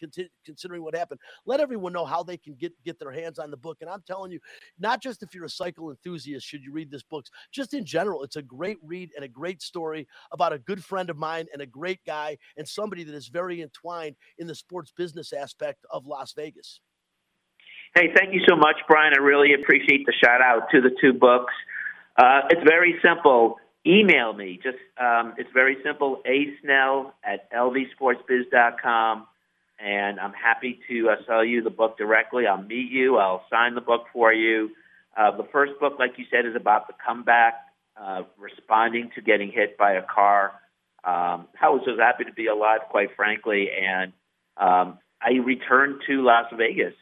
considering 0.45 0.83
what 0.83 0.95
happened. 0.95 1.19
Let 1.45 1.59
everyone 1.59 1.93
know 1.93 2.05
how 2.05 2.23
they 2.23 2.37
can 2.37 2.55
get, 2.55 2.71
get 2.83 2.99
their 2.99 3.11
hands 3.11 3.39
on 3.39 3.51
the 3.51 3.57
book. 3.57 3.77
And 3.81 3.89
I'm 3.89 4.03
telling 4.07 4.31
you, 4.31 4.39
not 4.85 5.01
just 5.01 5.23
if 5.23 5.33
you're 5.33 5.45
a 5.45 5.49
cycle 5.49 5.89
enthusiast, 5.89 6.45
should 6.45 6.63
you 6.63 6.71
read 6.71 6.91
this 6.91 7.01
book, 7.01 7.25
just 7.51 7.73
in 7.73 7.85
general, 7.85 8.23
it's 8.23 8.35
a 8.35 8.41
great 8.43 8.77
read 8.83 9.09
and 9.15 9.25
a 9.25 9.27
great 9.27 9.63
story 9.63 10.07
about 10.31 10.53
a 10.53 10.59
good 10.59 10.83
friend 10.83 11.09
of 11.09 11.17
mine 11.17 11.47
and 11.51 11.59
a 11.59 11.65
great 11.65 11.99
guy 12.05 12.37
and 12.55 12.67
somebody 12.67 13.03
that 13.03 13.15
is 13.15 13.27
very 13.27 13.63
entwined 13.63 14.15
in 14.37 14.45
the 14.45 14.53
sports 14.53 14.93
business 14.95 15.33
aspect 15.33 15.83
of 15.89 16.05
Las 16.05 16.33
Vegas. 16.33 16.81
Hey, 17.95 18.13
thank 18.15 18.31
you 18.31 18.41
so 18.47 18.55
much, 18.55 18.75
Brian. 18.87 19.13
I 19.17 19.21
really 19.23 19.55
appreciate 19.55 20.05
the 20.05 20.13
shout 20.23 20.41
out 20.41 20.69
to 20.71 20.81
the 20.81 20.91
two 21.01 21.13
books. 21.13 21.53
Uh, 22.15 22.41
it's 22.51 22.61
very 22.69 22.93
simple. 23.03 23.55
Email 23.87 24.33
me. 24.33 24.59
Just 24.61 24.77
um, 25.01 25.33
it's 25.37 25.49
very 25.51 25.77
simple. 25.83 26.21
A 26.27 26.53
Snel 26.61 27.15
at 27.23 27.51
lvsportsbiz.com 27.51 29.25
and 29.85 30.19
I'm 30.19 30.33
happy 30.33 30.79
to 30.89 31.09
uh, 31.11 31.15
sell 31.27 31.45
you 31.45 31.61
the 31.61 31.69
book 31.69 31.95
directly. 31.95 32.47
I'll 32.47 32.61
meet 32.61 32.91
you. 32.91 33.17
I'll 33.17 33.45
sign 33.51 33.75
the 33.75 33.81
book 33.81 34.05
for 34.11 34.33
you. 34.33 34.71
Uh, 35.15 35.37
the 35.37 35.47
first 35.51 35.73
book, 35.79 35.93
like 35.99 36.13
you 36.17 36.25
said, 36.31 36.47
is 36.47 36.55
about 36.55 36.87
the 36.87 36.93
comeback, 37.05 37.53
uh, 37.95 38.23
responding 38.39 39.11
to 39.13 39.21
getting 39.21 39.51
hit 39.51 39.77
by 39.77 39.93
a 39.93 40.01
car. 40.01 40.53
Um, 41.03 41.47
I 41.61 41.69
was 41.69 41.83
just 41.85 41.99
happy 41.99 42.23
to 42.23 42.33
be 42.33 42.47
alive, 42.47 42.81
quite 42.89 43.09
frankly, 43.15 43.67
and 43.69 44.11
um, 44.57 44.97
I 45.21 45.33
returned 45.33 46.01
to 46.07 46.23
Las 46.23 46.51
Vegas 46.57 46.95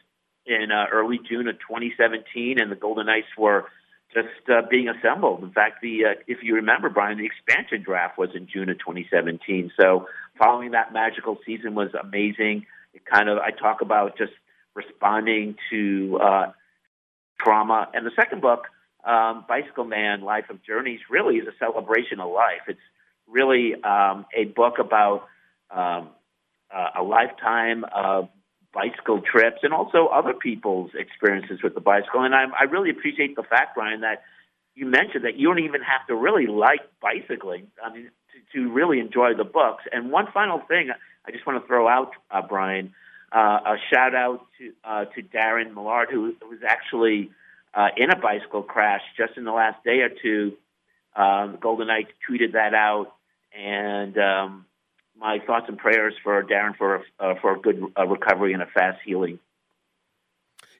in 0.44 0.68
uh, 0.70 0.84
early 0.92 1.18
June 1.26 1.48
of 1.48 1.54
2017, 1.54 2.60
and 2.60 2.70
the 2.70 2.76
Golden 2.76 3.06
Knights 3.06 3.28
were 3.38 3.64
just 4.12 4.28
uh, 4.50 4.60
being 4.70 4.88
assembled. 4.90 5.42
In 5.42 5.52
fact, 5.52 5.80
the 5.80 6.04
uh, 6.04 6.20
if 6.26 6.38
you 6.42 6.56
remember, 6.56 6.90
Brian, 6.90 7.16
the 7.16 7.24
expansion 7.24 7.82
draft 7.82 8.18
was 8.18 8.28
in 8.34 8.46
June 8.46 8.68
of 8.68 8.78
2017. 8.78 9.72
So 9.80 10.06
following 10.38 10.72
that 10.72 10.92
magical 10.92 11.38
season 11.46 11.74
was 11.74 11.88
amazing. 11.94 12.66
It 12.94 13.04
kind 13.04 13.28
of 13.28 13.38
I 13.38 13.50
talk 13.50 13.80
about 13.80 14.16
just 14.16 14.32
responding 14.74 15.56
to 15.70 16.18
uh, 16.22 16.52
trauma. 17.40 17.88
And 17.92 18.06
the 18.06 18.12
second 18.16 18.40
book, 18.40 18.64
um, 19.04 19.44
Bicycle 19.48 19.84
Man: 19.84 20.22
Life 20.22 20.48
of 20.50 20.62
Journeys, 20.62 21.00
really 21.10 21.36
is 21.36 21.46
a 21.46 21.56
celebration 21.58 22.20
of 22.20 22.30
life. 22.30 22.62
It's 22.68 22.80
really 23.26 23.74
um, 23.82 24.26
a 24.36 24.44
book 24.44 24.78
about 24.78 25.28
um, 25.70 26.10
uh, 26.74 27.00
a 27.00 27.02
lifetime 27.02 27.84
of 27.94 28.28
bicycle 28.72 29.20
trips 29.20 29.58
and 29.62 29.72
also 29.72 30.06
other 30.06 30.34
people's 30.34 30.90
experiences 30.94 31.60
with 31.62 31.74
the 31.74 31.80
bicycle. 31.80 32.22
And 32.22 32.34
I, 32.34 32.44
I 32.58 32.64
really 32.64 32.90
appreciate 32.90 33.36
the 33.36 33.44
fact, 33.44 33.76
Brian, 33.76 34.00
that 34.00 34.22
you 34.74 34.86
mentioned 34.86 35.24
that 35.24 35.36
you 35.36 35.48
don't 35.48 35.60
even 35.60 35.82
have 35.82 36.06
to 36.08 36.14
really 36.16 36.46
like 36.46 36.80
bicycling. 37.00 37.68
I 37.82 37.92
mean, 37.92 38.10
to, 38.52 38.58
to 38.58 38.72
really 38.72 38.98
enjoy 38.98 39.34
the 39.36 39.44
books. 39.44 39.84
And 39.92 40.10
one 40.10 40.26
final 40.34 40.60
thing, 40.66 40.90
I 41.26 41.30
just 41.30 41.46
want 41.46 41.62
to 41.62 41.66
throw 41.66 41.88
out, 41.88 42.12
uh, 42.30 42.42
Brian, 42.42 42.94
uh, 43.32 43.60
a 43.64 43.76
shout 43.92 44.14
out 44.14 44.46
to 44.58 44.72
uh, 44.84 45.04
to 45.06 45.22
Darren 45.22 45.74
Millard, 45.74 46.08
who 46.10 46.34
was 46.42 46.60
actually 46.66 47.30
uh, 47.72 47.88
in 47.96 48.10
a 48.10 48.16
bicycle 48.16 48.62
crash 48.62 49.02
just 49.16 49.36
in 49.36 49.44
the 49.44 49.52
last 49.52 49.82
day 49.84 50.00
or 50.00 50.10
two. 50.10 50.56
Um, 51.16 51.58
Golden 51.60 51.88
Knights 51.88 52.10
tweeted 52.28 52.52
that 52.52 52.74
out, 52.74 53.12
and 53.56 54.16
um, 54.18 54.66
my 55.18 55.38
thoughts 55.46 55.66
and 55.68 55.78
prayers 55.78 56.14
for 56.22 56.42
Darren 56.44 56.76
for 56.76 57.02
uh, 57.18 57.34
for 57.40 57.56
a 57.56 57.60
good 57.60 57.82
uh, 57.98 58.06
recovery 58.06 58.52
and 58.52 58.62
a 58.62 58.66
fast 58.66 58.98
healing 59.04 59.38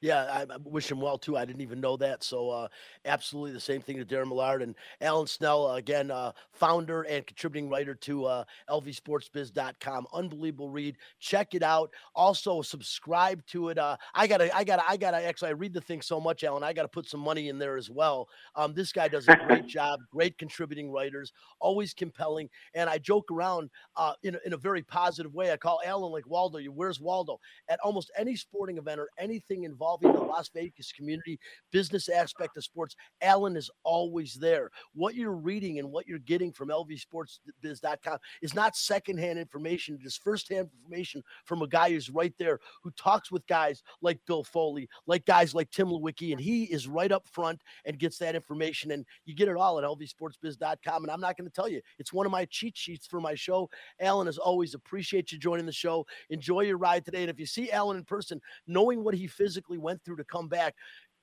yeah, 0.04 0.24
I, 0.24 0.42
I, 0.42 0.56
wish 0.62 0.90
him 0.90 1.00
well 1.00 1.16
too. 1.16 1.34
I 1.34 1.46
didn't 1.46 1.62
even 1.62 1.80
know 1.80 1.96
that. 1.96 2.22
So, 2.22 2.50
uh, 2.50 2.68
absolutely 3.06 3.52
the 3.52 3.60
same 3.60 3.80
thing 3.80 3.96
to 3.96 4.04
Darren 4.04 4.28
Millard 4.28 4.60
and 4.60 4.74
Alan 5.00 5.26
Snel, 5.26 5.66
uh, 5.66 5.76
again, 5.76 6.10
uh, 6.10 6.32
founder 6.52 7.02
and 7.04 7.26
contributing 7.26 7.70
writer 7.70 7.94
to 7.94 8.26
uh, 8.26 8.44
lvsportsbiz.com. 8.68 10.06
Unbelievable 10.12 10.68
read. 10.68 10.98
Check 11.20 11.54
it 11.54 11.62
out. 11.62 11.90
Also, 12.14 12.60
subscribe 12.60 13.44
to 13.46 13.70
it. 13.70 13.78
Uh, 13.78 13.96
I 14.14 14.26
gotta, 14.26 14.54
I 14.54 14.62
gotta, 14.62 14.82
I 14.86 14.98
gotta. 14.98 15.24
Actually, 15.24 15.48
I 15.48 15.52
read 15.52 15.72
the 15.72 15.80
thing 15.80 16.02
so 16.02 16.20
much, 16.20 16.44
Alan. 16.44 16.62
I 16.62 16.74
gotta 16.74 16.86
put 16.86 17.08
some 17.08 17.20
money 17.20 17.48
in 17.48 17.58
there 17.58 17.78
as 17.78 17.88
well. 17.88 18.28
Um, 18.56 18.74
this 18.74 18.92
guy 18.92 19.08
does 19.08 19.26
a 19.28 19.36
great 19.46 19.66
job. 19.68 20.00
Great 20.12 20.36
contributing 20.36 20.90
writers, 20.90 21.32
always 21.60 21.94
compelling. 21.94 22.50
And 22.74 22.90
I 22.90 22.98
joke 22.98 23.30
around 23.30 23.70
uh, 23.96 24.12
in 24.22 24.36
in 24.44 24.52
a 24.52 24.58
very 24.58 24.82
positive 24.82 25.32
way. 25.32 25.50
I 25.50 25.56
call 25.56 25.80
Alan 25.86 26.12
like 26.12 26.28
Waldo. 26.28 26.58
You, 26.58 26.72
where's 26.72 27.00
Waldo? 27.00 27.40
At 27.70 27.80
almost 27.80 28.10
any 28.18 28.36
sporting 28.36 28.76
event 28.76 29.00
or 29.00 29.08
anything 29.18 29.64
involved 29.64 29.93
involving 29.94 30.20
the 30.20 30.26
Las 30.26 30.50
Vegas 30.54 30.92
community, 30.92 31.38
business 31.70 32.08
aspect 32.08 32.56
of 32.56 32.64
sports, 32.64 32.96
Alan 33.22 33.56
is 33.56 33.70
always 33.82 34.34
there. 34.34 34.70
What 34.94 35.14
you're 35.14 35.32
reading 35.32 35.78
and 35.78 35.90
what 35.90 36.06
you're 36.06 36.18
getting 36.20 36.52
from 36.52 36.68
lvsportsbiz.com 36.68 38.18
is 38.42 38.54
not 38.54 38.76
secondhand 38.76 39.38
information. 39.38 39.98
It 40.00 40.06
is 40.06 40.16
firsthand 40.16 40.68
information 40.82 41.22
from 41.44 41.62
a 41.62 41.68
guy 41.68 41.90
who's 41.90 42.10
right 42.10 42.34
there, 42.38 42.60
who 42.82 42.90
talks 42.92 43.30
with 43.30 43.46
guys 43.46 43.82
like 44.02 44.18
Bill 44.26 44.44
Foley, 44.44 44.88
like 45.06 45.24
guys 45.26 45.54
like 45.54 45.70
Tim 45.70 45.88
Lewicki, 45.88 46.32
and 46.32 46.40
he 46.40 46.64
is 46.64 46.88
right 46.88 47.12
up 47.12 47.26
front 47.28 47.60
and 47.84 47.98
gets 47.98 48.18
that 48.18 48.34
information. 48.34 48.90
And 48.92 49.04
you 49.24 49.34
get 49.34 49.48
it 49.48 49.56
all 49.56 49.78
at 49.78 49.84
lvsportsbiz.com. 49.84 51.04
And 51.04 51.10
I'm 51.10 51.20
not 51.20 51.36
going 51.36 51.48
to 51.48 51.54
tell 51.54 51.68
you, 51.68 51.80
it's 51.98 52.12
one 52.12 52.26
of 52.26 52.32
my 52.32 52.44
cheat 52.46 52.76
sheets 52.76 53.06
for 53.06 53.20
my 53.20 53.34
show. 53.34 53.68
Alan, 54.00 54.28
as 54.28 54.38
always, 54.38 54.74
appreciate 54.74 55.32
you 55.32 55.38
joining 55.38 55.66
the 55.66 55.72
show. 55.72 56.06
Enjoy 56.30 56.60
your 56.60 56.78
ride 56.78 57.04
today. 57.04 57.22
And 57.22 57.30
if 57.30 57.38
you 57.38 57.46
see 57.46 57.70
Alan 57.70 57.96
in 57.96 58.04
person, 58.04 58.40
knowing 58.66 59.04
what 59.04 59.14
he 59.14 59.26
physically 59.26 59.78
went 59.84 60.02
through 60.04 60.16
to 60.16 60.24
come 60.24 60.48
back 60.48 60.74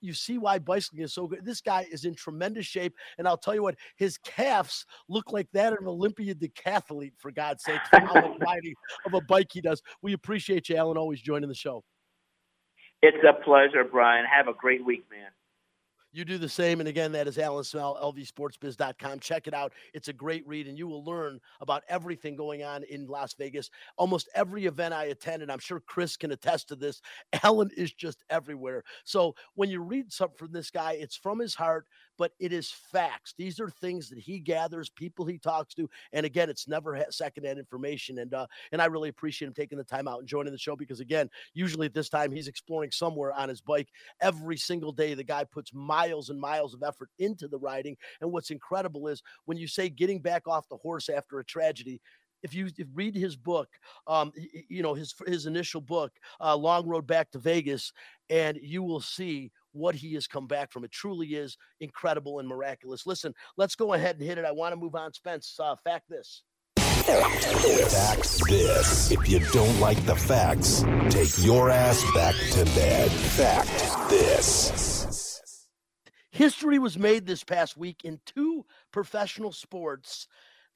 you 0.01 0.13
see 0.13 0.37
why 0.37 0.59
bicycling 0.59 1.03
is 1.03 1.13
so 1.13 1.27
good. 1.27 1.45
This 1.45 1.61
guy 1.61 1.85
is 1.91 2.05
in 2.05 2.15
tremendous 2.15 2.65
shape. 2.65 2.95
And 3.17 3.27
I'll 3.27 3.37
tell 3.37 3.55
you 3.55 3.63
what, 3.63 3.75
his 3.95 4.17
calves 4.17 4.85
look 5.07 5.31
like 5.31 5.47
that 5.53 5.73
of 5.73 5.79
an 5.79 5.87
Olympian 5.87 6.37
decathlete, 6.37 7.13
for 7.17 7.31
God's 7.31 7.63
sake, 7.63 7.79
for 7.89 7.99
how 7.99 8.15
much 8.15 8.39
riding 8.45 8.73
of 9.05 9.13
a 9.13 9.21
bike 9.21 9.49
he 9.51 9.61
does. 9.61 9.81
We 10.01 10.13
appreciate 10.13 10.69
you, 10.69 10.75
Alan, 10.75 10.97
always 10.97 11.21
joining 11.21 11.49
the 11.49 11.55
show. 11.55 11.83
It's 13.01 13.23
a 13.27 13.41
pleasure, 13.43 13.83
Brian. 13.83 14.25
Have 14.25 14.47
a 14.47 14.53
great 14.53 14.83
week, 14.85 15.05
man. 15.09 15.29
You 16.13 16.25
do 16.25 16.37
the 16.37 16.49
same. 16.49 16.81
And 16.81 16.89
again, 16.89 17.13
that 17.13 17.27
is 17.27 17.37
Alan 17.37 17.63
Snel, 17.63 17.97
lvsportsbiz.com. 18.01 19.19
Check 19.19 19.47
it 19.47 19.53
out. 19.53 19.71
It's 19.93 20.09
a 20.09 20.13
great 20.13 20.45
read, 20.45 20.67
and 20.67 20.77
you 20.77 20.87
will 20.87 21.05
learn 21.05 21.39
about 21.61 21.83
everything 21.87 22.35
going 22.35 22.63
on 22.63 22.83
in 22.83 23.07
Las 23.07 23.33
Vegas. 23.33 23.69
Almost 23.97 24.27
every 24.35 24.65
event 24.65 24.93
I 24.93 25.05
attend, 25.05 25.41
and 25.41 25.51
I'm 25.51 25.59
sure 25.59 25.79
Chris 25.79 26.17
can 26.17 26.31
attest 26.31 26.67
to 26.67 26.75
this, 26.75 27.01
Alan 27.43 27.69
is 27.77 27.93
just 27.93 28.23
everywhere. 28.29 28.83
So 29.05 29.35
when 29.55 29.69
you 29.69 29.81
read 29.81 30.11
something 30.11 30.37
from 30.37 30.51
this 30.51 30.69
guy, 30.69 30.93
it's 30.93 31.15
from 31.15 31.39
his 31.39 31.55
heart, 31.55 31.87
but 32.21 32.33
it 32.37 32.53
is 32.53 32.69
facts. 32.69 33.33
These 33.35 33.59
are 33.59 33.71
things 33.71 34.07
that 34.09 34.19
he 34.19 34.37
gathers, 34.37 34.91
people 34.91 35.25
he 35.25 35.39
talks 35.39 35.73
to, 35.73 35.89
and 36.13 36.23
again, 36.23 36.51
it's 36.51 36.67
never 36.67 36.95
ha- 36.95 37.05
secondhand 37.09 37.57
information. 37.57 38.19
And 38.19 38.31
uh, 38.31 38.45
and 38.71 38.79
I 38.79 38.85
really 38.85 39.09
appreciate 39.09 39.47
him 39.47 39.55
taking 39.55 39.79
the 39.79 39.83
time 39.83 40.07
out 40.07 40.19
and 40.19 40.27
joining 40.27 40.53
the 40.53 40.59
show 40.59 40.75
because 40.75 40.99
again, 40.99 41.31
usually 41.55 41.87
at 41.87 41.95
this 41.95 42.09
time 42.09 42.31
he's 42.31 42.47
exploring 42.47 42.91
somewhere 42.91 43.33
on 43.33 43.49
his 43.49 43.59
bike 43.59 43.87
every 44.21 44.55
single 44.55 44.91
day. 44.91 45.15
The 45.15 45.23
guy 45.23 45.45
puts 45.45 45.73
miles 45.73 46.29
and 46.29 46.39
miles 46.39 46.75
of 46.75 46.83
effort 46.83 47.09
into 47.17 47.47
the 47.47 47.57
riding, 47.57 47.97
and 48.21 48.31
what's 48.31 48.51
incredible 48.51 49.07
is 49.07 49.23
when 49.45 49.57
you 49.57 49.65
say 49.67 49.89
getting 49.89 50.19
back 50.19 50.47
off 50.47 50.69
the 50.69 50.77
horse 50.77 51.09
after 51.09 51.39
a 51.39 51.43
tragedy, 51.43 51.99
if 52.43 52.53
you 52.53 52.69
read 52.93 53.15
his 53.15 53.35
book, 53.35 53.67
um, 54.05 54.31
you 54.69 54.83
know 54.83 54.93
his 54.93 55.15
his 55.25 55.47
initial 55.47 55.81
book, 55.81 56.11
uh, 56.39 56.55
Long 56.55 56.87
Road 56.87 57.07
Back 57.07 57.31
to 57.31 57.39
Vegas, 57.39 57.91
and 58.29 58.59
you 58.61 58.83
will 58.83 59.01
see 59.01 59.51
what 59.73 59.95
he 59.95 60.13
has 60.13 60.27
come 60.27 60.47
back 60.47 60.71
from. 60.71 60.83
It 60.83 60.91
truly 60.91 61.27
is 61.27 61.57
incredible 61.79 62.39
and 62.39 62.47
miraculous. 62.47 63.05
Listen, 63.05 63.33
let's 63.57 63.75
go 63.75 63.93
ahead 63.93 64.17
and 64.17 64.25
hit 64.25 64.37
it. 64.37 64.45
I 64.45 64.51
want 64.51 64.73
to 64.73 64.79
move 64.79 64.95
on, 64.95 65.13
Spence. 65.13 65.57
Uh, 65.59 65.75
fact 65.83 66.09
this. 66.09 66.43
Facts 66.77 68.47
this. 68.47 69.11
If 69.11 69.27
you 69.27 69.39
don't 69.51 69.79
like 69.79 70.03
the 70.05 70.15
facts, 70.15 70.85
take 71.09 71.43
your 71.43 71.69
ass 71.69 72.03
back 72.13 72.35
to 72.51 72.65
bed. 72.75 73.11
Fact 73.11 74.09
this. 74.09 75.61
History 76.31 76.79
was 76.79 76.97
made 76.97 77.25
this 77.25 77.43
past 77.43 77.75
week 77.75 78.01
in 78.05 78.19
two 78.25 78.65
professional 78.91 79.51
sports. 79.51 80.27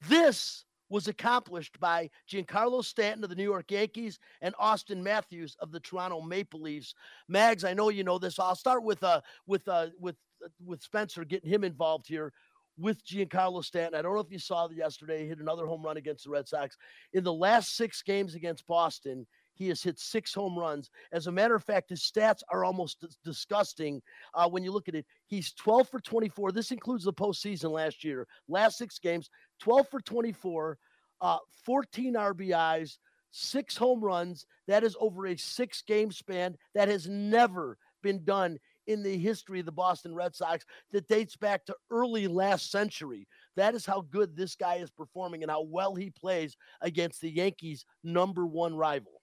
This 0.06 0.65
was 0.88 1.08
accomplished 1.08 1.78
by 1.80 2.10
Giancarlo 2.30 2.84
Stanton 2.84 3.24
of 3.24 3.30
the 3.30 3.36
New 3.36 3.42
York 3.42 3.70
Yankees 3.70 4.18
and 4.40 4.54
Auston 4.56 5.02
Matthews 5.02 5.56
of 5.60 5.72
the 5.72 5.80
Toronto 5.80 6.20
Maple 6.20 6.60
Leafs. 6.60 6.94
Mags, 7.28 7.64
I 7.64 7.74
know 7.74 7.88
you 7.88 8.04
know 8.04 8.18
this. 8.18 8.38
I'll 8.38 8.54
start 8.54 8.82
with 8.84 9.02
uh 9.02 9.20
with 9.46 9.66
uh 9.68 9.88
with 9.98 10.16
with 10.64 10.82
Spencer 10.82 11.24
getting 11.24 11.50
him 11.50 11.64
involved 11.64 12.06
here 12.06 12.32
with 12.78 13.04
Giancarlo 13.06 13.64
Stanton. 13.64 13.98
I 13.98 14.02
don't 14.02 14.14
know 14.14 14.20
if 14.20 14.30
you 14.30 14.38
saw 14.38 14.66
that 14.66 14.76
yesterday. 14.76 15.22
He 15.22 15.28
hit 15.28 15.38
another 15.38 15.66
home 15.66 15.82
run 15.82 15.96
against 15.96 16.24
the 16.24 16.30
Red 16.30 16.46
Sox. 16.46 16.76
In 17.12 17.24
the 17.24 17.32
last 17.32 17.76
six 17.76 18.02
games 18.02 18.34
against 18.34 18.66
Boston, 18.66 19.26
he 19.54 19.68
has 19.68 19.82
hit 19.82 19.98
six 19.98 20.34
home 20.34 20.58
runs. 20.58 20.90
As 21.12 21.26
a 21.26 21.32
matter 21.32 21.54
of 21.54 21.64
fact, 21.64 21.88
his 21.88 22.02
stats 22.02 22.42
are 22.50 22.64
almost 22.64 23.00
dis- 23.00 23.16
disgusting 23.24 24.02
uh, 24.34 24.48
when 24.48 24.62
you 24.62 24.70
look 24.70 24.88
at 24.88 24.94
it. 24.94 25.06
He's 25.26 25.52
12 25.54 25.88
for 25.88 26.00
24. 26.00 26.52
This 26.52 26.70
includes 26.70 27.04
the 27.04 27.12
postseason 27.12 27.70
last 27.70 28.04
year. 28.04 28.26
Last 28.48 28.76
six 28.76 28.98
games, 28.98 29.30
12 29.60 29.88
for 29.88 30.00
24, 30.00 30.78
uh, 31.20 31.38
14 31.64 32.14
RBIs, 32.14 32.98
six 33.30 33.76
home 33.76 34.00
runs. 34.00 34.46
That 34.66 34.84
is 34.84 34.96
over 35.00 35.26
a 35.26 35.36
six 35.36 35.82
game 35.82 36.10
span. 36.10 36.56
That 36.74 36.88
has 36.88 37.08
never 37.08 37.78
been 38.02 38.24
done 38.24 38.58
in 38.86 39.02
the 39.02 39.18
history 39.18 39.60
of 39.60 39.66
the 39.66 39.72
Boston 39.72 40.14
Red 40.14 40.34
Sox 40.34 40.64
that 40.92 41.08
dates 41.08 41.36
back 41.36 41.64
to 41.66 41.74
early 41.90 42.28
last 42.28 42.70
century. 42.70 43.26
That 43.56 43.74
is 43.74 43.84
how 43.84 44.02
good 44.02 44.36
this 44.36 44.54
guy 44.54 44.76
is 44.76 44.90
performing 44.90 45.42
and 45.42 45.50
how 45.50 45.62
well 45.62 45.94
he 45.94 46.10
plays 46.10 46.56
against 46.80 47.20
the 47.20 47.30
Yankees' 47.30 47.84
number 48.04 48.46
one 48.46 48.76
rival. 48.76 49.22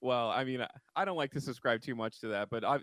Well, 0.00 0.30
I 0.30 0.44
mean, 0.44 0.64
I- 0.94 1.04
don't 1.04 1.16
like 1.16 1.32
to 1.32 1.40
subscribe 1.40 1.80
too 1.80 1.94
much 1.96 2.20
to 2.20 2.28
that, 2.28 2.50
but 2.50 2.64
I, 2.64 2.80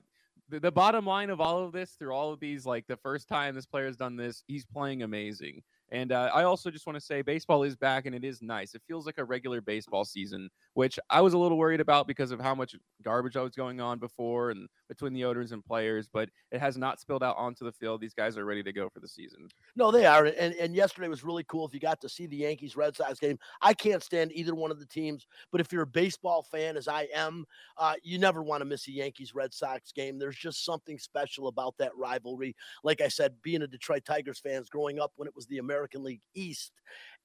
the, 0.50 0.60
the 0.60 0.72
bottom 0.72 1.06
line 1.06 1.30
of 1.30 1.40
all 1.40 1.64
of 1.64 1.72
this, 1.72 1.92
through 1.92 2.14
all 2.14 2.34
of 2.34 2.40
these, 2.40 2.66
like 2.66 2.86
the 2.88 2.98
first 2.98 3.28
time 3.28 3.56
this 3.56 3.66
player 3.66 3.86
has 3.86 3.96
done 3.96 4.16
this, 4.16 4.44
he's 4.48 4.66
playing 4.66 5.04
amazing. 5.04 5.62
And 5.92 6.12
uh, 6.12 6.30
I 6.34 6.44
also 6.44 6.70
just 6.70 6.86
want 6.86 6.98
to 6.98 7.04
say 7.04 7.22
baseball 7.22 7.64
is 7.64 7.76
back 7.76 8.06
and 8.06 8.14
it 8.14 8.24
is 8.24 8.42
nice. 8.42 8.76
It 8.76 8.82
feels 8.88 9.06
like 9.06 9.18
a 9.18 9.24
regular 9.24 9.60
baseball 9.60 10.06
season, 10.06 10.50
which 10.74 11.00
I 11.10 11.22
was 11.22 11.34
a 11.34 11.38
little 11.38 11.58
worried 11.58 11.82
about 11.82 12.08
because 12.08 12.32
of 12.32 12.40
how 12.40 12.54
much 12.54 12.76
garbage 13.02 13.36
I 13.36 13.42
was 13.42 13.56
going 13.56 13.82
on 13.82 13.98
before 13.98 14.52
and 14.52 14.68
between 14.88 15.14
the 15.14 15.26
owners 15.26 15.52
and 15.52 15.66
players, 15.66 16.08
but 16.12 16.30
it 16.52 16.60
has 16.60 16.78
not 16.78 17.00
spilled 17.00 17.24
out 17.24 17.38
onto 17.38 17.66
the 17.66 17.72
field. 17.72 18.02
These 18.02 18.14
guys 18.14 18.38
are 18.38 18.46
ready 18.46 18.62
to 18.64 18.72
go 18.72 18.88
for 18.90 19.00
the 19.00 19.08
season. 19.08 19.48
No, 19.76 19.92
they 19.92 20.06
are. 20.06 20.26
And, 20.26 20.54
and 20.56 20.76
yesterday 20.76 21.08
was 21.08 21.24
really 21.24 21.44
cool 21.46 21.66
if 21.66 21.74
you 21.74 21.80
got 21.80 22.02
to 22.02 22.10
see 22.10 22.28
the 22.28 22.38
Yankees 22.38 22.76
Red 22.76 22.96
Sox 22.96 23.20
game. 23.20 23.40
I 23.62 23.74
can't 23.74 24.04
stand 24.04 24.32
either 24.34 24.54
one 24.54 24.72
of 24.72 24.80
the 24.80 24.86
teams, 24.86 25.26
but 25.52 25.62
if 25.62 25.72
you're 25.72 25.84
a 25.84 25.88
baseball 25.88 26.44
fan, 26.44 26.78
as 26.78 26.88
I 26.88 27.08
am, 27.14 27.46
uh, 27.78 27.96
you 28.04 28.20
never 28.20 28.44
want 28.44 28.62
to 28.62 28.66
miss 28.66 28.88
a 28.88 28.92
Yankees 28.92 29.34
Red 29.34 29.54
Sox 29.54 29.92
game. 29.92 30.20
There's 30.20 30.38
just 30.38 30.66
something 30.66 31.00
special 31.00 31.48
about 31.48 31.76
that 31.80 31.96
rivalry. 31.98 32.56
Like 32.84 33.02
I 33.02 33.08
said, 33.08 33.34
being 33.42 33.64
a 33.64 33.68
Detroit 33.68 34.06
Tigers 34.06 34.40
fans 34.40 34.70
growing 34.70 35.00
up 35.00 35.14
when 35.16 35.28
it 35.28 35.36
was 35.36 35.48
the 35.48 35.58
American 35.58 35.79
League 36.00 36.22
East 36.36 36.72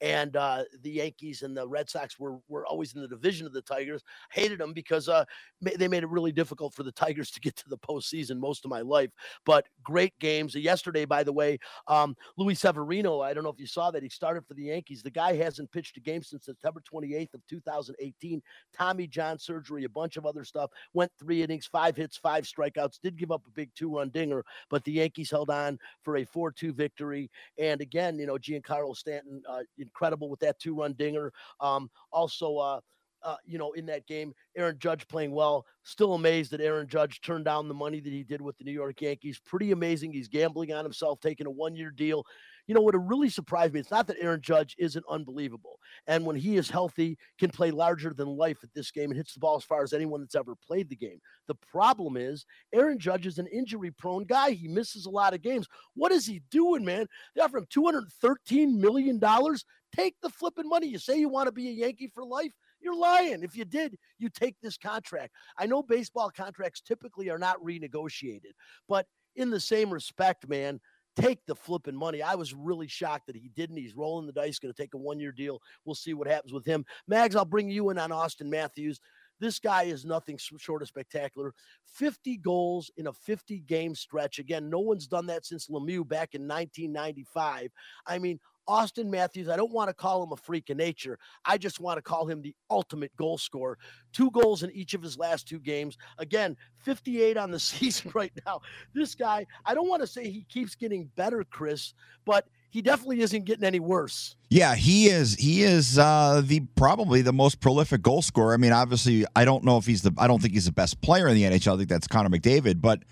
and 0.00 0.36
uh, 0.36 0.64
the 0.82 0.90
Yankees 0.90 1.42
and 1.42 1.56
the 1.56 1.66
Red 1.66 1.88
Sox 1.88 2.18
were, 2.18 2.38
were 2.48 2.66
always 2.66 2.94
in 2.94 3.00
the 3.00 3.08
division 3.08 3.46
of 3.46 3.52
the 3.52 3.62
Tigers, 3.62 4.02
hated 4.30 4.58
them 4.58 4.72
because 4.72 5.08
uh, 5.08 5.24
they 5.60 5.88
made 5.88 6.02
it 6.02 6.08
really 6.08 6.32
difficult 6.32 6.74
for 6.74 6.82
the 6.82 6.92
Tigers 6.92 7.30
to 7.32 7.40
get 7.40 7.56
to 7.56 7.68
the 7.68 7.78
postseason 7.78 8.38
most 8.38 8.64
of 8.64 8.70
my 8.70 8.80
life. 8.80 9.10
But 9.46 9.66
great 9.82 10.18
games. 10.18 10.54
Yesterday, 10.54 11.04
by 11.04 11.22
the 11.22 11.32
way, 11.32 11.58
um, 11.88 12.16
Luis 12.36 12.60
Severino, 12.60 13.20
I 13.20 13.34
don't 13.34 13.44
know 13.44 13.50
if 13.50 13.60
you 13.60 13.66
saw 13.66 13.90
that. 13.90 14.02
He 14.02 14.08
started 14.08 14.46
for 14.46 14.54
the 14.54 14.64
Yankees. 14.64 15.02
The 15.02 15.10
guy 15.10 15.34
hasn't 15.34 15.72
pitched 15.72 15.96
a 15.96 16.00
game 16.00 16.22
since 16.22 16.46
September 16.46 16.82
28th 16.92 17.34
of 17.34 17.46
2018. 17.48 18.42
Tommy 18.76 19.06
John 19.06 19.38
surgery, 19.38 19.84
a 19.84 19.88
bunch 19.88 20.16
of 20.16 20.26
other 20.26 20.44
stuff. 20.44 20.70
Went 20.92 21.12
three 21.18 21.42
innings, 21.42 21.66
five 21.66 21.96
hits, 21.96 22.16
five 22.16 22.44
strikeouts. 22.44 23.00
Did 23.02 23.16
give 23.16 23.30
up 23.30 23.42
a 23.46 23.50
big 23.50 23.70
two-run 23.74 24.10
dinger, 24.10 24.44
but 24.70 24.84
the 24.84 24.92
Yankees 24.92 25.30
held 25.30 25.50
on 25.50 25.78
for 26.02 26.16
a 26.16 26.26
4-2 26.26 26.74
victory. 26.74 27.30
And 27.58 27.80
again, 27.80 28.18
you 28.18 28.26
know, 28.26 28.34
Giancarlo 28.36 28.96
Stanton, 28.96 29.42
uh, 29.48 29.62
incredible 29.84 30.28
with 30.28 30.40
that 30.40 30.58
two-run 30.58 30.94
dinger. 30.94 31.32
Um, 31.60 31.90
also, 32.10 32.56
uh, 32.56 32.80
uh, 33.22 33.36
you 33.46 33.58
know, 33.58 33.72
in 33.72 33.86
that 33.86 34.06
game, 34.06 34.34
Aaron 34.54 34.76
Judge 34.78 35.08
playing 35.08 35.32
well. 35.32 35.64
Still 35.82 36.14
amazed 36.14 36.50
that 36.50 36.60
Aaron 36.60 36.86
Judge 36.86 37.20
turned 37.22 37.46
down 37.46 37.68
the 37.68 37.74
money 37.74 38.00
that 38.00 38.12
he 38.12 38.22
did 38.22 38.42
with 38.42 38.58
the 38.58 38.64
New 38.64 38.72
York 38.72 39.00
Yankees. 39.00 39.40
Pretty 39.44 39.72
amazing. 39.72 40.12
He's 40.12 40.28
gambling 40.28 40.72
on 40.72 40.84
himself, 40.84 41.20
taking 41.20 41.46
a 41.46 41.50
one-year 41.50 41.90
deal. 41.90 42.26
You 42.66 42.74
know 42.74 42.80
what? 42.80 42.94
Really 42.94 43.28
surprised 43.28 43.74
me. 43.74 43.80
It's 43.80 43.90
not 43.90 44.06
that 44.06 44.16
Aaron 44.20 44.40
Judge 44.40 44.74
isn't 44.78 45.04
unbelievable, 45.08 45.78
and 46.06 46.24
when 46.24 46.36
he 46.36 46.56
is 46.56 46.70
healthy, 46.70 47.18
can 47.38 47.50
play 47.50 47.70
larger 47.70 48.14
than 48.14 48.28
life 48.28 48.58
at 48.62 48.72
this 48.74 48.90
game 48.90 49.10
and 49.10 49.16
hits 49.16 49.34
the 49.34 49.40
ball 49.40 49.56
as 49.56 49.64
far 49.64 49.82
as 49.82 49.92
anyone 49.92 50.20
that's 50.20 50.34
ever 50.34 50.54
played 50.66 50.88
the 50.88 50.96
game. 50.96 51.20
The 51.46 51.56
problem 51.70 52.16
is 52.16 52.46
Aaron 52.72 52.98
Judge 52.98 53.26
is 53.26 53.38
an 53.38 53.46
injury-prone 53.48 54.24
guy. 54.24 54.52
He 54.52 54.68
misses 54.68 55.06
a 55.06 55.10
lot 55.10 55.34
of 55.34 55.42
games. 55.42 55.66
What 55.94 56.12
is 56.12 56.26
he 56.26 56.42
doing, 56.50 56.84
man? 56.84 57.06
They 57.34 57.42
offer 57.42 57.58
him 57.58 57.66
two 57.68 57.84
hundred 57.84 58.04
thirteen 58.20 58.80
million 58.80 59.18
dollars. 59.18 59.64
Take 59.94 60.16
the 60.22 60.30
flipping 60.30 60.68
money. 60.68 60.88
You 60.88 60.98
say 60.98 61.18
you 61.18 61.28
want 61.28 61.46
to 61.46 61.52
be 61.52 61.68
a 61.68 61.72
Yankee 61.72 62.10
for 62.12 62.24
life. 62.24 62.52
You're 62.80 62.96
lying. 62.96 63.42
If 63.42 63.56
you 63.56 63.64
did, 63.64 63.96
you 64.18 64.28
take 64.28 64.56
this 64.60 64.76
contract. 64.76 65.32
I 65.58 65.66
know 65.66 65.82
baseball 65.82 66.30
contracts 66.30 66.80
typically 66.80 67.30
are 67.30 67.38
not 67.38 67.62
renegotiated, 67.62 68.52
but 68.88 69.06
in 69.36 69.50
the 69.50 69.60
same 69.60 69.90
respect, 69.90 70.48
man, 70.48 70.80
take 71.16 71.44
the 71.46 71.54
flipping 71.54 71.96
money. 71.96 72.22
I 72.22 72.34
was 72.34 72.54
really 72.54 72.88
shocked 72.88 73.26
that 73.26 73.36
he 73.36 73.50
didn't. 73.54 73.76
He's 73.76 73.96
rolling 73.96 74.26
the 74.26 74.32
dice, 74.32 74.58
going 74.58 74.72
to 74.72 74.82
take 74.82 74.94
a 74.94 74.98
one 74.98 75.20
year 75.20 75.32
deal. 75.32 75.60
We'll 75.84 75.94
see 75.94 76.14
what 76.14 76.28
happens 76.28 76.52
with 76.52 76.66
him. 76.66 76.84
Mags, 77.06 77.36
I'll 77.36 77.44
bring 77.44 77.70
you 77.70 77.90
in 77.90 77.98
on 77.98 78.10
Auston 78.10 78.46
Matthews. 78.46 79.00
This 79.40 79.58
guy 79.58 79.84
is 79.84 80.04
nothing 80.04 80.38
short 80.38 80.82
of 80.82 80.88
spectacular. 80.88 81.52
50 81.86 82.36
goals 82.38 82.90
in 82.96 83.08
a 83.08 83.12
50 83.12 83.60
game 83.60 83.94
stretch. 83.94 84.38
Again, 84.38 84.70
no 84.70 84.78
one's 84.78 85.06
done 85.06 85.26
that 85.26 85.44
since 85.44 85.68
Lemieux 85.68 86.06
back 86.06 86.34
in 86.34 86.46
1995. 86.46 87.70
I 88.06 88.18
mean, 88.18 88.38
Auston 88.68 89.06
Matthews, 89.06 89.48
I 89.48 89.56
don't 89.56 89.72
want 89.72 89.88
to 89.88 89.94
call 89.94 90.22
him 90.22 90.32
a 90.32 90.36
freak 90.36 90.70
of 90.70 90.76
nature. 90.76 91.18
I 91.44 91.58
just 91.58 91.80
want 91.80 91.98
to 91.98 92.02
call 92.02 92.26
him 92.26 92.42
the 92.42 92.54
ultimate 92.70 93.14
goal 93.16 93.38
scorer. 93.38 93.78
Two 94.12 94.30
goals 94.30 94.62
in 94.62 94.70
each 94.72 94.94
of 94.94 95.02
his 95.02 95.18
last 95.18 95.46
two 95.46 95.58
games. 95.58 95.96
Again, 96.18 96.56
58 96.78 97.36
on 97.36 97.50
the 97.50 97.58
season 97.60 98.10
right 98.14 98.32
now. 98.46 98.60
This 98.94 99.14
guy, 99.14 99.46
I 99.64 99.74
don't 99.74 99.88
want 99.88 100.02
to 100.02 100.06
say 100.06 100.30
he 100.30 100.44
keeps 100.48 100.74
getting 100.74 101.10
better, 101.16 101.44
Chris, 101.44 101.94
but 102.24 102.46
he 102.70 102.82
definitely 102.82 103.20
isn't 103.20 103.44
getting 103.44 103.64
any 103.64 103.78
worse. 103.78 104.34
Yeah, 104.50 104.74
he 104.74 105.06
is. 105.06 105.36
He 105.36 105.62
is 105.62 105.96
uh, 105.96 106.42
the 106.44 106.60
probably 106.74 107.22
the 107.22 107.32
most 107.32 107.60
prolific 107.60 108.02
goal 108.02 108.20
scorer. 108.20 108.52
I 108.52 108.56
mean, 108.56 108.72
obviously, 108.72 109.24
I 109.36 109.44
don't 109.44 109.62
know 109.62 109.78
if 109.78 109.86
he's 109.86 110.02
the. 110.02 110.12
I 110.18 110.26
don't 110.26 110.42
think 110.42 110.54
he's 110.54 110.64
the 110.64 110.72
best 110.72 111.00
player 111.00 111.28
in 111.28 111.36
the 111.36 111.44
NHL. 111.44 111.74
I 111.74 111.76
think 111.76 111.88
that's 111.88 112.08
Connor 112.08 112.30
McDavid. 112.30 112.80
But 112.80 113.04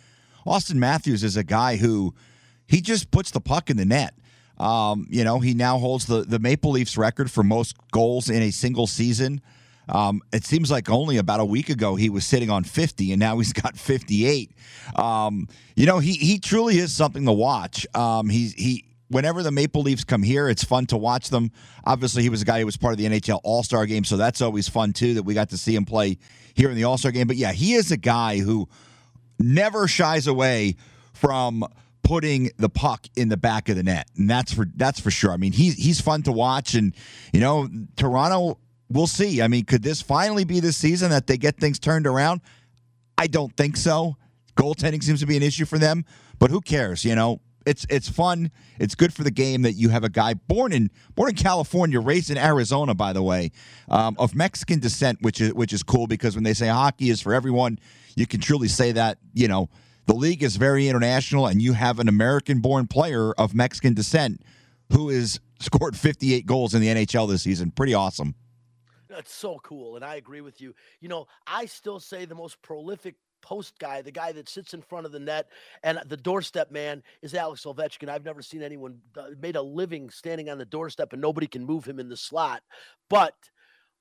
Auston 0.44 0.76
Matthews 0.76 1.22
is 1.22 1.36
a 1.36 1.44
guy 1.44 1.76
who 1.76 2.12
he 2.66 2.80
just 2.80 3.12
puts 3.12 3.30
the 3.30 3.40
puck 3.40 3.70
in 3.70 3.76
the 3.76 3.84
net. 3.84 4.14
Um, 4.62 5.06
you 5.10 5.24
know, 5.24 5.40
he 5.40 5.54
now 5.54 5.78
holds 5.78 6.06
the 6.06 6.22
the 6.22 6.38
Maple 6.38 6.70
Leafs 6.70 6.96
record 6.96 7.30
for 7.30 7.42
most 7.42 7.76
goals 7.90 8.30
in 8.30 8.42
a 8.42 8.50
single 8.50 8.86
season. 8.86 9.40
Um, 9.88 10.22
it 10.32 10.44
seems 10.44 10.70
like 10.70 10.88
only 10.88 11.16
about 11.16 11.40
a 11.40 11.44
week 11.44 11.68
ago 11.68 11.96
he 11.96 12.08
was 12.08 12.24
sitting 12.24 12.48
on 12.48 12.62
50, 12.62 13.12
and 13.12 13.18
now 13.18 13.38
he's 13.38 13.52
got 13.52 13.76
58. 13.76 14.52
Um, 14.94 15.48
you 15.74 15.86
know, 15.86 15.98
he 15.98 16.12
he 16.12 16.38
truly 16.38 16.78
is 16.78 16.94
something 16.94 17.26
to 17.26 17.32
watch. 17.32 17.86
Um, 17.94 18.28
he's 18.28 18.52
he 18.54 18.84
whenever 19.08 19.42
the 19.42 19.50
Maple 19.50 19.82
Leafs 19.82 20.04
come 20.04 20.22
here, 20.22 20.48
it's 20.48 20.62
fun 20.62 20.86
to 20.86 20.96
watch 20.96 21.28
them. 21.28 21.50
Obviously, 21.84 22.22
he 22.22 22.28
was 22.28 22.42
a 22.42 22.44
guy 22.44 22.60
who 22.60 22.66
was 22.66 22.76
part 22.76 22.92
of 22.92 22.98
the 22.98 23.06
NHL 23.06 23.40
All 23.42 23.64
Star 23.64 23.84
game, 23.86 24.04
so 24.04 24.16
that's 24.16 24.40
always 24.40 24.68
fun 24.68 24.92
too 24.92 25.14
that 25.14 25.24
we 25.24 25.34
got 25.34 25.50
to 25.50 25.58
see 25.58 25.74
him 25.74 25.84
play 25.84 26.18
here 26.54 26.70
in 26.70 26.76
the 26.76 26.84
All 26.84 26.98
Star 26.98 27.10
game. 27.10 27.26
But 27.26 27.36
yeah, 27.36 27.52
he 27.52 27.74
is 27.74 27.90
a 27.90 27.96
guy 27.96 28.38
who 28.38 28.68
never 29.40 29.88
shies 29.88 30.28
away 30.28 30.76
from 31.12 31.64
putting 32.02 32.50
the 32.56 32.68
puck 32.68 33.06
in 33.16 33.28
the 33.28 33.36
back 33.36 33.68
of 33.68 33.76
the 33.76 33.82
net, 33.82 34.08
and 34.16 34.28
that's 34.28 34.52
for 34.52 34.66
that's 34.76 35.00
for 35.00 35.10
sure. 35.10 35.32
I 35.32 35.36
mean, 35.36 35.52
he's 35.52 35.74
he's 35.74 36.00
fun 36.00 36.22
to 36.22 36.32
watch, 36.32 36.74
and 36.74 36.94
you 37.32 37.40
know, 37.40 37.68
Toronto. 37.96 38.58
We'll 38.90 39.06
see. 39.06 39.40
I 39.40 39.48
mean, 39.48 39.64
could 39.64 39.82
this 39.82 40.02
finally 40.02 40.44
be 40.44 40.60
the 40.60 40.70
season 40.70 41.12
that 41.12 41.26
they 41.26 41.38
get 41.38 41.56
things 41.56 41.78
turned 41.78 42.06
around? 42.06 42.42
I 43.16 43.26
don't 43.26 43.56
think 43.56 43.78
so. 43.78 44.16
Goaltending 44.54 45.02
seems 45.02 45.20
to 45.20 45.26
be 45.26 45.34
an 45.34 45.42
issue 45.42 45.64
for 45.64 45.78
them, 45.78 46.04
but 46.38 46.50
who 46.50 46.60
cares? 46.60 47.02
You 47.02 47.14
know, 47.14 47.40
it's 47.66 47.86
it's 47.88 48.08
fun. 48.08 48.50
It's 48.78 48.94
good 48.94 49.12
for 49.12 49.22
the 49.24 49.30
game 49.30 49.62
that 49.62 49.72
you 49.74 49.88
have 49.88 50.04
a 50.04 50.08
guy 50.08 50.34
born 50.34 50.72
in 50.72 50.90
born 51.14 51.30
in 51.30 51.36
California, 51.36 52.00
raised 52.00 52.30
in 52.30 52.38
Arizona, 52.38 52.94
by 52.94 53.12
the 53.12 53.22
way, 53.22 53.50
um, 53.88 54.16
of 54.18 54.34
Mexican 54.34 54.78
descent, 54.78 55.18
which 55.22 55.40
is 55.40 55.54
which 55.54 55.72
is 55.72 55.82
cool 55.82 56.06
because 56.06 56.34
when 56.34 56.44
they 56.44 56.54
say 56.54 56.68
hockey 56.68 57.10
is 57.10 57.20
for 57.20 57.32
everyone, 57.32 57.78
you 58.14 58.26
can 58.26 58.40
truly 58.40 58.68
say 58.68 58.92
that. 58.92 59.18
You 59.32 59.48
know, 59.48 59.70
the 60.06 60.14
league 60.14 60.42
is 60.42 60.56
very 60.56 60.88
international, 60.88 61.46
and 61.46 61.62
you 61.62 61.74
have 61.74 61.98
an 61.98 62.08
American-born 62.08 62.88
player 62.88 63.32
of 63.32 63.54
Mexican 63.54 63.94
descent 63.94 64.42
who 64.92 65.08
has 65.08 65.40
scored 65.60 65.96
58 65.96 66.46
goals 66.46 66.74
in 66.74 66.80
the 66.80 66.88
NHL 66.88 67.28
this 67.28 67.42
season. 67.42 67.70
Pretty 67.70 67.94
awesome. 67.94 68.34
That's 69.08 69.32
so 69.32 69.58
cool. 69.62 69.96
And 69.96 70.04
I 70.04 70.16
agree 70.16 70.40
with 70.40 70.60
you. 70.60 70.74
You 71.00 71.08
know, 71.08 71.26
I 71.46 71.66
still 71.66 72.00
say 72.00 72.24
the 72.24 72.34
most 72.34 72.60
prolific 72.62 73.14
post 73.42 73.78
guy, 73.78 74.00
the 74.00 74.10
guy 74.10 74.32
that 74.32 74.48
sits 74.48 74.72
in 74.72 74.80
front 74.80 75.04
of 75.04 75.12
the 75.12 75.18
net 75.18 75.48
and 75.82 76.00
the 76.06 76.16
doorstep 76.16 76.70
man 76.70 77.02
is 77.20 77.34
Alex 77.34 77.64
Ovechkin. 77.64 78.08
I've 78.08 78.24
never 78.24 78.40
seen 78.40 78.62
anyone 78.62 79.00
uh, 79.16 79.26
made 79.40 79.56
a 79.56 79.62
living 79.62 80.08
standing 80.08 80.48
on 80.48 80.58
the 80.58 80.64
doorstep 80.64 81.12
and 81.12 81.20
nobody 81.20 81.46
can 81.46 81.64
move 81.64 81.84
him 81.84 82.00
in 82.00 82.08
the 82.08 82.16
slot. 82.16 82.62
But 83.10 83.34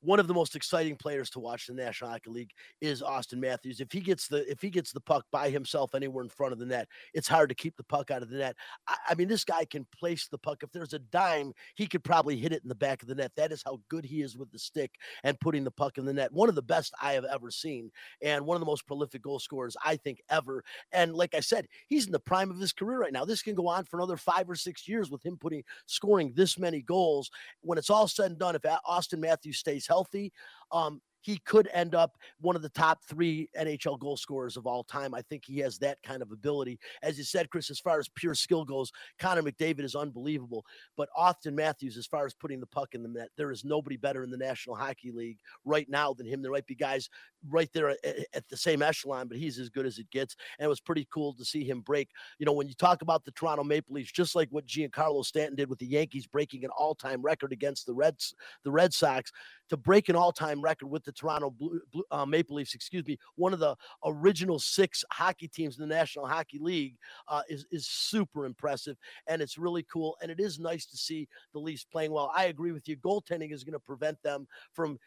one 0.01 0.19
of 0.19 0.27
the 0.27 0.33
most 0.33 0.55
exciting 0.55 0.95
players 0.95 1.29
to 1.29 1.39
watch 1.39 1.69
in 1.69 1.75
the 1.75 1.83
National 1.83 2.09
Hockey 2.09 2.31
League 2.31 2.51
is 2.81 3.01
Auston 3.01 3.37
Matthews. 3.37 3.79
If 3.79 3.91
he 3.91 3.99
gets 3.99 4.27
the 4.27 4.49
if 4.49 4.61
he 4.61 4.69
gets 4.69 4.91
the 4.91 4.99
puck 4.99 5.25
by 5.31 5.49
himself 5.49 5.93
anywhere 5.93 6.23
in 6.23 6.29
front 6.29 6.53
of 6.53 6.59
the 6.59 6.65
net, 6.65 6.87
it's 7.13 7.27
hard 7.27 7.49
to 7.49 7.55
keep 7.55 7.77
the 7.77 7.83
puck 7.83 8.09
out 8.09 8.23
of 8.23 8.29
the 8.29 8.37
net. 8.37 8.55
I, 8.87 8.95
I, 9.09 9.15
mean, 9.15 9.27
this 9.27 9.45
guy 9.45 9.63
can 9.65 9.85
place 9.95 10.27
the 10.27 10.39
puck. 10.39 10.63
If 10.63 10.71
there's 10.71 10.93
a 10.93 10.99
dime, 10.99 11.53
he 11.75 11.85
could 11.85 12.03
probably 12.03 12.37
hit 12.37 12.51
it 12.51 12.63
in 12.63 12.69
the 12.69 12.75
back 12.75 13.01
of 13.03 13.07
the 13.07 13.15
net. 13.15 13.31
That 13.35 13.51
is 13.51 13.61
how 13.63 13.79
good 13.89 14.03
he 14.03 14.21
is 14.21 14.35
with 14.35 14.51
the 14.51 14.59
stick 14.59 14.91
and 15.23 15.39
putting 15.39 15.63
the 15.63 15.71
puck 15.71 15.97
in 15.97 16.05
the 16.05 16.13
net. 16.13 16.33
One 16.33 16.49
of 16.49 16.55
the 16.55 16.61
best 16.63 16.93
I 17.01 17.13
have 17.13 17.25
ever 17.25 17.51
seen, 17.51 17.91
and 18.21 18.45
one 18.45 18.55
of 18.55 18.61
the 18.61 18.65
most 18.65 18.87
prolific 18.87 19.21
goal 19.21 19.39
scorers 19.39 19.77
I 19.85 19.97
think 19.97 20.21
ever. 20.29 20.63
And 20.91 21.13
like 21.13 21.35
I 21.35 21.41
said, 21.41 21.67
he's 21.87 22.07
in 22.07 22.11
the 22.11 22.19
prime 22.19 22.49
of 22.49 22.59
his 22.59 22.73
career 22.73 22.99
right 22.99 23.13
now. 23.13 23.25
This 23.25 23.43
can 23.43 23.53
go 23.53 23.67
on 23.67 23.85
for 23.85 23.97
another 23.97 24.17
five 24.17 24.49
or 24.49 24.55
six 24.55 24.87
years 24.87 25.11
with 25.11 25.23
him 25.23 25.37
putting 25.37 25.63
scoring 25.85 26.33
this 26.35 26.57
many 26.57 26.81
goals. 26.81 27.29
When 27.61 27.77
it's 27.77 27.89
all 27.91 28.07
said 28.07 28.31
and 28.31 28.39
done, 28.39 28.55
if 28.55 28.61
Auston 28.61 29.19
Matthews 29.19 29.57
stays 29.57 29.85
healthy. 29.91 30.31
Um, 30.71 31.01
he 31.21 31.37
could 31.45 31.69
end 31.73 31.93
up 31.95 32.17
one 32.39 32.55
of 32.55 32.61
the 32.61 32.69
top 32.69 33.03
three 33.03 33.49
NHL 33.59 33.99
goal 33.99 34.17
scorers 34.17 34.57
of 34.57 34.65
all 34.65 34.83
time. 34.83 35.13
I 35.13 35.21
think 35.21 35.43
he 35.45 35.59
has 35.59 35.77
that 35.79 36.01
kind 36.01 36.21
of 36.21 36.31
ability. 36.31 36.79
As 37.03 37.17
you 37.17 37.23
said, 37.23 37.49
Chris, 37.49 37.69
as 37.69 37.79
far 37.79 37.99
as 37.99 38.09
pure 38.15 38.33
skill 38.33 38.65
goes, 38.65 38.91
Connor 39.19 39.43
McDavid 39.43 39.83
is 39.83 39.95
unbelievable. 39.95 40.65
But 40.97 41.09
Auston 41.17 41.53
Matthews, 41.53 41.97
as 41.97 42.07
far 42.07 42.25
as 42.25 42.33
putting 42.33 42.59
the 42.59 42.67
puck 42.67 42.95
in 42.95 43.03
the 43.03 43.09
net, 43.09 43.29
there 43.37 43.51
is 43.51 43.63
nobody 43.63 43.97
better 43.97 44.23
in 44.23 44.31
the 44.31 44.37
National 44.37 44.75
Hockey 44.75 45.11
League 45.11 45.39
right 45.63 45.87
now 45.89 46.13
than 46.13 46.25
him. 46.25 46.41
There 46.41 46.51
might 46.51 46.65
be 46.67 46.75
guys 46.75 47.09
right 47.49 47.69
there 47.73 47.89
at, 47.89 47.97
at 48.33 48.47
the 48.49 48.57
same 48.57 48.81
echelon, 48.81 49.27
but 49.27 49.37
he's 49.37 49.59
as 49.59 49.69
good 49.69 49.85
as 49.85 49.97
it 49.97 50.09
gets. 50.11 50.35
And 50.59 50.65
it 50.65 50.69
was 50.69 50.79
pretty 50.79 51.07
cool 51.11 51.33
to 51.33 51.45
see 51.45 51.63
him 51.63 51.81
break. 51.81 52.09
You 52.39 52.45
know, 52.45 52.53
when 52.53 52.67
you 52.67 52.73
talk 52.73 53.01
about 53.01 53.25
the 53.25 53.31
Toronto 53.31 53.63
Maple 53.63 53.95
Leafs, 53.95 54.11
just 54.11 54.35
like 54.35 54.49
what 54.51 54.65
Giancarlo 54.65 55.25
Stanton 55.25 55.55
did 55.55 55.69
with 55.69 55.79
the 55.79 55.87
Yankees 55.87 56.27
breaking 56.27 56.63
an 56.63 56.71
all-time 56.77 57.21
record 57.21 57.51
against 57.51 57.85
the 57.85 57.93
Reds, 57.93 58.33
the 58.63 58.71
Red 58.71 58.93
Sox, 58.93 59.31
to 59.69 59.77
break 59.77 60.09
an 60.09 60.15
all-time 60.15 60.61
record 60.61 60.87
with 60.87 61.03
the 61.05 61.13
Toronto 61.13 61.49
Blue, 61.49 61.79
Blue, 61.93 62.03
uh, 62.11 62.25
Maple 62.25 62.57
Leafs, 62.57 62.75
excuse 62.75 63.05
me, 63.07 63.17
one 63.35 63.53
of 63.53 63.59
the 63.59 63.75
original 64.05 64.59
six 64.59 65.03
hockey 65.11 65.47
teams 65.47 65.79
in 65.79 65.87
the 65.87 65.95
National 65.95 66.27
Hockey 66.27 66.59
League, 66.59 66.95
uh, 67.27 67.41
is 67.49 67.65
is 67.71 67.87
super 67.87 68.45
impressive, 68.45 68.97
and 69.27 69.41
it's 69.41 69.57
really 69.57 69.83
cool. 69.91 70.17
And 70.21 70.29
it 70.29 70.39
is 70.39 70.59
nice 70.59 70.85
to 70.87 70.97
see 70.97 71.27
the 71.53 71.59
Leafs 71.59 71.85
playing 71.85 72.11
well. 72.11 72.31
I 72.35 72.45
agree 72.45 72.73
with 72.73 72.87
you. 72.87 72.97
Goaltending 72.97 73.53
is 73.53 73.63
going 73.63 73.73
to 73.73 73.79
prevent 73.79 74.21
them 74.23 74.47
from 74.73 74.99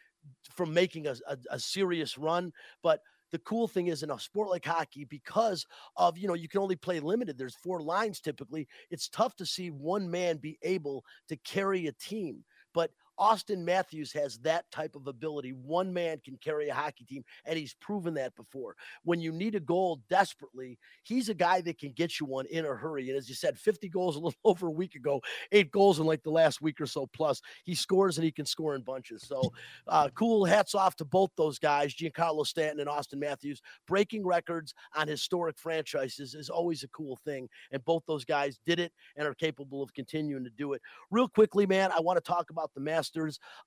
from 0.55 0.73
making 0.73 1.07
a, 1.07 1.15
a, 1.27 1.37
a 1.51 1.59
serious 1.59 2.17
run, 2.17 2.51
but 2.83 3.01
the 3.31 3.39
cool 3.39 3.67
thing 3.67 3.87
is 3.87 4.03
in 4.03 4.11
a 4.11 4.19
sport 4.19 4.49
like 4.49 4.65
hockey 4.65 5.03
because 5.03 5.65
of 5.97 6.17
you 6.17 6.27
know 6.27 6.35
you 6.35 6.47
can 6.47 6.61
only 6.61 6.75
play 6.75 7.01
limited 7.01 7.37
there's 7.37 7.55
four 7.55 7.81
lines 7.81 8.21
typically 8.21 8.65
it's 8.91 9.09
tough 9.09 9.35
to 9.35 9.45
see 9.45 9.71
one 9.71 10.09
man 10.09 10.37
be 10.37 10.57
able 10.61 11.03
to 11.27 11.35
carry 11.37 11.87
a 11.87 11.91
team 11.93 12.43
but 12.73 12.91
Auston 13.19 13.63
Matthews 13.63 14.11
has 14.13 14.37
that 14.39 14.69
type 14.71 14.95
of 14.95 15.07
ability. 15.07 15.51
One 15.51 15.93
man 15.93 16.19
can 16.23 16.37
carry 16.37 16.69
a 16.69 16.73
hockey 16.73 17.05
team, 17.05 17.23
and 17.45 17.57
he's 17.57 17.75
proven 17.75 18.13
that 18.15 18.35
before. 18.35 18.75
When 19.03 19.21
you 19.21 19.31
need 19.31 19.55
a 19.55 19.59
goal 19.59 20.01
desperately, 20.09 20.77
he's 21.03 21.29
a 21.29 21.33
guy 21.33 21.61
that 21.61 21.79
can 21.79 21.91
get 21.91 22.19
you 22.19 22.25
one 22.25 22.45
in 22.47 22.65
a 22.65 22.75
hurry. 22.75 23.09
And 23.09 23.17
as 23.17 23.29
you 23.29 23.35
said, 23.35 23.57
50 23.57 23.89
goals 23.89 24.15
a 24.15 24.19
little 24.19 24.39
over 24.43 24.67
a 24.67 24.71
week 24.71 24.95
ago, 24.95 25.21
eight 25.51 25.71
goals 25.71 25.99
in 25.99 26.05
like 26.05 26.23
the 26.23 26.29
last 26.29 26.61
week 26.61 26.81
or 26.81 26.85
so 26.85 27.07
plus. 27.07 27.41
He 27.63 27.75
scores 27.75 28.17
and 28.17 28.25
he 28.25 28.31
can 28.31 28.45
score 28.45 28.75
in 28.75 28.81
bunches. 28.81 29.23
So 29.25 29.51
uh, 29.87 30.09
cool. 30.15 30.45
Hats 30.45 30.75
off 30.75 30.95
to 30.97 31.05
both 31.05 31.31
those 31.37 31.59
guys, 31.59 31.93
Giancarlo 31.93 32.45
Stanton 32.45 32.79
and 32.79 32.89
Auston 32.89 33.19
Matthews. 33.19 33.61
Breaking 33.87 34.25
records 34.25 34.73
on 34.95 35.07
historic 35.07 35.57
franchises 35.57 36.35
is 36.35 36.49
always 36.49 36.83
a 36.83 36.87
cool 36.89 37.17
thing. 37.23 37.47
And 37.71 37.83
both 37.85 38.03
those 38.07 38.25
guys 38.25 38.59
did 38.65 38.79
it 38.79 38.91
and 39.15 39.27
are 39.27 39.33
capable 39.33 39.81
of 39.81 39.93
continuing 39.93 40.43
to 40.43 40.49
do 40.49 40.73
it. 40.73 40.81
Real 41.11 41.27
quickly, 41.27 41.65
man, 41.65 41.91
I 41.91 41.99
want 41.99 42.17
to 42.17 42.21
talk 42.21 42.49
about 42.49 42.73
the 42.73 42.81
Masters 42.81 43.04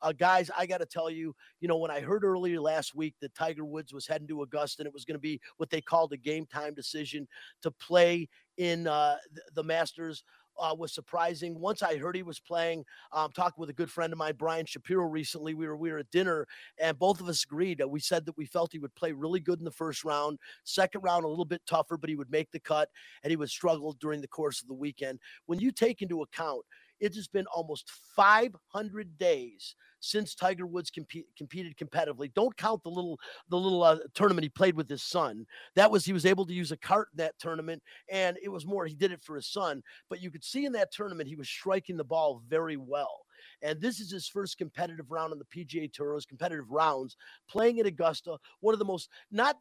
Uh, 0.03 0.12
guys, 0.12 0.51
I 0.57 0.66
got 0.66 0.78
to 0.78 0.86
tell 0.86 1.11
you, 1.11 1.34
you 1.61 1.68
know, 1.68 1.76
when 1.78 1.91
I 1.91 2.01
heard 2.01 2.24
earlier 2.24 2.61
last 2.61 2.95
week 2.95 3.14
that 3.20 3.34
Tiger 3.34 3.64
Woods 3.64 3.93
was 3.93 4.07
heading 4.07 4.28
to 4.28 4.43
Augusta 4.43 4.82
and 4.82 4.86
it 4.86 4.95
was 4.95 5.05
going 5.05 5.16
to 5.16 5.20
be 5.20 5.41
what 5.57 5.70
they 5.70 5.80
called 5.80 6.12
a 6.12 6.16
game 6.16 6.47
time 6.47 6.74
decision 6.74 7.26
to 7.62 7.70
play 7.70 8.28
in 8.57 8.86
uh, 8.86 9.16
the 9.55 9.62
Masters. 9.62 10.24
Uh, 10.61 10.74
was 10.76 10.93
surprising. 10.93 11.57
Once 11.61 11.84
I 11.84 11.97
heard 11.97 12.16
he 12.16 12.24
was 12.24 12.41
playing, 12.41 12.84
um, 13.12 13.30
talking 13.30 13.61
with 13.61 13.70
a 13.70 13.72
good 13.72 13.89
friend 13.89 14.12
of 14.12 14.18
mine, 14.18 14.34
Brian 14.36 14.66
Shapiro, 14.66 15.05
recently. 15.05 15.55
We 15.55 15.68
were 15.68 15.76
we 15.76 15.93
were 15.93 15.99
at 15.99 16.11
dinner, 16.11 16.49
and 16.78 16.99
both 16.99 17.20
of 17.20 17.28
us 17.28 17.45
agreed. 17.45 17.80
we 17.89 18.01
said 18.01 18.26
that 18.26 18.36
we 18.36 18.45
felt 18.45 18.72
he 18.72 18.80
would 18.80 18.93
play 18.97 19.12
really 19.12 19.39
good 19.39 19.61
in 19.61 19.64
the 19.64 19.70
first 19.70 20.03
round. 20.03 20.36
Second 20.64 21.03
round, 21.03 21.24
a 21.24 21.28
little 21.28 21.45
bit 21.45 21.62
tougher, 21.64 21.97
but 21.97 22.11
he 22.11 22.16
would 22.16 22.32
make 22.32 22.51
the 22.51 22.59
cut, 22.59 22.89
and 23.22 23.30
he 23.30 23.36
would 23.36 23.51
struggle 23.51 23.93
during 24.01 24.20
the 24.20 24.26
course 24.26 24.61
of 24.61 24.66
the 24.66 24.74
weekend. 24.74 25.20
When 25.47 25.61
you 25.61 25.70
take 25.70 26.03
into 26.03 26.22
account 26.22 26.64
it 27.01 27.15
has 27.15 27.29
been 27.29 27.47
almost 27.47 27.91
500 28.17 29.19
days 29.19 29.75
since 30.01 30.35
Tiger 30.35 30.67
Woods 30.67 30.91
compete, 30.91 31.27
competed 31.37 31.77
competitively. 31.77 32.33
Don't 32.35 32.57
count 32.57 32.83
the 32.83 32.91
little 32.91 33.19
the 33.49 33.57
little 33.57 33.83
uh, 33.83 33.99
tournament 34.15 34.45
he 34.45 34.49
played 34.49 34.77
with 34.77 34.89
his 34.89 35.03
son. 35.03 35.47
That 35.75 35.91
was 35.91 36.05
he 36.05 36.13
was 36.13 36.27
able 36.27 36.47
to 36.47 36.53
use 36.53 36.73
a 36.73 36.77
cart 36.77 37.09
in 37.13 37.19
that 37.19 37.39
tournament, 37.39 37.83
and 38.11 38.37
it 38.43 38.49
was 38.49 38.67
more 38.67 38.87
he 38.87 38.95
did 38.95 39.13
it 39.13 39.23
for 39.23 39.37
his 39.37 39.49
son. 39.49 39.83
But 40.09 40.23
you 40.23 40.31
could 40.31 40.45
see 40.45 40.65
in 40.65 40.73
that 40.73 40.93
tournament 40.93 41.29
he 41.29 41.37
was 41.37 41.49
striking 41.49 41.97
the 41.97 42.05
ball 42.05 42.43
very 42.49 42.77
well. 42.77 43.21
And 43.63 43.81
this 43.81 44.01
is 44.01 44.11
his 44.11 44.29
first 44.29 44.59
competitive 44.59 45.11
round 45.11 45.33
on 45.33 45.39
the 45.39 45.45
PGA 45.45 45.93
Tour, 45.93 46.15
his 46.15 46.27
competitive 46.27 46.71
rounds, 46.71 47.17
playing 47.49 47.81
at 47.81 47.87
Augusta, 47.87 48.37
one 48.61 48.75
of 48.75 48.79
the 48.79 48.85
most, 48.85 49.09
not 49.31 49.57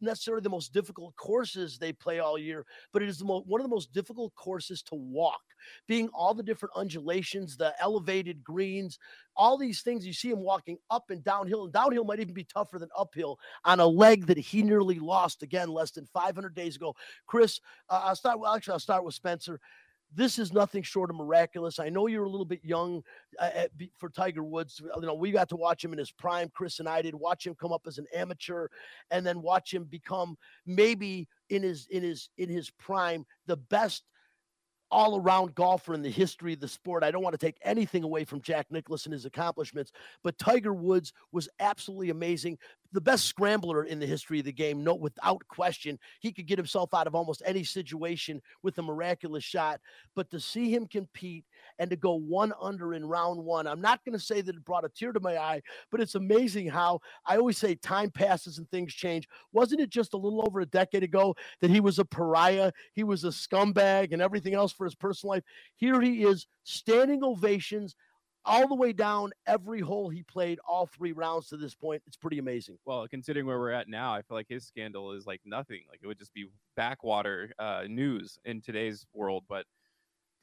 necessarily 0.00 0.42
the 0.42 0.50
most 0.50 0.72
difficult 0.72 1.14
courses 1.16 1.78
they 1.78 1.92
play 1.92 2.18
all 2.18 2.38
year, 2.38 2.64
but 2.92 3.02
it 3.02 3.08
is 3.08 3.18
the 3.18 3.24
most, 3.24 3.46
one 3.46 3.60
of 3.60 3.64
the 3.64 3.74
most 3.74 3.92
difficult 3.92 4.34
courses 4.34 4.82
to 4.82 4.94
walk, 4.94 5.42
being 5.86 6.08
all 6.14 6.34
the 6.34 6.42
different 6.42 6.74
undulations, 6.76 7.56
the 7.56 7.74
elevated 7.80 8.42
greens, 8.44 8.98
all 9.36 9.56
these 9.56 9.82
things. 9.82 10.06
You 10.06 10.12
see 10.12 10.30
him 10.30 10.40
walking 10.40 10.78
up 10.90 11.10
and 11.10 11.24
downhill, 11.24 11.64
and 11.64 11.72
downhill 11.72 12.04
might 12.04 12.20
even 12.20 12.34
be 12.34 12.44
tougher 12.44 12.78
than 12.78 12.88
uphill 12.96 13.38
on 13.64 13.80
a 13.80 13.86
leg 13.86 14.26
that 14.26 14.38
he 14.38 14.62
nearly 14.62 14.98
lost 14.98 15.42
again 15.42 15.68
less 15.68 15.90
than 15.90 16.06
500 16.12 16.54
days 16.54 16.76
ago. 16.76 16.94
Chris, 17.26 17.60
uh, 17.88 18.02
I'll 18.04 18.16
start. 18.16 18.38
Well, 18.40 18.54
actually, 18.54 18.72
I'll 18.72 18.80
start 18.80 19.04
with 19.04 19.14
Spencer 19.14 19.60
this 20.14 20.38
is 20.38 20.52
nothing 20.52 20.82
short 20.82 21.10
of 21.10 21.16
miraculous. 21.16 21.78
I 21.78 21.88
know 21.88 22.06
you're 22.06 22.24
a 22.24 22.30
little 22.30 22.44
bit 22.44 22.64
young 22.64 23.02
uh, 23.40 23.50
at, 23.54 23.70
for 23.98 24.08
Tiger 24.08 24.42
Woods. 24.42 24.80
You 24.80 25.06
know, 25.06 25.14
we 25.14 25.30
got 25.30 25.48
to 25.50 25.56
watch 25.56 25.84
him 25.84 25.92
in 25.92 25.98
his 25.98 26.10
prime. 26.10 26.50
Chris 26.54 26.78
and 26.78 26.88
I 26.88 27.02
did 27.02 27.14
watch 27.14 27.46
him 27.46 27.54
come 27.54 27.72
up 27.72 27.82
as 27.86 27.98
an 27.98 28.06
amateur, 28.14 28.68
and 29.10 29.26
then 29.26 29.42
watch 29.42 29.72
him 29.72 29.84
become 29.84 30.36
maybe 30.66 31.28
in 31.50 31.62
his 31.62 31.86
in 31.90 32.02
his 32.02 32.30
in 32.38 32.48
his 32.48 32.70
prime 32.70 33.26
the 33.46 33.56
best 33.56 34.04
all 34.94 35.16
around 35.20 35.56
golfer 35.56 35.92
in 35.92 36.02
the 36.02 36.10
history 36.10 36.52
of 36.52 36.60
the 36.60 36.68
sport. 36.68 37.02
I 37.02 37.10
don't 37.10 37.24
want 37.24 37.34
to 37.34 37.46
take 37.46 37.58
anything 37.62 38.04
away 38.04 38.24
from 38.24 38.40
Jack 38.40 38.70
Nicklaus 38.70 39.06
and 39.06 39.12
his 39.12 39.24
accomplishments, 39.24 39.90
but 40.22 40.38
Tiger 40.38 40.72
Woods 40.72 41.12
was 41.32 41.48
absolutely 41.58 42.10
amazing 42.10 42.58
the 42.92 43.00
best 43.00 43.24
scrambler 43.24 43.82
in 43.82 43.98
the 43.98 44.06
history 44.06 44.38
of 44.38 44.44
the 44.44 44.52
game, 44.52 44.84
no, 44.84 44.94
without 44.94 45.42
question. 45.48 45.98
He 46.20 46.30
could 46.30 46.46
get 46.46 46.58
himself 46.58 46.94
out 46.94 47.08
of 47.08 47.16
almost 47.16 47.42
any 47.44 47.64
situation 47.64 48.40
with 48.62 48.78
a 48.78 48.82
miraculous 48.82 49.42
shot. 49.42 49.80
But 50.14 50.30
to 50.30 50.38
see 50.38 50.72
him 50.72 50.86
compete 50.86 51.44
and 51.78 51.90
to 51.90 51.96
go 51.96 52.14
one 52.14 52.52
under 52.60 52.94
in 52.94 53.04
round 53.04 53.42
one, 53.44 53.66
I'm 53.66 53.80
not 53.80 54.04
going 54.04 54.18
to 54.18 54.24
say 54.24 54.40
that 54.40 54.54
it 54.54 54.64
brought 54.64 54.84
a 54.84 54.88
tear 54.88 55.12
to 55.12 55.20
my 55.20 55.36
eye, 55.36 55.62
but 55.90 56.00
it's 56.00 56.14
amazing 56.14 56.68
how 56.68 57.00
I 57.26 57.36
always 57.36 57.58
say 57.58 57.74
time 57.74 58.10
passes 58.10 58.58
and 58.58 58.68
things 58.70 58.94
change. 58.94 59.28
Wasn't 59.52 59.80
it 59.80 59.90
just 59.90 60.14
a 60.14 60.18
little 60.18 60.44
over 60.46 60.60
a 60.60 60.66
decade 60.66 61.02
ago 61.02 61.36
that 61.60 61.70
he 61.70 61.80
was 61.80 61.98
a 61.98 62.04
pariah, 62.04 62.72
he 62.92 63.04
was 63.04 63.24
a 63.24 63.28
scumbag, 63.28 64.12
and 64.12 64.22
everything 64.22 64.54
else 64.54 64.72
for 64.72 64.84
his 64.84 64.94
personal 64.94 65.34
life? 65.34 65.44
Here 65.76 66.00
he 66.00 66.24
is, 66.24 66.46
standing 66.64 67.22
ovations 67.22 67.96
all 68.44 68.68
the 68.68 68.74
way 68.74 68.92
down 68.92 69.30
every 69.46 69.80
hole 69.80 70.08
he 70.08 70.22
played 70.22 70.58
all 70.68 70.86
three 70.86 71.12
rounds 71.12 71.48
to 71.48 71.56
this 71.56 71.74
point. 71.74 72.02
It's 72.06 72.16
pretty 72.16 72.38
amazing. 72.38 72.78
Well, 72.84 73.06
considering 73.08 73.46
where 73.46 73.58
we're 73.58 73.70
at 73.70 73.88
now, 73.88 74.12
I 74.12 74.22
feel 74.22 74.36
like 74.36 74.48
his 74.48 74.66
scandal 74.66 75.12
is 75.12 75.26
like 75.26 75.40
nothing. 75.44 75.82
Like 75.88 76.00
it 76.02 76.06
would 76.06 76.18
just 76.18 76.34
be 76.34 76.46
backwater 76.76 77.52
uh, 77.58 77.84
news 77.88 78.38
in 78.44 78.60
today's 78.60 79.06
world. 79.14 79.44
But 79.48 79.64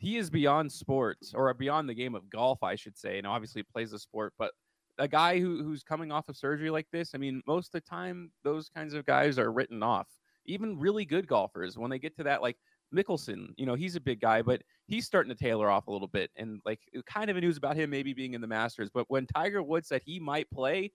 he 0.02 0.18
is 0.18 0.32
beyond 0.32 0.72
sports 0.72 1.32
or 1.36 1.54
beyond 1.54 1.88
the 1.88 1.94
game 1.94 2.16
of 2.16 2.28
golf, 2.28 2.64
I 2.64 2.76
should 2.76 2.98
say. 2.98 3.20
And 3.20 3.28
obviously 3.28 3.62
plays 3.62 3.94
a 3.94 4.00
sport, 4.00 4.34
but 4.40 4.52
a 4.98 5.08
guy 5.08 5.40
who, 5.40 5.64
who's 5.64 5.84
coming 5.84 6.12
off 6.12 6.28
of 6.28 6.36
surgery 6.36 6.72
like 6.72 6.88
this, 6.92 7.12
I 7.14 7.20
mean, 7.20 7.44
most 7.46 7.68
of 7.68 7.84
the 7.84 7.88
time 7.88 8.32
those 8.44 8.68
kinds 8.68 8.96
of 8.96 9.06
guys 9.06 9.38
are 9.38 9.52
written 9.52 9.84
off. 9.84 10.08
Even 10.48 10.80
really 10.80 11.06
good 11.06 11.28
golfers, 11.28 11.78
when 11.78 11.92
they 11.92 12.00
get 12.00 12.16
to 12.16 12.24
that, 12.24 12.42
like 12.42 12.58
Mickelson, 12.92 13.50
you 13.58 13.68
know, 13.68 13.76
he's 13.76 13.96
a 13.96 14.02
big 14.02 14.20
guy, 14.20 14.42
but 14.42 14.64
he's 14.88 15.06
starting 15.06 15.30
to 15.30 15.36
tailor 15.36 15.70
off 15.70 15.86
a 15.86 15.92
little 15.92 16.08
bit. 16.08 16.32
And 16.36 16.62
like 16.66 16.80
kind 17.06 17.30
of 17.30 17.38
a 17.38 17.42
news 17.42 17.58
about 17.58 17.76
him 17.76 17.92
maybe 17.92 18.16
being 18.16 18.34
in 18.34 18.42
the 18.42 18.48
Masters. 18.48 18.90
But 18.92 19.06
when 19.08 19.28
Tiger 19.28 19.62
Woods 19.62 19.88
said 19.88 20.02
he 20.04 20.20
might 20.20 20.50
play, 20.50 20.92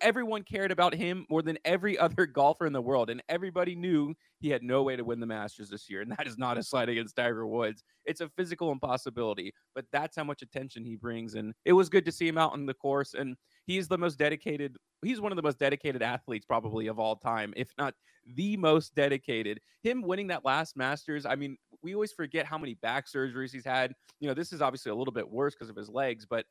everyone 0.00 0.42
cared 0.42 0.70
about 0.70 0.94
him 0.94 1.26
more 1.28 1.42
than 1.42 1.58
every 1.64 1.98
other 1.98 2.26
golfer 2.26 2.66
in 2.66 2.72
the 2.72 2.80
world. 2.80 3.10
And 3.10 3.22
everybody 3.28 3.74
knew 3.74 4.14
he 4.38 4.48
had 4.48 4.62
no 4.62 4.82
way 4.82 4.96
to 4.96 5.04
win 5.04 5.20
the 5.20 5.26
Masters 5.26 5.68
this 5.68 5.88
year. 5.88 6.00
And 6.02 6.10
that 6.12 6.26
is 6.26 6.38
not 6.38 6.58
a 6.58 6.62
slight 6.62 6.88
against 6.88 7.16
Tiger 7.16 7.46
Woods. 7.46 7.82
It's 8.04 8.20
a 8.20 8.28
physical 8.30 8.72
impossibility, 8.72 9.52
but 9.74 9.84
that's 9.92 10.16
how 10.16 10.24
much 10.24 10.42
attention 10.42 10.84
he 10.84 10.96
brings. 10.96 11.34
And 11.34 11.54
it 11.64 11.72
was 11.72 11.88
good 11.88 12.04
to 12.06 12.12
see 12.12 12.26
him 12.26 12.38
out 12.38 12.52
on 12.52 12.66
the 12.66 12.74
course. 12.74 13.14
And 13.14 13.36
he's 13.66 13.88
the 13.88 13.98
most 13.98 14.18
dedicated, 14.18 14.76
he's 15.02 15.20
one 15.20 15.32
of 15.32 15.36
the 15.36 15.42
most 15.42 15.58
dedicated 15.58 16.02
athletes 16.02 16.46
probably 16.46 16.86
of 16.86 16.98
all 16.98 17.16
time, 17.16 17.52
if 17.56 17.70
not 17.78 17.94
the 18.34 18.56
most 18.56 18.94
dedicated. 18.94 19.60
Him 19.82 20.02
winning 20.02 20.28
that 20.28 20.44
last 20.44 20.76
Masters, 20.76 21.26
I 21.26 21.36
mean, 21.36 21.56
we 21.82 21.94
always 21.94 22.12
forget 22.12 22.46
how 22.46 22.58
many 22.58 22.74
back 22.74 23.06
surgeries 23.06 23.52
he's 23.52 23.64
had. 23.64 23.92
You 24.20 24.28
know, 24.28 24.34
this 24.34 24.52
is 24.52 24.60
obviously 24.60 24.90
a 24.90 24.94
little 24.94 25.12
bit 25.12 25.28
worse 25.28 25.54
because 25.54 25.70
of 25.70 25.76
his 25.76 25.88
legs, 25.88 26.26
but 26.28 26.44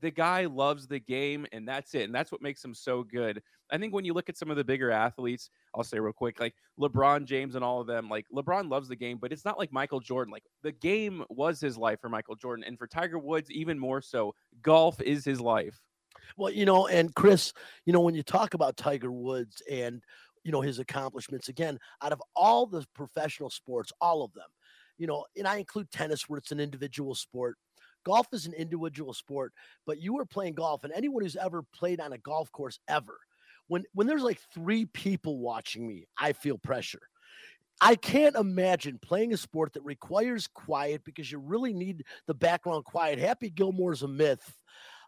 the 0.00 0.10
guy 0.10 0.46
loves 0.46 0.86
the 0.86 0.98
game 0.98 1.46
and 1.52 1.66
that's 1.68 1.94
it 1.94 2.02
and 2.04 2.14
that's 2.14 2.30
what 2.32 2.42
makes 2.42 2.64
him 2.64 2.74
so 2.74 3.02
good 3.02 3.42
i 3.70 3.78
think 3.78 3.92
when 3.92 4.04
you 4.04 4.14
look 4.14 4.28
at 4.28 4.36
some 4.36 4.50
of 4.50 4.56
the 4.56 4.64
bigger 4.64 4.90
athletes 4.90 5.50
i'll 5.74 5.84
say 5.84 5.98
real 5.98 6.12
quick 6.12 6.40
like 6.40 6.54
lebron 6.78 7.24
james 7.24 7.54
and 7.54 7.64
all 7.64 7.80
of 7.80 7.86
them 7.86 8.08
like 8.08 8.26
lebron 8.34 8.70
loves 8.70 8.88
the 8.88 8.96
game 8.96 9.18
but 9.20 9.32
it's 9.32 9.44
not 9.44 9.58
like 9.58 9.72
michael 9.72 10.00
jordan 10.00 10.32
like 10.32 10.44
the 10.62 10.72
game 10.72 11.24
was 11.30 11.60
his 11.60 11.76
life 11.76 12.00
for 12.00 12.08
michael 12.08 12.36
jordan 12.36 12.64
and 12.64 12.78
for 12.78 12.86
tiger 12.86 13.18
woods 13.18 13.50
even 13.50 13.78
more 13.78 14.00
so 14.00 14.34
golf 14.62 15.00
is 15.00 15.24
his 15.24 15.40
life 15.40 15.80
Well, 16.36 16.52
you 16.52 16.64
know, 16.64 16.86
and 16.88 17.14
Chris, 17.14 17.52
you 17.84 17.92
know, 17.92 18.00
when 18.00 18.14
you 18.14 18.22
talk 18.22 18.54
about 18.54 18.76
Tiger 18.76 19.10
Woods 19.12 19.62
and 19.70 20.02
you 20.44 20.52
know 20.52 20.60
his 20.60 20.78
accomplishments, 20.78 21.48
again, 21.48 21.78
out 22.02 22.12
of 22.12 22.22
all 22.34 22.66
the 22.66 22.84
professional 22.94 23.50
sports, 23.50 23.92
all 24.00 24.22
of 24.22 24.32
them, 24.34 24.48
you 24.98 25.06
know, 25.06 25.24
and 25.36 25.46
I 25.46 25.56
include 25.56 25.90
tennis 25.90 26.28
where 26.28 26.38
it's 26.38 26.52
an 26.52 26.60
individual 26.60 27.14
sport. 27.14 27.56
Golf 28.04 28.26
is 28.32 28.46
an 28.46 28.54
individual 28.54 29.12
sport, 29.12 29.52
but 29.86 30.00
you 30.00 30.18
are 30.18 30.24
playing 30.24 30.54
golf, 30.54 30.84
and 30.84 30.92
anyone 30.92 31.22
who's 31.22 31.36
ever 31.36 31.62
played 31.74 32.00
on 32.00 32.12
a 32.12 32.18
golf 32.18 32.50
course 32.52 32.78
ever, 32.88 33.18
when 33.68 33.84
when 33.92 34.06
there's 34.06 34.22
like 34.22 34.40
three 34.54 34.86
people 34.86 35.38
watching 35.38 35.86
me, 35.86 36.06
I 36.16 36.32
feel 36.32 36.58
pressure. 36.58 37.02
I 37.80 37.94
can't 37.94 38.34
imagine 38.34 38.98
playing 39.00 39.32
a 39.32 39.36
sport 39.36 39.74
that 39.74 39.84
requires 39.84 40.48
quiet 40.48 41.04
because 41.04 41.30
you 41.30 41.38
really 41.38 41.72
need 41.72 42.04
the 42.26 42.34
background 42.34 42.84
quiet. 42.84 43.20
Happy 43.20 43.50
Gilmore's 43.50 44.02
a 44.02 44.08
myth 44.08 44.52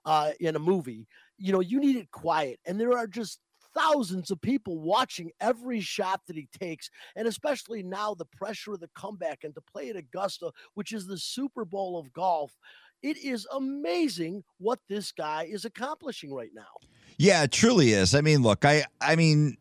uh, 0.04 0.30
in 0.38 0.54
a 0.54 0.60
movie. 0.60 1.08
You 1.36 1.52
know, 1.52 1.60
you 1.60 1.80
need 1.80 1.96
it 1.96 2.10
quiet, 2.12 2.60
and 2.66 2.78
there 2.78 2.96
are 2.96 3.06
just 3.06 3.40
thousands 3.74 4.30
of 4.30 4.40
people 4.40 4.78
watching 4.78 5.30
every 5.40 5.80
shot 5.80 6.20
that 6.26 6.36
he 6.36 6.48
takes, 6.58 6.90
and 7.16 7.26
especially 7.26 7.82
now 7.82 8.14
the 8.14 8.24
pressure 8.24 8.74
of 8.74 8.80
the 8.80 8.90
comeback 8.94 9.44
and 9.44 9.54
to 9.54 9.60
play 9.60 9.90
at 9.90 9.96
Augusta, 9.96 10.50
which 10.74 10.92
is 10.92 11.06
the 11.06 11.18
Super 11.18 11.64
Bowl 11.64 11.98
of 11.98 12.12
golf. 12.12 12.56
It 13.02 13.16
is 13.16 13.46
amazing 13.52 14.44
what 14.58 14.78
this 14.88 15.12
guy 15.12 15.44
is 15.50 15.64
accomplishing 15.64 16.34
right 16.34 16.50
now. 16.54 16.88
Yeah, 17.16 17.42
it 17.42 17.52
truly 17.52 17.92
is. 17.92 18.14
I 18.14 18.20
mean, 18.20 18.42
look, 18.42 18.64
I 18.64 18.84
I 19.00 19.16
mean 19.16 19.56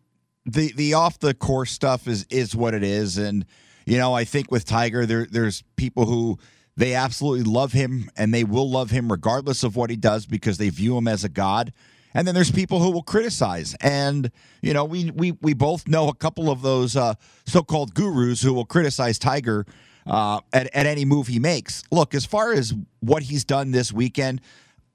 the 0.46 0.72
the 0.74 0.94
off 0.94 1.20
the 1.20 1.34
course 1.34 1.72
stuff 1.72 2.08
is 2.08 2.26
is 2.30 2.56
what 2.56 2.74
it 2.74 2.84
is 2.84 3.18
and 3.18 3.46
you 3.86 3.98
know, 3.98 4.14
I 4.14 4.24
think 4.24 4.52
with 4.52 4.66
Tiger 4.66 5.06
there 5.06 5.26
there's 5.30 5.64
people 5.76 6.06
who 6.06 6.38
they 6.78 6.94
absolutely 6.94 7.44
love 7.44 7.74
him 7.74 8.10
and 8.16 8.34
they 8.34 8.44
will 8.44 8.70
love 8.70 8.92
him 8.92 9.12
regardless 9.12 9.64
of 9.64 9.76
what 9.76 9.90
he 9.90 9.96
does 9.96 10.26
because 10.26 10.58
they 10.58 10.70
view 10.70 10.98
him 10.98 11.08
as 11.08 11.24
a 11.24 11.30
god. 11.30 11.74
And 12.14 12.28
then 12.28 12.36
there's 12.36 12.52
people 12.52 12.80
who 12.80 12.92
will 12.92 13.04
criticize. 13.04 13.76
And 13.82 14.32
you 14.62 14.74
know, 14.74 14.86
we 14.86 15.12
we 15.12 15.32
we 15.42 15.54
both 15.54 15.88
know 15.88 16.10
a 16.10 16.16
couple 16.16 16.50
of 16.50 16.62
those 16.62 16.96
uh 16.96 17.14
so-called 17.46 17.94
gurus 17.94 18.42
who 18.42 18.54
will 18.54 18.66
criticize 18.66 19.20
Tiger 19.20 19.66
uh, 20.06 20.40
at, 20.54 20.74
at 20.76 20.86
any 20.86 21.06
move 21.06 21.28
he 21.28 21.40
makes. 21.40 21.84
Look, 21.92 22.14
as 22.14 22.26
far 22.26 22.54
as 22.54 22.74
what 23.00 23.24
he's 23.24 23.46
done 23.46 23.72
this 23.72 23.94
weekend, 23.94 24.42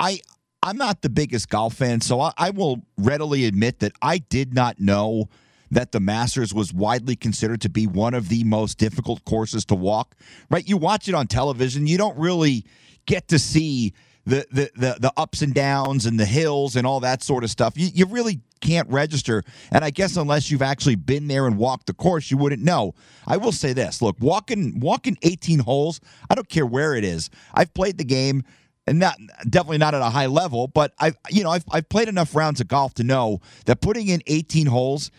I 0.00 0.20
I'm 0.62 0.76
not 0.76 1.02
the 1.02 1.10
biggest 1.10 1.48
golf 1.48 1.74
fan, 1.74 2.00
so 2.00 2.20
I, 2.20 2.32
I 2.38 2.50
will 2.50 2.82
readily 2.96 3.44
admit 3.44 3.80
that 3.80 3.92
I 4.00 4.18
did 4.18 4.54
not 4.54 4.80
know 4.80 5.28
that 5.70 5.92
the 5.92 6.00
Masters 6.00 6.54
was 6.54 6.72
widely 6.72 7.16
considered 7.16 7.60
to 7.62 7.68
be 7.68 7.86
one 7.86 8.14
of 8.14 8.28
the 8.28 8.44
most 8.44 8.78
difficult 8.78 9.24
courses 9.24 9.64
to 9.66 9.74
walk. 9.74 10.14
Right? 10.50 10.66
You 10.66 10.76
watch 10.76 11.08
it 11.08 11.14
on 11.14 11.26
television, 11.26 11.86
you 11.86 11.98
don't 11.98 12.18
really 12.18 12.64
get 13.06 13.28
to 13.28 13.38
see 13.38 13.92
the 14.26 14.46
the 14.50 14.70
the, 14.74 14.96
the 15.00 15.12
ups 15.16 15.42
and 15.42 15.54
downs 15.54 16.06
and 16.06 16.18
the 16.18 16.24
hills 16.24 16.76
and 16.76 16.86
all 16.86 17.00
that 17.00 17.22
sort 17.22 17.44
of 17.44 17.50
stuff. 17.50 17.74
You, 17.76 17.88
you 17.92 18.06
really 18.06 18.40
can't 18.60 18.88
register. 18.88 19.42
And 19.70 19.84
I 19.84 19.90
guess 19.90 20.16
unless 20.16 20.50
you've 20.50 20.62
actually 20.62 20.94
been 20.96 21.28
there 21.28 21.46
and 21.46 21.58
walked 21.58 21.86
the 21.86 21.94
course, 21.94 22.30
you 22.30 22.36
wouldn't 22.36 22.62
know. 22.62 22.94
I 23.26 23.36
will 23.36 23.52
say 23.52 23.72
this: 23.72 24.00
look, 24.02 24.16
walking 24.20 24.80
walking 24.80 25.18
18 25.22 25.60
holes, 25.60 26.00
I 26.28 26.34
don't 26.34 26.48
care 26.48 26.66
where 26.66 26.94
it 26.94 27.04
is. 27.04 27.30
I've 27.52 27.72
played 27.74 27.98
the 27.98 28.04
game 28.04 28.44
and 28.86 28.98
not 28.98 29.18
definitely 29.48 29.78
not 29.78 29.94
at 29.94 30.02
a 30.02 30.10
high 30.10 30.26
level, 30.26 30.68
but 30.68 30.92
I've 30.98 31.16
you 31.30 31.44
know 31.44 31.50
I've 31.50 31.64
I've 31.70 31.88
played 31.88 32.08
enough 32.08 32.34
rounds 32.34 32.60
of 32.60 32.68
golf 32.68 32.94
to 32.94 33.04
know 33.04 33.40
that 33.66 33.80
putting 33.80 34.08
in 34.08 34.22
18 34.26 34.66
holes, 34.66 35.10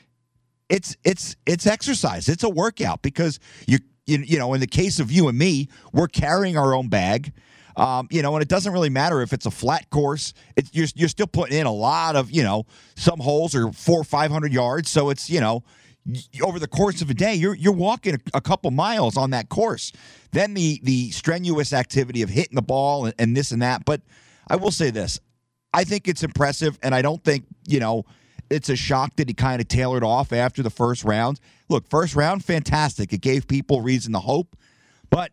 it's 0.70 0.98
it's 1.04 1.36
it's 1.46 1.68
exercise. 1.68 2.30
It's 2.30 2.44
a 2.44 2.50
workout 2.50 3.02
because 3.02 3.40
you 3.68 3.80
you, 4.06 4.20
you 4.20 4.40
know 4.40 4.54
in 4.54 4.60
the 4.60 4.68
case 4.68 5.00
of 5.00 5.12
you 5.12 5.28
and 5.28 5.38
me, 5.38 5.70
we're 5.94 6.08
carrying 6.08 6.58
our 6.58 6.74
own 6.74 6.90
bag. 6.90 7.34
Um, 7.78 8.08
you 8.10 8.22
know, 8.22 8.36
and 8.36 8.42
it 8.42 8.48
doesn't 8.48 8.72
really 8.72 8.90
matter 8.90 9.22
if 9.22 9.34
it's 9.34 9.46
a 9.46 9.52
flat 9.52 9.90
course. 9.90 10.34
It's 10.56 10.70
you're 10.74 10.88
you're 10.96 11.10
still 11.10 11.28
putting 11.28 11.58
in 11.58 11.66
a 11.66 11.74
lot 11.74 12.16
of 12.16 12.32
you 12.32 12.44
know 12.44 12.66
some 12.96 13.20
holes 13.20 13.54
are 13.54 13.72
four 13.72 14.00
or 14.00 14.04
five 14.04 14.32
hundred 14.32 14.54
yards, 14.54 14.90
so 14.90 15.10
it's 15.10 15.30
you 15.30 15.42
know 15.42 15.64
over 16.42 16.60
the 16.60 16.68
course 16.68 17.02
of 17.02 17.10
a 17.10 17.14
day 17.14 17.34
you're 17.34 17.56
you're 17.56 17.74
walking 17.74 18.16
a, 18.16 18.20
a 18.36 18.42
couple 18.42 18.72
miles 18.72 19.18
on 19.18 19.32
that 19.32 19.50
course. 19.50 19.92
Then 20.32 20.54
the 20.54 20.80
the 20.84 21.12
strenuous 21.12 21.74
activity 21.74 22.22
of 22.22 22.30
hitting 22.30 22.56
the 22.56 22.62
ball 22.62 23.06
and, 23.06 23.16
and 23.20 23.36
this 23.36 23.52
and 23.52 23.62
that. 23.62 23.86
But 23.86 24.02
I 24.48 24.56
will 24.56 24.72
say 24.72 24.90
this: 24.90 25.20
I 25.74 25.84
think 25.84 26.08
it's 26.08 26.24
impressive, 26.24 26.80
and 26.82 26.96
I 26.96 27.02
don't 27.02 27.24
think 27.24 27.46
you 27.68 27.80
know 27.80 28.06
it's 28.50 28.70
a 28.70 28.76
shock 28.76 29.16
that 29.18 29.28
he 29.28 29.34
kind 29.34 29.60
of 29.60 29.68
tailored 29.68 30.04
off 30.04 30.32
after 30.32 30.64
the 30.64 30.70
first 30.70 31.04
round. 31.04 31.40
Look, 31.68 31.90
first 31.90 32.16
round, 32.16 32.46
fantastic. 32.46 33.12
It 33.12 33.22
gave 33.22 33.48
people 33.48 33.82
reason 33.82 34.14
to 34.14 34.20
hope, 34.20 34.56
but 35.10 35.32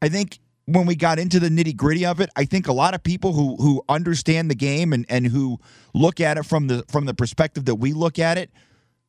I 0.00 0.08
think 0.08 0.38
when 0.66 0.86
we 0.86 0.94
got 0.94 1.18
into 1.18 1.40
the 1.40 1.48
nitty 1.48 1.76
gritty 1.76 2.06
of 2.06 2.20
it, 2.20 2.30
I 2.36 2.44
think 2.44 2.68
a 2.68 2.72
lot 2.72 2.94
of 2.94 3.02
people 3.02 3.32
who 3.32 3.56
who 3.56 3.82
understand 3.88 4.50
the 4.50 4.54
game 4.54 4.92
and 4.92 5.04
and 5.08 5.26
who 5.26 5.58
look 5.94 6.20
at 6.20 6.38
it 6.38 6.44
from 6.44 6.68
the 6.68 6.84
from 6.88 7.06
the 7.06 7.14
perspective 7.14 7.64
that 7.64 7.76
we 7.76 7.92
look 7.92 8.18
at 8.18 8.38
it, 8.38 8.50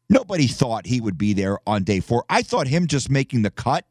nobody 0.10 0.48
thought 0.48 0.86
he 0.86 1.00
would 1.00 1.18
be 1.18 1.34
there 1.34 1.60
on 1.68 1.84
day 1.84 2.00
four. 2.00 2.26
I 2.30 2.42
thought 2.42 2.68
him 2.68 2.88
just 2.88 3.10
making 3.10 3.44
the 3.44 3.52
cut 3.52 3.86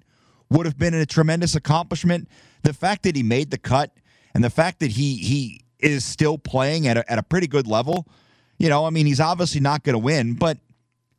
would 0.51 0.67
have 0.67 0.79
been 0.79 0.95
a 0.95 1.07
tremendous 1.07 1.55
accomplishment. 1.55 2.29
The 2.63 2.73
fact 2.73 3.05
that 3.05 3.17
he 3.17 3.23
made 3.23 3.51
the 3.51 3.59
cut 3.59 3.93
and 4.35 4.43
the 4.43 4.51
fact 4.51 4.81
that 4.81 4.93
he 4.93 5.17
he 5.17 5.65
is 5.79 6.05
still 6.05 6.39
playing 6.39 6.87
at 6.87 6.97
a, 6.97 7.11
at 7.11 7.19
a 7.19 7.23
pretty 7.23 7.47
good 7.47 7.67
level, 7.67 8.07
you 8.59 8.69
know, 8.69 8.85
I 8.85 8.91
mean, 8.91 9.07
he's 9.07 9.21
obviously 9.21 9.61
not 9.61 9.83
going 9.83 9.95
to 9.95 9.99
win, 9.99 10.35
but 10.35 10.59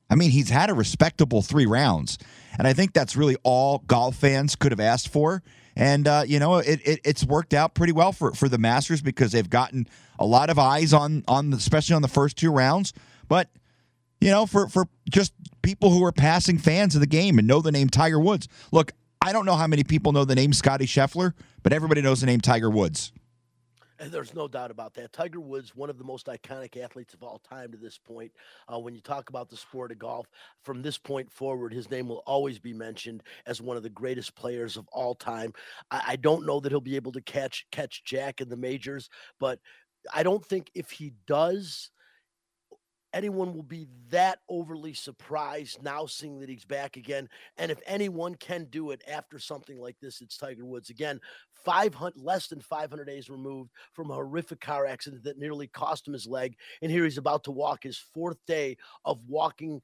I 0.09 0.15
mean, 0.15 0.31
he's 0.31 0.49
had 0.49 0.69
a 0.69 0.73
respectable 0.73 1.41
three 1.41 1.65
rounds, 1.65 2.17
and 2.57 2.67
I 2.67 2.73
think 2.73 2.93
that's 2.93 3.15
really 3.15 3.37
all 3.43 3.79
golf 3.87 4.15
fans 4.15 4.55
could 4.55 4.71
have 4.71 4.79
asked 4.79 5.09
for. 5.09 5.41
And 5.75 6.07
uh, 6.07 6.23
you 6.27 6.39
know, 6.39 6.57
it, 6.57 6.81
it 6.85 6.99
it's 7.03 7.23
worked 7.23 7.53
out 7.53 7.73
pretty 7.73 7.93
well 7.93 8.11
for 8.11 8.33
for 8.33 8.47
the 8.47 8.57
Masters 8.57 9.01
because 9.01 9.31
they've 9.31 9.49
gotten 9.49 9.87
a 10.19 10.25
lot 10.25 10.49
of 10.49 10.59
eyes 10.59 10.93
on 10.93 11.23
on 11.27 11.49
the, 11.49 11.57
especially 11.57 11.95
on 11.95 12.01
the 12.01 12.07
first 12.07 12.37
two 12.37 12.51
rounds. 12.51 12.93
But 13.27 13.49
you 14.21 14.29
know, 14.29 14.45
for 14.45 14.67
for 14.67 14.87
just 15.09 15.33
people 15.61 15.89
who 15.89 16.03
are 16.05 16.11
passing 16.11 16.57
fans 16.57 16.95
of 16.95 17.01
the 17.01 17.07
game 17.07 17.39
and 17.39 17.47
know 17.47 17.61
the 17.61 17.71
name 17.71 17.89
Tiger 17.89 18.19
Woods. 18.19 18.47
Look, 18.71 18.93
I 19.21 19.33
don't 19.33 19.45
know 19.45 19.55
how 19.55 19.67
many 19.67 19.83
people 19.83 20.11
know 20.11 20.25
the 20.25 20.35
name 20.35 20.53
Scotty 20.53 20.85
Scheffler, 20.85 21.33
but 21.63 21.73
everybody 21.73 22.01
knows 22.01 22.19
the 22.19 22.27
name 22.27 22.41
Tiger 22.41 22.69
Woods. 22.69 23.11
There's 24.09 24.33
no 24.33 24.47
doubt 24.47 24.71
about 24.71 24.93
that. 24.95 25.13
Tiger 25.13 25.39
Woods, 25.39 25.75
one 25.75 25.89
of 25.89 25.97
the 25.97 26.03
most 26.03 26.27
iconic 26.27 26.81
athletes 26.81 27.13
of 27.13 27.23
all 27.23 27.39
time 27.39 27.71
to 27.71 27.77
this 27.77 27.97
point. 27.97 28.31
Uh, 28.71 28.79
when 28.79 28.93
you 28.93 29.01
talk 29.01 29.29
about 29.29 29.49
the 29.49 29.57
sport 29.57 29.91
of 29.91 29.99
golf, 29.99 30.27
from 30.63 30.81
this 30.81 30.97
point 30.97 31.31
forward, 31.31 31.73
his 31.73 31.89
name 31.89 32.07
will 32.07 32.23
always 32.25 32.59
be 32.59 32.73
mentioned 32.73 33.23
as 33.45 33.61
one 33.61 33.77
of 33.77 33.83
the 33.83 33.89
greatest 33.89 34.35
players 34.35 34.77
of 34.77 34.87
all 34.91 35.15
time. 35.15 35.53
I, 35.91 36.03
I 36.09 36.15
don't 36.15 36.45
know 36.45 36.59
that 36.59 36.71
he'll 36.71 36.81
be 36.81 36.95
able 36.95 37.11
to 37.13 37.21
catch 37.21 37.65
catch 37.71 38.03
Jack 38.03 38.41
in 38.41 38.49
the 38.49 38.57
majors, 38.57 39.09
but 39.39 39.59
I 40.13 40.23
don't 40.23 40.45
think 40.45 40.69
if 40.73 40.91
he 40.91 41.13
does, 41.27 41.91
anyone 43.13 43.53
will 43.53 43.63
be 43.63 43.87
that 44.09 44.39
overly 44.49 44.93
surprised 44.93 45.81
now 45.83 46.05
seeing 46.05 46.39
that 46.39 46.49
he's 46.49 46.65
back 46.65 46.97
again. 46.97 47.29
And 47.57 47.71
if 47.71 47.79
anyone 47.85 48.35
can 48.35 48.65
do 48.65 48.91
it 48.91 49.01
after 49.07 49.39
something 49.39 49.79
like 49.79 49.97
this, 50.01 50.21
it's 50.21 50.37
Tiger 50.37 50.65
Woods. 50.65 50.89
Again, 50.89 51.21
500 51.63 52.13
less 52.21 52.47
than 52.47 52.61
500 52.61 53.05
days 53.05 53.29
removed 53.29 53.71
from 53.93 54.11
a 54.11 54.15
horrific 54.15 54.59
car 54.59 54.85
accident 54.85 55.23
that 55.23 55.37
nearly 55.37 55.67
cost 55.67 56.07
him 56.07 56.13
his 56.13 56.27
leg. 56.27 56.55
And 56.81 56.91
here 56.91 57.03
he's 57.03 57.17
about 57.17 57.43
to 57.45 57.51
walk 57.51 57.83
his 57.83 57.97
fourth 57.97 58.37
day 58.47 58.77
of 59.05 59.19
walking 59.27 59.81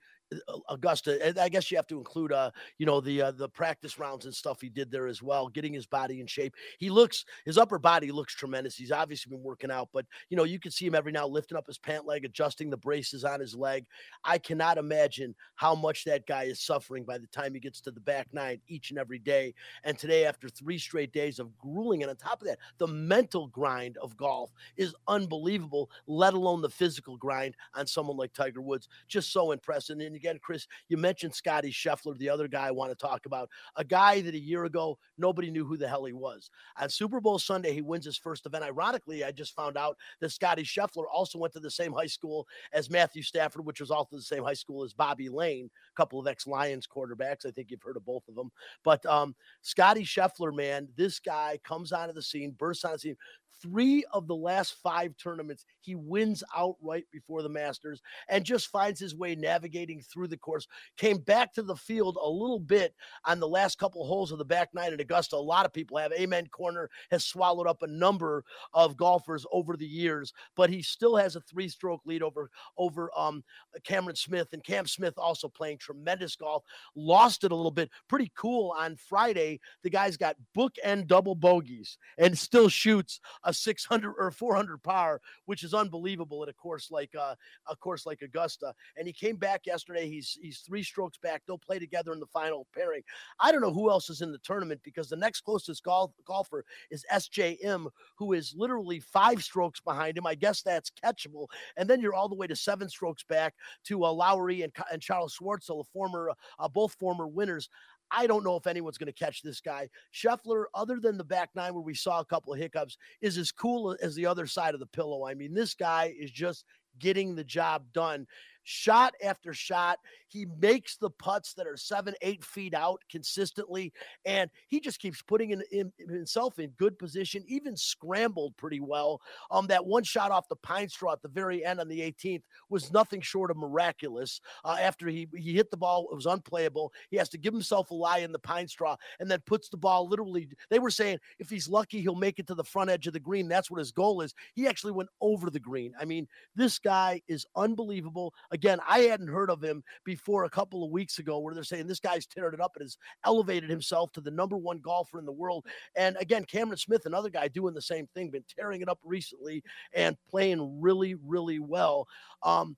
Augusta, 0.70 1.26
and 1.26 1.40
I 1.40 1.50
guess 1.50 1.72
you 1.72 1.78
have 1.78 1.88
to 1.88 1.98
include, 1.98 2.32
uh, 2.32 2.52
you 2.78 2.86
know, 2.86 3.02
the 3.02 3.22
uh, 3.22 3.32
the 3.32 3.50
practice 3.50 3.98
rounds 3.98 4.26
and 4.26 4.34
stuff 4.34 4.62
he 4.62 4.70
did 4.70 4.92
there 4.92 5.08
as 5.08 5.24
well, 5.24 5.48
getting 5.48 5.74
his 5.74 5.88
body 5.88 6.22
in 6.22 6.28
shape. 6.28 6.54
He 6.78 6.90
looks, 6.90 7.26
his 7.46 7.58
upper 7.58 7.80
body 7.80 8.12
looks 8.12 8.36
tremendous. 8.36 8.76
He's 8.76 8.92
obviously 8.92 9.32
been 9.32 9.44
working 9.44 9.72
out, 9.72 9.90
but 9.92 10.06
you 10.30 10.38
know, 10.38 10.44
you 10.44 10.60
can 10.60 10.72
see 10.72 10.86
him 10.86 10.96
every 10.96 11.12
now 11.12 11.28
lifting 11.28 11.58
up 11.58 11.66
his 11.66 11.80
pant 11.80 12.06
leg, 12.06 12.26
adjusting 12.26 12.70
the 12.70 12.78
braces 12.78 13.24
on 13.24 13.40
his 13.40 13.56
leg. 13.56 13.86
I 14.24 14.38
cannot 14.38 14.78
imagine 14.78 15.34
how 15.56 15.74
much 15.74 16.04
that 16.06 16.28
guy 16.28 16.44
is 16.44 16.60
suffering 16.60 17.06
by 17.06 17.18
the 17.18 17.28
time 17.28 17.54
he 17.54 17.60
gets 17.60 17.82
to 17.82 17.92
the 17.92 18.00
back 18.00 18.28
nine 18.32 18.62
each 18.68 18.92
and 18.92 19.00
every 19.00 19.20
day. 19.20 19.54
And 19.84 19.98
today, 19.98 20.26
after 20.26 20.48
three 20.48 20.78
straight 20.78 21.12
days 21.12 21.40
of 21.40 21.58
grueling, 21.58 22.04
and 22.04 22.10
on 22.10 22.18
top 22.18 22.42
of 22.42 22.48
that, 22.48 22.60
the 22.78 22.88
mental 22.88 23.48
grind 23.48 23.98
of 23.98 24.16
golf 24.16 24.52
is 24.78 24.94
unbelievable. 25.08 25.90
Let 26.06 26.36
alone 26.36 26.62
the 26.62 26.70
physical 26.70 27.18
grind 27.18 27.56
on 27.74 27.88
someone 27.88 28.18
like 28.18 28.34
Tiger 28.34 28.62
Woods. 28.62 28.88
Just 29.08 29.34
so 29.34 29.52
impressive. 29.52 29.98
And 30.00 30.19
again, 30.20 30.40
Chris, 30.42 30.68
you 30.90 30.98
mentioned 30.98 31.34
Scotty 31.34 31.72
Scheffler, 31.72 32.18
the 32.18 32.30
other 32.30 32.48
guy 32.48 32.68
I 32.68 32.72
want 32.72 32.92
to 32.92 32.96
talk 32.96 33.26
about, 33.26 33.50
a 33.76 33.84
guy 33.84 34.22
that 34.22 34.36
a 34.36 34.40
year 34.40 34.66
ago 34.66 34.98
nobody 35.18 35.50
knew 35.50 35.66
who 35.66 35.78
the 35.78 35.88
hell 35.88 36.06
he 36.06 36.14
was. 36.14 36.50
On 36.80 36.90
Super 36.90 37.22
Bowl 37.22 37.40
Sunday, 37.40 37.74
he 37.74 37.82
wins 37.82 38.06
his 38.06 38.18
first 38.18 38.46
event. 38.46 38.64
Ironically, 38.64 39.24
I 39.24 39.32
just 39.32 39.56
found 39.56 39.78
out 39.78 39.98
that 40.20 40.32
Scotty 40.32 40.64
Scheffler 40.64 41.06
also 41.12 41.40
went 41.40 41.54
to 41.54 41.60
the 41.60 41.72
same 41.72 41.94
high 41.94 42.06
school 42.06 42.48
as 42.74 42.90
Matthew 42.90 43.24
Stafford, 43.24 43.66
which 43.66 43.80
was 43.80 43.92
also 43.92 44.18
the 44.18 44.22
same 44.22 44.44
high 44.44 44.54
school 44.54 44.84
as 44.84 44.94
Bobby 44.94 45.30
Layne, 45.30 45.70
a 45.94 45.96
couple 45.96 46.20
of 46.20 46.28
ex 46.28 46.46
Lions 46.46 46.88
quarterbacks. 46.88 47.46
I 47.46 47.52
think 47.52 47.72
you've 47.72 47.82
heard 47.82 47.98
of 47.98 48.06
both 48.06 48.28
of 48.28 48.36
them. 48.36 48.52
But 48.84 49.06
um, 49.06 49.36
Scotty 49.62 50.04
Scheffler, 50.04 50.54
man, 50.54 50.90
this 50.98 51.20
guy 51.20 51.60
comes 51.64 51.92
onto 51.92 52.14
the 52.14 52.22
scene, 52.22 52.56
bursts 52.58 52.86
on 52.86 52.94
the 52.94 53.00
scene, 53.00 53.18
three 53.62 54.04
of 54.14 54.28
the 54.28 54.36
last 54.36 54.76
five 54.82 55.16
tournaments, 55.18 55.66
he 55.82 55.96
wins 55.96 56.44
outright 56.56 57.06
before 57.12 57.42
the 57.42 57.50
Masters 57.50 58.02
and 58.28 58.44
just 58.44 58.68
finds 58.68 59.00
his 59.00 59.16
way 59.16 59.36
navigating 59.36 60.02
through 60.02 60.28
the 60.28 60.38
course. 60.38 60.68
Came 60.98 61.18
back 61.18 61.54
to 61.54 61.64
the 61.64 61.76
field 61.76 62.18
a 62.22 62.30
little 62.30 62.60
bit 62.60 62.94
on 63.26 63.40
the 63.40 63.48
last 63.48 63.78
couple 63.78 64.06
holes 64.06 64.32
of 64.32 64.38
the 64.38 64.46
back 64.46 64.70
nine 64.74 64.94
at 64.94 65.02
Augusta. 65.02 65.36
A 65.36 65.38
lot 65.38 65.66
of 65.66 65.74
people 65.74 65.98
have. 65.98 66.12
Amen 66.14 66.48
Corner 66.48 66.90
has 67.12 67.26
swallowed 67.26 67.68
up 67.68 67.82
a 67.82 67.88
number 67.88 68.44
of 68.74 68.98
golfers 68.98 69.46
over 69.52 69.76
the 69.76 69.88
years, 69.88 70.34
but 70.56 70.70
he 70.70 70.82
still 70.82 71.16
has 71.16 71.36
a 71.36 71.42
three 71.42 71.70
stroke 71.70 72.02
lead 72.06 72.24
over, 72.24 72.50
over 72.78 73.12
um, 73.18 73.44
Cameron 73.84 74.16
Smith. 74.16 74.48
And 74.54 74.64
Cam 74.64 74.88
Smith 74.88 75.14
also 75.18 75.48
playing 75.48 75.78
tremendous 75.78 76.36
golf. 76.36 76.64
Lost 76.96 77.44
it 77.44 77.52
a 77.52 77.56
little 77.56 77.72
bit. 77.72 77.90
Pretty 78.08 78.32
cool 78.36 78.74
on 78.78 78.96
Friday. 78.96 79.60
The 79.84 79.90
guy's 79.90 80.18
got 80.18 80.36
bookend 80.56 81.08
double 81.08 81.36
bogeys 81.36 81.98
and 82.18 82.38
still 82.38 82.70
shoots 82.70 83.20
a 83.44 83.49
600 83.54 84.14
or 84.18 84.32
400 84.32 84.82
par, 84.84 85.22
which 85.46 85.64
is 85.64 85.74
unbelievable 85.74 86.44
at 86.44 86.50
a 86.50 86.54
course 86.54 86.92
like 86.92 87.14
uh, 87.20 87.36
a 87.68 87.76
course 87.76 88.06
like 88.06 88.22
Augusta. 88.22 88.74
And 88.98 89.08
he 89.08 89.14
came 89.14 89.36
back 89.36 89.66
yesterday. 89.66 90.10
He's 90.10 90.38
he's 90.42 90.60
three 90.60 90.84
strokes 90.84 91.18
back. 91.18 91.44
They'll 91.46 91.58
play 91.58 91.80
together 91.80 92.12
in 92.12 92.20
the 92.20 92.28
final 92.28 92.68
pairing. 92.76 93.02
I 93.40 93.52
don't 93.52 93.62
know 93.62 93.74
who 93.74 93.90
else 93.90 94.10
is 94.10 94.22
in 94.22 94.32
the 94.32 94.40
tournament 94.40 94.82
because 94.84 95.10
the 95.10 95.16
next 95.16 95.42
closest 95.42 95.84
golf, 95.84 96.12
golfer 96.26 96.66
is 96.92 97.06
SJM, 97.12 97.88
who 98.16 98.34
is 98.34 98.54
literally 98.58 99.00
five 99.00 99.42
strokes 99.44 99.80
behind 99.80 100.18
him. 100.18 100.26
I 100.26 100.36
guess 100.36 100.62
that's 100.62 100.92
catchable. 101.04 101.48
And 101.78 101.90
then 101.90 102.02
you're 102.02 102.14
all 102.14 102.30
the 102.30 102.36
way 102.36 102.48
to 102.48 102.56
seven 102.56 102.90
strokes 102.90 103.24
back 103.24 103.54
to 103.86 104.04
uh, 104.06 104.12
Lowry 104.12 104.62
and, 104.62 104.74
and 104.92 105.02
Charles 105.02 105.38
Schwartzel, 105.40 105.82
a 105.82 105.84
former, 105.86 106.32
uh, 106.60 106.68
both 106.68 106.94
former 106.94 107.28
winners. 107.28 107.70
I 108.12 108.28
don't 108.28 108.44
know 108.44 108.56
if 108.56 108.68
anyone's 108.68 108.98
going 108.98 109.12
to 109.12 109.14
catch 109.14 109.42
this 109.42 109.62
guy. 109.62 109.90
Scheffler, 110.14 110.66
other 110.74 111.00
than 111.00 111.18
the 111.18 111.24
back 111.24 111.50
nine 111.56 111.74
where 111.74 111.84
we 111.84 111.94
saw 111.94 112.20
a 112.20 112.26
couple 112.26 112.54
of 112.54 112.60
hiccups, 112.60 112.98
is 113.22 113.38
as 113.38 113.52
cool 113.52 113.96
as 114.02 114.16
the 114.16 114.26
other 114.26 114.48
side 114.48 114.74
of 114.74 114.80
the 114.80 114.86
pillow. 114.88 115.26
I 115.26 115.34
mean, 115.34 115.54
this 115.54 115.74
guy 115.74 116.14
is 116.18 116.32
just 116.32 116.66
getting 117.00 117.36
the 117.36 117.44
job 117.44 117.84
done 117.94 118.26
shot 118.70 119.16
after 119.24 119.52
shot. 119.52 119.98
He 120.28 120.46
makes 120.62 120.96
the 120.96 121.10
putts 121.10 121.56
that 121.56 121.66
are 121.66 121.76
seven, 121.76 122.14
eight 122.22 122.46
feet 122.46 122.76
out 122.76 123.02
consistently, 123.10 123.92
and 124.26 124.50
he 124.68 124.80
just 124.80 125.00
keeps 125.00 125.24
putting 125.24 125.50
in, 125.50 125.64
in, 125.72 125.92
himself 126.08 126.60
in 126.60 126.70
good 126.78 127.00
position. 127.00 127.44
Even 127.48 127.76
scrambled 127.76 128.56
pretty 128.58 128.80
well. 128.80 129.22
Um, 129.50 129.66
that 129.68 129.84
one 129.84 130.04
shot 130.04 130.30
off 130.30 130.48
the 130.48 130.56
pine 130.58 130.88
straw 130.88 131.14
at 131.14 131.22
the 131.24 131.28
very 131.28 131.66
end 131.66 131.80
on 131.80 131.88
the 131.88 132.00
18th 132.00 132.44
was 132.70 132.94
nothing 132.94 133.22
short 133.22 133.50
of 133.50 133.58
miraculous. 133.58 134.40
Uh, 134.64 134.78
after 134.80 135.08
he 135.08 135.28
he 135.36 135.54
hit 135.56 135.72
the 135.72 135.78
ball, 135.78 136.08
it 136.12 136.16
was 136.16 136.28
unplayable. 136.28 136.94
He 137.10 137.18
has 137.18 137.30
to 137.30 137.40
give 137.40 137.54
himself 137.54 137.90
a 137.90 137.96
lie 137.96 138.20
in 138.20 138.32
the 138.32 138.38
pine 138.38 138.68
straw, 138.68 138.98
and 139.20 139.30
then 139.32 139.42
puts 139.48 139.70
the 139.70 139.78
ball 139.78 140.08
literally. 140.08 140.48
They 140.70 140.80
were 140.80 140.92
saying 140.92 141.18
if 141.40 141.50
he's 141.50 141.68
lucky, 141.68 142.02
he'll 142.02 142.14
make 142.14 142.38
it 142.38 142.46
to 142.48 142.56
the 142.56 142.64
front 142.64 142.92
edge 142.92 143.08
of 143.08 143.14
the 143.14 143.20
green. 143.20 143.48
That's 143.48 143.72
what 143.72 143.80
his 143.80 143.92
goal 143.92 144.22
is. 144.22 144.36
He 144.54 144.68
actually 144.68 144.94
went 144.94 145.10
over 145.22 145.50
the 145.50 145.60
green. 145.60 145.94
I 146.00 146.06
mean, 146.06 146.28
this 146.56 146.78
guy 146.78 147.22
is 147.28 147.48
unbelievable. 147.56 148.36
Again, 148.52 148.59
I 148.88 149.00
hadn't 149.00 149.28
heard 149.28 149.50
of 149.50 149.64
him 149.64 149.84
before 150.06 150.44
a 150.44 150.50
couple 150.50 150.84
of 150.84 150.92
weeks 150.92 151.20
ago, 151.20 151.40
where 151.40 151.54
they're 151.54 151.64
saying 151.64 151.88
this 151.88 152.00
guy's 152.00 152.26
tearing 152.26 152.54
it 152.54 152.62
up 152.62 152.74
and 152.76 152.84
has 152.84 152.98
elevated 153.26 153.70
himself 153.70 154.12
to 154.14 154.22
the 154.22 154.32
number 154.32 154.58
one 154.58 154.80
golfer 154.80 155.20
in 155.20 155.26
the 155.26 155.32
world. 155.32 155.66
And 155.96 156.18
again, 156.20 156.46
Cameron 156.46 156.78
Smith, 156.78 157.06
another 157.06 157.30
guy 157.30 157.48
doing 157.48 157.74
the 157.74 157.82
same 157.82 158.08
thing, 158.14 158.30
been 158.30 158.44
tearing 158.58 158.82
it 158.82 158.90
up 158.90 159.00
recently 159.04 159.64
and 159.94 160.18
playing 160.30 160.82
really, 160.82 161.16
really 161.16 161.60
well. 161.60 162.08
Um, 162.44 162.78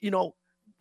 you 0.00 0.10
know, 0.10 0.34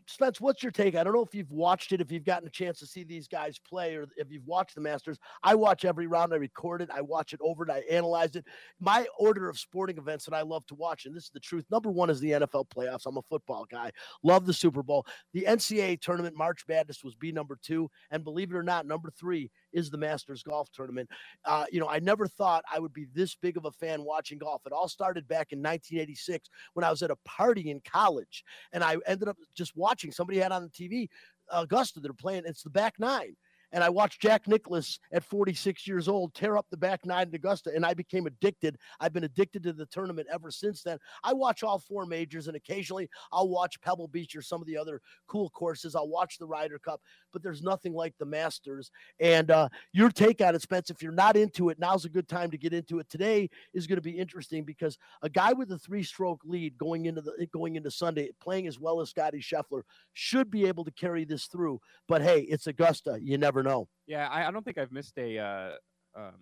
Spence, 0.10 0.42
what's 0.42 0.64
your 0.64 0.72
take? 0.72 0.96
I 0.96 1.04
don't 1.04 1.14
know 1.14 1.24
if 1.24 1.36
you've 1.36 1.52
watched 1.52 1.92
it, 1.92 2.02
if 2.02 2.12
you've 2.12 2.26
gotten 2.26 2.48
a 2.48 2.52
chance 2.52 2.80
to 2.80 2.88
see 2.88 3.04
these 3.04 3.28
guys 3.28 3.60
play, 3.60 3.96
or 3.96 4.08
if 4.18 4.32
you've 4.32 4.48
watched 4.48 4.74
the 4.74 4.82
Masters. 4.82 5.20
I 5.44 5.54
watch 5.54 5.86
every 5.86 6.08
round. 6.08 6.34
I 6.34 6.38
record 6.38 6.82
it. 6.82 6.90
I 6.92 7.02
watch 7.02 7.32
it 7.32 7.40
over 7.44 7.62
and 7.62 7.72
I 7.72 7.84
analyze 7.92 8.36
it. 8.36 8.46
My 8.80 9.06
order 9.20 9.48
of 9.48 9.60
sporting 9.60 10.00
events 10.00 10.26
that 10.26 10.34
I 10.34 10.42
love 10.42 10.66
to 10.68 10.76
watch, 10.76 11.06
and 11.06 11.16
this 11.16 11.26
is 11.26 11.30
the 11.30 11.40
truth. 11.40 11.66
Number 11.70 11.92
one 11.92 12.10
is 12.10 12.20
the 12.20 12.32
NFL 12.32 12.70
playoffs. 12.76 13.06
I'm 13.06 13.18
a 13.18 13.22
football 13.22 13.68
guy. 13.70 13.92
Love 14.24 14.48
the 14.48 14.54
Super 14.54 14.82
Bowl. 14.82 15.06
The 15.34 15.46
NCAA 15.48 16.02
tournament, 16.02 16.36
March 16.36 16.64
Madness, 16.68 17.04
was 17.04 17.14
B 17.14 17.32
number 17.32 17.60
two, 17.62 17.92
and 18.10 18.24
believe 18.24 18.50
it 18.50 18.58
or 18.58 18.64
not, 18.64 18.88
number 18.88 19.12
three 19.12 19.52
is 19.74 19.90
the 19.90 19.98
Masters 19.98 20.44
Golf 20.44 20.72
Tournament. 20.72 21.10
Uh, 21.46 21.66
you 21.72 21.80
know, 21.80 21.88
I 21.88 22.00
never 22.00 22.28
thought 22.28 22.64
I 22.72 22.80
would 22.80 22.94
be 22.94 23.06
this 23.14 23.36
big 23.36 23.58
of 23.58 23.66
a 23.66 23.72
fan 23.72 24.04
watching 24.04 24.38
golf. 24.38 24.62
It 24.66 24.74
all 24.74 24.88
started 24.88 25.28
back 25.28 25.52
in 25.52 25.60
1986 25.60 26.50
when 26.74 26.84
I 26.84 26.90
was 26.90 27.04
at 27.04 27.12
a 27.12 27.18
party 27.26 27.70
in 27.72 27.82
college, 27.82 28.44
and 28.74 28.84
I 28.84 28.98
ended 29.06 29.28
up 29.28 29.38
just 29.56 29.76
watching. 29.76 30.12
Somebody 30.12 30.40
had 30.40 30.52
on 30.52 30.64
the 30.64 30.70
TV 30.70 31.10
Augusta. 31.52 32.00
They're 32.00 32.14
playing. 32.14 32.44
It's 32.46 32.64
the 32.64 32.70
back 32.70 32.96
nine. 33.00 33.36
And 33.72 33.84
I 33.84 33.90
watched 33.90 34.22
Jack 34.22 34.48
Nicklaus 34.48 35.00
at 35.12 35.24
46 35.24 35.88
years 35.88 36.08
old 36.08 36.34
tear 36.34 36.58
up 36.58 36.66
the 36.70 36.78
back 36.78 37.06
nine 37.06 37.28
at 37.28 37.34
Augusta, 37.34 37.72
and 37.76 37.86
I 37.86 37.94
became 37.94 38.26
addicted. 38.26 38.78
I've 39.00 39.14
been 39.14 39.24
addicted 39.24 39.64
to 39.64 39.74
the 39.74 39.86
tournament 39.86 40.28
ever 40.32 40.52
since 40.52 40.82
then. 40.82 40.98
I 41.24 41.34
watch 41.34 41.64
all 41.64 41.80
four 41.80 42.06
majors, 42.06 42.48
and 42.48 42.56
occasionally 42.56 43.10
I'll 43.32 43.50
watch 43.50 43.80
Pebble 43.82 44.08
Beach 44.08 44.36
or 44.36 44.42
some 44.42 44.62
of 44.62 44.68
the 44.68 44.78
other 44.78 45.02
cool 45.28 45.50
courses. 45.50 45.96
I'll 45.96 46.10
watch 46.10 46.38
the 46.38 46.48
Ryder 46.48 46.80
Cup, 46.80 47.02
but 47.32 47.44
there's 47.44 47.62
nothing 47.62 47.94
like 47.94 48.16
the 48.18 48.26
Masters. 48.26 48.92
And 49.20 49.52
uh, 49.52 49.70
your 49.94 50.10
take 50.10 50.42
on 50.42 50.56
it, 50.56 50.62
Spence, 50.62 50.90
if 50.90 51.02
you're 51.02 51.12
not 51.12 51.36
into 51.36 51.70
it, 51.70 51.80
now's 51.80 52.06
a 52.06 52.10
good 52.10 52.28
time 52.28 52.52
to 52.52 52.58
get 52.58 52.74
into 52.74 53.00
it. 53.00 53.10
Today 53.10 53.50
is 53.74 53.88
going 53.88 53.98
to 53.98 54.02
be 54.02 54.18
interesting 54.18 54.64
because 54.64 54.98
a 55.22 55.30
guy 55.30 55.54
with 55.54 55.72
a 55.72 55.78
three-stroke 55.78 56.42
lead 56.46 56.78
going 56.78 57.06
into 57.06 57.22
the 57.22 57.48
going 57.52 57.76
into 57.76 57.92
Sunday, 57.92 58.30
playing 58.42 58.68
as 58.68 58.80
well 58.80 59.02
as 59.02 59.10
Scotty 59.10 59.40
Scheffler, 59.40 59.82
should 60.14 60.50
be 60.50 60.66
able 60.66 60.86
to 60.86 60.92
carry 60.92 61.26
this 61.26 61.46
through. 61.46 61.80
But 62.08 62.22
hey, 62.22 62.42
it's 62.42 62.68
Augusta. 62.68 63.20
You 63.22 63.38
never 63.38 63.59
never 63.60 63.76
know. 63.76 63.88
Yeah, 64.08 64.28
I, 64.28 64.48
I 64.48 64.52
don't 64.52 64.64
think 64.64 64.78
I've 64.78 64.92
missed 64.92 65.18
a 65.18 65.38
uh, 65.38 65.72
um, 66.16 66.34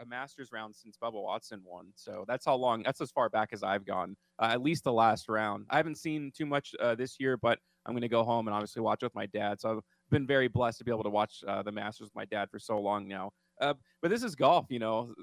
a 0.00 0.06
Masters 0.06 0.50
round 0.52 0.74
since 0.74 0.96
Bubba 1.02 1.22
Watson 1.22 1.62
won. 1.64 1.86
So 1.94 2.24
that's 2.26 2.44
how 2.44 2.56
long. 2.56 2.82
That's 2.82 3.00
as 3.00 3.10
far 3.10 3.28
back 3.28 3.50
as 3.52 3.62
I've 3.62 3.86
gone. 3.86 4.16
Uh, 4.40 4.50
at 4.52 4.62
least 4.62 4.84
the 4.84 4.92
last 4.92 5.28
round. 5.28 5.66
I 5.70 5.76
haven't 5.76 5.98
seen 5.98 6.32
too 6.36 6.46
much 6.46 6.74
uh, 6.80 6.94
this 6.94 7.16
year, 7.20 7.36
but 7.36 7.58
I'm 7.86 7.92
going 7.92 8.02
to 8.02 8.08
go 8.08 8.24
home 8.24 8.48
and 8.48 8.54
obviously 8.54 8.82
watch 8.82 9.02
with 9.02 9.14
my 9.14 9.26
dad. 9.26 9.60
So 9.60 9.70
I've 9.70 9.82
been 10.10 10.26
very 10.26 10.48
blessed 10.48 10.78
to 10.78 10.84
be 10.84 10.90
able 10.90 11.04
to 11.04 11.10
watch 11.10 11.44
uh, 11.46 11.62
the 11.62 11.72
Masters 11.72 12.06
with 12.06 12.16
my 12.16 12.24
dad 12.24 12.50
for 12.50 12.58
so 12.58 12.80
long 12.80 13.06
now. 13.06 13.30
Uh, 13.60 13.74
but 14.02 14.10
this 14.10 14.24
is 14.24 14.34
golf, 14.34 14.66
you 14.68 14.80
know 14.80 15.14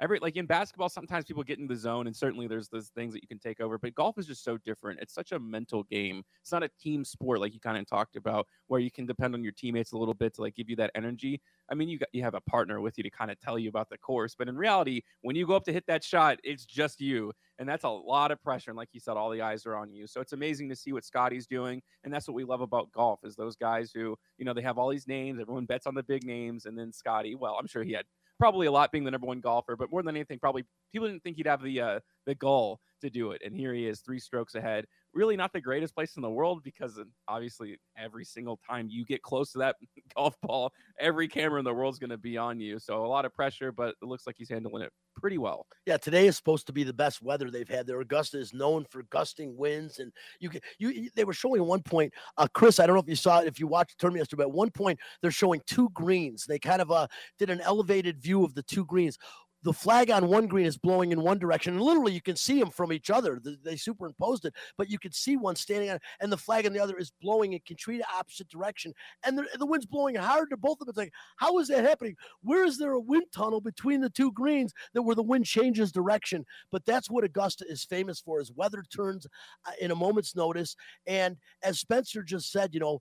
every 0.00 0.18
like 0.20 0.36
in 0.36 0.46
basketball 0.46 0.88
sometimes 0.88 1.24
people 1.24 1.42
get 1.42 1.58
in 1.58 1.66
the 1.66 1.76
zone 1.76 2.06
and 2.06 2.16
certainly 2.16 2.46
there's 2.46 2.68
those 2.68 2.88
things 2.88 3.12
that 3.12 3.22
you 3.22 3.28
can 3.28 3.38
take 3.38 3.60
over 3.60 3.78
but 3.78 3.94
golf 3.94 4.18
is 4.18 4.26
just 4.26 4.44
so 4.44 4.56
different. 4.58 5.00
It's 5.00 5.14
such 5.14 5.32
a 5.32 5.38
mental 5.38 5.84
game. 5.84 6.22
It's 6.40 6.52
not 6.52 6.62
a 6.62 6.70
team 6.80 7.04
sport 7.04 7.40
like 7.40 7.54
you 7.54 7.60
kind 7.60 7.78
of 7.78 7.86
talked 7.86 8.16
about 8.16 8.46
where 8.66 8.80
you 8.80 8.90
can 8.90 9.06
depend 9.06 9.34
on 9.34 9.42
your 9.42 9.52
teammates 9.52 9.92
a 9.92 9.98
little 9.98 10.14
bit 10.14 10.34
to 10.34 10.42
like 10.42 10.54
give 10.54 10.68
you 10.68 10.76
that 10.76 10.90
energy. 10.94 11.40
I 11.70 11.74
mean 11.74 11.88
you 11.88 11.98
got 11.98 12.08
you 12.12 12.22
have 12.22 12.34
a 12.34 12.40
partner 12.40 12.80
with 12.80 12.96
you 12.98 13.04
to 13.04 13.10
kind 13.10 13.30
of 13.30 13.38
tell 13.40 13.58
you 13.58 13.68
about 13.68 13.88
the 13.88 13.98
course 13.98 14.34
but 14.38 14.48
in 14.48 14.56
reality 14.56 15.02
when 15.22 15.36
you 15.36 15.46
go 15.46 15.54
up 15.54 15.64
to 15.64 15.72
hit 15.72 15.86
that 15.86 16.04
shot 16.04 16.38
it's 16.44 16.64
just 16.64 17.00
you 17.00 17.32
and 17.58 17.68
that's 17.68 17.84
a 17.84 17.88
lot 17.88 18.30
of 18.30 18.42
pressure 18.42 18.70
and 18.70 18.76
like 18.76 18.88
you 18.92 19.00
said 19.00 19.16
all 19.16 19.30
the 19.30 19.42
eyes 19.42 19.66
are 19.66 19.76
on 19.76 19.92
you. 19.92 20.06
So 20.06 20.20
it's 20.20 20.32
amazing 20.32 20.68
to 20.68 20.76
see 20.76 20.92
what 20.92 21.04
scotty's 21.04 21.46
doing 21.46 21.82
and 22.04 22.12
that's 22.12 22.28
what 22.28 22.34
we 22.34 22.44
love 22.44 22.60
about 22.60 22.90
golf 22.92 23.20
is 23.24 23.36
those 23.36 23.56
guys 23.56 23.90
who 23.92 24.16
you 24.38 24.44
know 24.44 24.54
they 24.54 24.62
have 24.62 24.78
all 24.78 24.88
these 24.88 25.08
names 25.08 25.40
everyone 25.40 25.66
bets 25.66 25.86
on 25.86 25.94
the 25.94 26.02
big 26.02 26.24
names 26.24 26.66
and 26.66 26.78
then 26.78 26.92
scotty 26.92 27.34
well 27.34 27.56
i'm 27.58 27.66
sure 27.66 27.82
he 27.82 27.92
had 27.92 28.04
probably 28.38 28.66
a 28.66 28.72
lot 28.72 28.92
being 28.92 29.04
the 29.04 29.10
number 29.10 29.26
one 29.26 29.40
golfer, 29.40 29.76
but 29.76 29.90
more 29.90 30.02
than 30.02 30.16
anything, 30.16 30.38
probably 30.38 30.64
people 30.92 31.08
didn't 31.08 31.22
think 31.22 31.36
he'd 31.36 31.46
have 31.46 31.62
the 31.62 31.80
uh, 31.80 32.00
the 32.26 32.34
goal 32.34 32.80
to 33.00 33.10
do 33.10 33.30
it, 33.32 33.42
and 33.44 33.54
here 33.54 33.72
he 33.74 33.86
is, 33.86 34.00
three 34.00 34.18
strokes 34.18 34.54
ahead. 34.54 34.84
really 35.14 35.36
not 35.36 35.52
the 35.52 35.60
greatest 35.60 35.94
place 35.94 36.16
in 36.16 36.22
the 36.22 36.30
world 36.30 36.62
because 36.64 37.00
obviously 37.28 37.78
every 37.96 38.24
single 38.24 38.58
time 38.68 38.88
you 38.90 39.04
get 39.04 39.22
close 39.22 39.52
to 39.52 39.58
that 39.58 39.76
golf 40.16 40.34
ball, 40.42 40.72
every 40.98 41.28
camera 41.28 41.58
in 41.58 41.64
the 41.64 41.72
world 41.72 41.94
is 41.94 41.98
going 41.98 42.10
to 42.10 42.18
be 42.18 42.36
on 42.36 42.60
you. 42.60 42.78
So 42.78 43.04
a 43.04 43.06
lot 43.06 43.24
of 43.24 43.32
pressure, 43.32 43.72
but 43.72 43.94
it 44.02 44.06
looks 44.06 44.26
like 44.26 44.36
he's 44.38 44.48
handling 44.48 44.82
it 44.82 44.92
pretty 45.20 45.38
well. 45.38 45.66
Yeah, 45.86 45.96
today 45.96 46.26
is 46.26 46.36
supposed 46.36 46.66
to 46.66 46.72
be 46.72 46.84
the 46.84 46.92
best 46.92 47.22
weather 47.22 47.50
they've 47.50 47.68
had 47.68 47.86
there. 47.86 48.00
Augusta 48.00 48.38
is 48.38 48.54
known 48.54 48.84
for 48.90 49.02
gusting 49.10 49.56
winds, 49.56 49.98
and 49.98 50.12
you 50.40 50.48
can 50.50 50.60
you. 50.78 51.10
They 51.14 51.24
were 51.24 51.32
showing 51.32 51.64
one 51.64 51.82
point, 51.82 52.12
uh, 52.36 52.48
Chris. 52.52 52.80
I 52.80 52.86
don't 52.86 52.94
know 52.94 53.02
if 53.02 53.08
you 53.08 53.16
saw 53.16 53.40
it, 53.40 53.48
if 53.48 53.58
you 53.58 53.66
watched 53.66 53.98
the 53.98 54.00
tournament 54.00 54.20
yesterday. 54.20 54.44
But 54.44 54.50
at 54.50 54.54
one 54.54 54.70
point, 54.70 54.98
they're 55.20 55.30
showing 55.30 55.60
two 55.66 55.90
greens. 55.90 56.44
They 56.46 56.58
kind 56.58 56.80
of 56.82 56.90
uh 56.90 57.06
did 57.38 57.50
an 57.50 57.60
elevated 57.60 58.20
view 58.20 58.44
of 58.44 58.54
the 58.54 58.62
two 58.62 58.84
greens 58.84 59.18
the 59.62 59.72
flag 59.72 60.10
on 60.10 60.28
one 60.28 60.46
green 60.46 60.66
is 60.66 60.76
blowing 60.76 61.12
in 61.12 61.20
one 61.20 61.38
direction, 61.38 61.74
and 61.74 61.82
literally 61.82 62.12
you 62.12 62.20
can 62.20 62.36
see 62.36 62.58
them 62.58 62.70
from 62.70 62.92
each 62.92 63.10
other. 63.10 63.40
They 63.64 63.76
superimposed 63.76 64.44
it, 64.44 64.54
but 64.76 64.90
you 64.90 64.98
can 64.98 65.12
see 65.12 65.36
one 65.36 65.56
standing 65.56 65.90
on, 65.90 65.98
and 66.20 66.30
the 66.30 66.36
flag 66.36 66.66
on 66.66 66.72
the 66.72 66.80
other 66.80 66.96
is 66.96 67.12
blowing 67.20 67.54
in 67.54 67.60
complete 67.66 68.02
opposite 68.16 68.48
direction, 68.48 68.94
and 69.24 69.36
the, 69.36 69.46
the 69.58 69.66
wind's 69.66 69.86
blowing 69.86 70.14
hard 70.14 70.50
to 70.50 70.56
both 70.56 70.80
of 70.80 70.86
them. 70.86 70.90
It's 70.90 70.98
like, 70.98 71.12
how 71.36 71.58
is 71.58 71.68
that 71.68 71.84
happening? 71.84 72.14
Where 72.42 72.64
is 72.64 72.78
there 72.78 72.92
a 72.92 73.00
wind 73.00 73.26
tunnel 73.32 73.60
between 73.60 74.00
the 74.00 74.10
two 74.10 74.32
greens 74.32 74.72
that 74.94 75.02
where 75.02 75.16
the 75.16 75.22
wind 75.22 75.44
changes 75.44 75.90
direction? 75.90 76.44
But 76.70 76.84
that's 76.86 77.10
what 77.10 77.24
Augusta 77.24 77.64
is 77.68 77.84
famous 77.84 78.20
for: 78.20 78.40
is 78.40 78.52
weather 78.52 78.84
turns 78.94 79.26
uh, 79.66 79.72
in 79.80 79.90
a 79.90 79.96
moment's 79.96 80.36
notice. 80.36 80.76
And 81.06 81.36
as 81.62 81.80
Spencer 81.80 82.22
just 82.22 82.52
said, 82.52 82.74
you 82.74 82.80
know, 82.80 83.00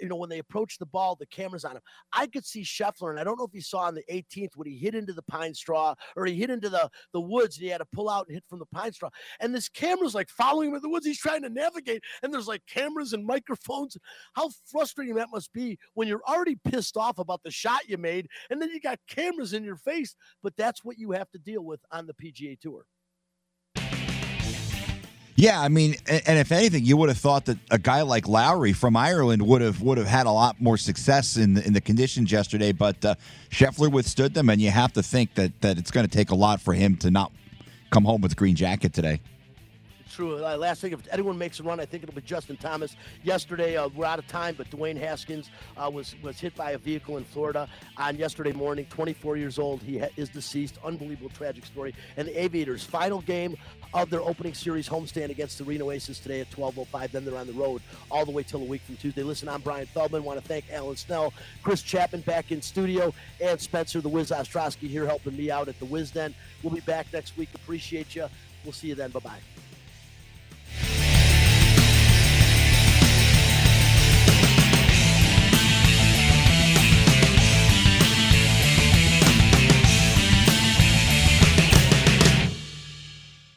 you 0.00 0.08
know 0.08 0.16
when 0.16 0.30
they 0.30 0.38
approach 0.38 0.78
the 0.78 0.86
ball, 0.86 1.14
the 1.14 1.26
cameras 1.26 1.64
on 1.64 1.76
him. 1.76 1.82
I 2.12 2.26
could 2.26 2.46
see 2.46 2.62
Scheffler, 2.62 3.10
and 3.10 3.20
I 3.20 3.24
don't 3.24 3.38
know 3.38 3.44
if 3.44 3.54
you 3.54 3.60
saw 3.60 3.80
on 3.80 3.94
the 3.94 4.04
18th 4.10 4.56
when 4.56 4.66
he 4.66 4.76
hit 4.76 4.94
into 4.94 5.12
the 5.12 5.22
pine 5.22 5.54
straw 5.54 5.89
Uh, 5.90 5.94
or 6.16 6.26
he 6.26 6.34
hit 6.34 6.50
into 6.50 6.68
the, 6.68 6.90
the 7.12 7.20
woods 7.20 7.56
and 7.56 7.64
he 7.64 7.70
had 7.70 7.78
to 7.78 7.86
pull 7.92 8.08
out 8.08 8.26
and 8.26 8.34
hit 8.34 8.44
from 8.48 8.58
the 8.58 8.66
pine 8.66 8.92
straw. 8.92 9.10
And 9.40 9.54
this 9.54 9.68
camera's 9.68 10.14
like 10.14 10.28
following 10.28 10.70
him 10.70 10.76
in 10.76 10.82
the 10.82 10.88
woods. 10.88 11.06
He's 11.06 11.18
trying 11.18 11.42
to 11.42 11.50
navigate, 11.50 12.02
and 12.22 12.32
there's 12.32 12.48
like 12.48 12.62
cameras 12.66 13.12
and 13.12 13.24
microphones. 13.24 13.96
How 14.34 14.50
frustrating 14.66 15.14
that 15.16 15.28
must 15.32 15.52
be 15.52 15.78
when 15.94 16.08
you're 16.08 16.22
already 16.28 16.56
pissed 16.64 16.96
off 16.96 17.18
about 17.18 17.42
the 17.42 17.50
shot 17.50 17.88
you 17.88 17.98
made, 17.98 18.28
and 18.50 18.60
then 18.60 18.70
you 18.70 18.80
got 18.80 18.98
cameras 19.08 19.52
in 19.52 19.64
your 19.64 19.76
face. 19.76 20.14
But 20.42 20.56
that's 20.56 20.84
what 20.84 20.98
you 20.98 21.12
have 21.12 21.30
to 21.30 21.38
deal 21.38 21.62
with 21.62 21.80
on 21.90 22.06
the 22.06 22.14
PGA 22.14 22.58
Tour. 22.58 22.84
Yeah, 25.40 25.58
I 25.58 25.68
mean, 25.68 25.96
and, 26.06 26.38
if 26.38 26.52
anything, 26.52 26.84
you 26.84 26.98
would 26.98 27.08
have 27.08 27.16
thought 27.16 27.46
that 27.46 27.56
a 27.70 27.78
guy 27.78 28.02
like 28.02 28.28
Lowry 28.28 28.74
from 28.74 28.94
Ireland 28.94 29.40
would 29.40 29.62
have 29.62 29.80
would 29.80 29.96
have 29.96 30.06
had 30.06 30.26
a 30.26 30.30
lot 30.30 30.60
more 30.60 30.76
success 30.76 31.38
in 31.38 31.54
the, 31.54 31.66
in 31.66 31.72
the 31.72 31.80
conditions 31.80 32.30
yesterday. 32.30 32.72
But 32.72 33.02
uh, 33.02 33.14
Scheffler 33.48 33.90
withstood 33.90 34.34
them, 34.34 34.50
and 34.50 34.60
you 34.60 34.70
have 34.70 34.92
to 34.92 35.02
think 35.02 35.36
that 35.36 35.58
that 35.62 35.78
it's 35.78 35.90
going 35.90 36.06
to 36.06 36.12
take 36.12 36.28
a 36.28 36.34
lot 36.34 36.60
for 36.60 36.74
him 36.74 36.94
to 36.98 37.10
not 37.10 37.32
come 37.88 38.04
home 38.04 38.20
with 38.20 38.36
green 38.36 38.54
jacket 38.54 38.92
today 38.92 39.18
true. 40.10 40.44
Uh, 40.44 40.56
last 40.56 40.80
thing, 40.80 40.92
if 40.92 41.00
anyone 41.10 41.38
makes 41.38 41.60
a 41.60 41.62
run, 41.62 41.80
I 41.80 41.86
think 41.86 42.02
it'll 42.02 42.14
be 42.14 42.20
Justin 42.20 42.56
Thomas. 42.56 42.96
Yesterday, 43.22 43.76
uh, 43.76 43.88
we're 43.94 44.04
out 44.04 44.18
of 44.18 44.26
time, 44.26 44.54
but 44.56 44.68
Dwayne 44.70 44.98
Haskins 44.98 45.50
uh, 45.76 45.90
was 45.90 46.14
was 46.22 46.38
hit 46.38 46.54
by 46.54 46.72
a 46.72 46.78
vehicle 46.78 47.16
in 47.16 47.24
Florida 47.24 47.68
on 47.96 48.16
yesterday 48.16 48.52
morning. 48.52 48.86
24 48.90 49.36
years 49.36 49.58
old. 49.58 49.82
He 49.82 49.98
ha- 49.98 50.08
is 50.16 50.28
deceased. 50.28 50.78
Unbelievable, 50.84 51.30
tragic 51.30 51.64
story. 51.64 51.94
And 52.16 52.28
the 52.28 52.42
Aviators' 52.42 52.84
final 52.84 53.20
game 53.22 53.56
of 53.94 54.10
their 54.10 54.20
opening 54.20 54.54
series 54.54 54.88
homestand 54.88 55.30
against 55.30 55.58
the 55.58 55.64
Reno 55.64 55.90
Aces 55.90 56.18
today 56.18 56.40
at 56.40 56.50
12:05. 56.50 57.12
Then 57.12 57.24
they're 57.24 57.36
on 57.36 57.46
the 57.46 57.52
road 57.52 57.82
all 58.10 58.24
the 58.24 58.30
way 58.30 58.42
till 58.42 58.60
a 58.60 58.64
week 58.64 58.82
from 58.82 58.96
Tuesday. 58.96 59.22
Listen, 59.22 59.48
I'm 59.48 59.60
Brian 59.60 59.86
Feldman. 59.86 60.24
Want 60.24 60.40
to 60.40 60.46
thank 60.46 60.64
Alan 60.72 60.96
Snel, 60.96 61.32
Chris 61.62 61.82
Chapman 61.82 62.20
back 62.22 62.52
in 62.52 62.62
studio, 62.62 63.14
and 63.40 63.60
Spencer 63.60 64.00
the 64.00 64.08
Wiz 64.08 64.30
Ostrowski 64.30 64.88
here 64.88 65.06
helping 65.06 65.36
me 65.36 65.50
out 65.50 65.68
at 65.68 65.78
the 65.78 65.84
Wiz 65.86 66.10
Den. 66.10 66.34
We'll 66.62 66.74
be 66.74 66.80
back 66.80 67.06
next 67.12 67.36
week. 67.36 67.48
Appreciate 67.54 68.14
you. 68.14 68.26
We'll 68.64 68.72
see 68.72 68.88
you 68.88 68.94
then. 68.94 69.10
Bye 69.10 69.20
bye. 69.20 69.59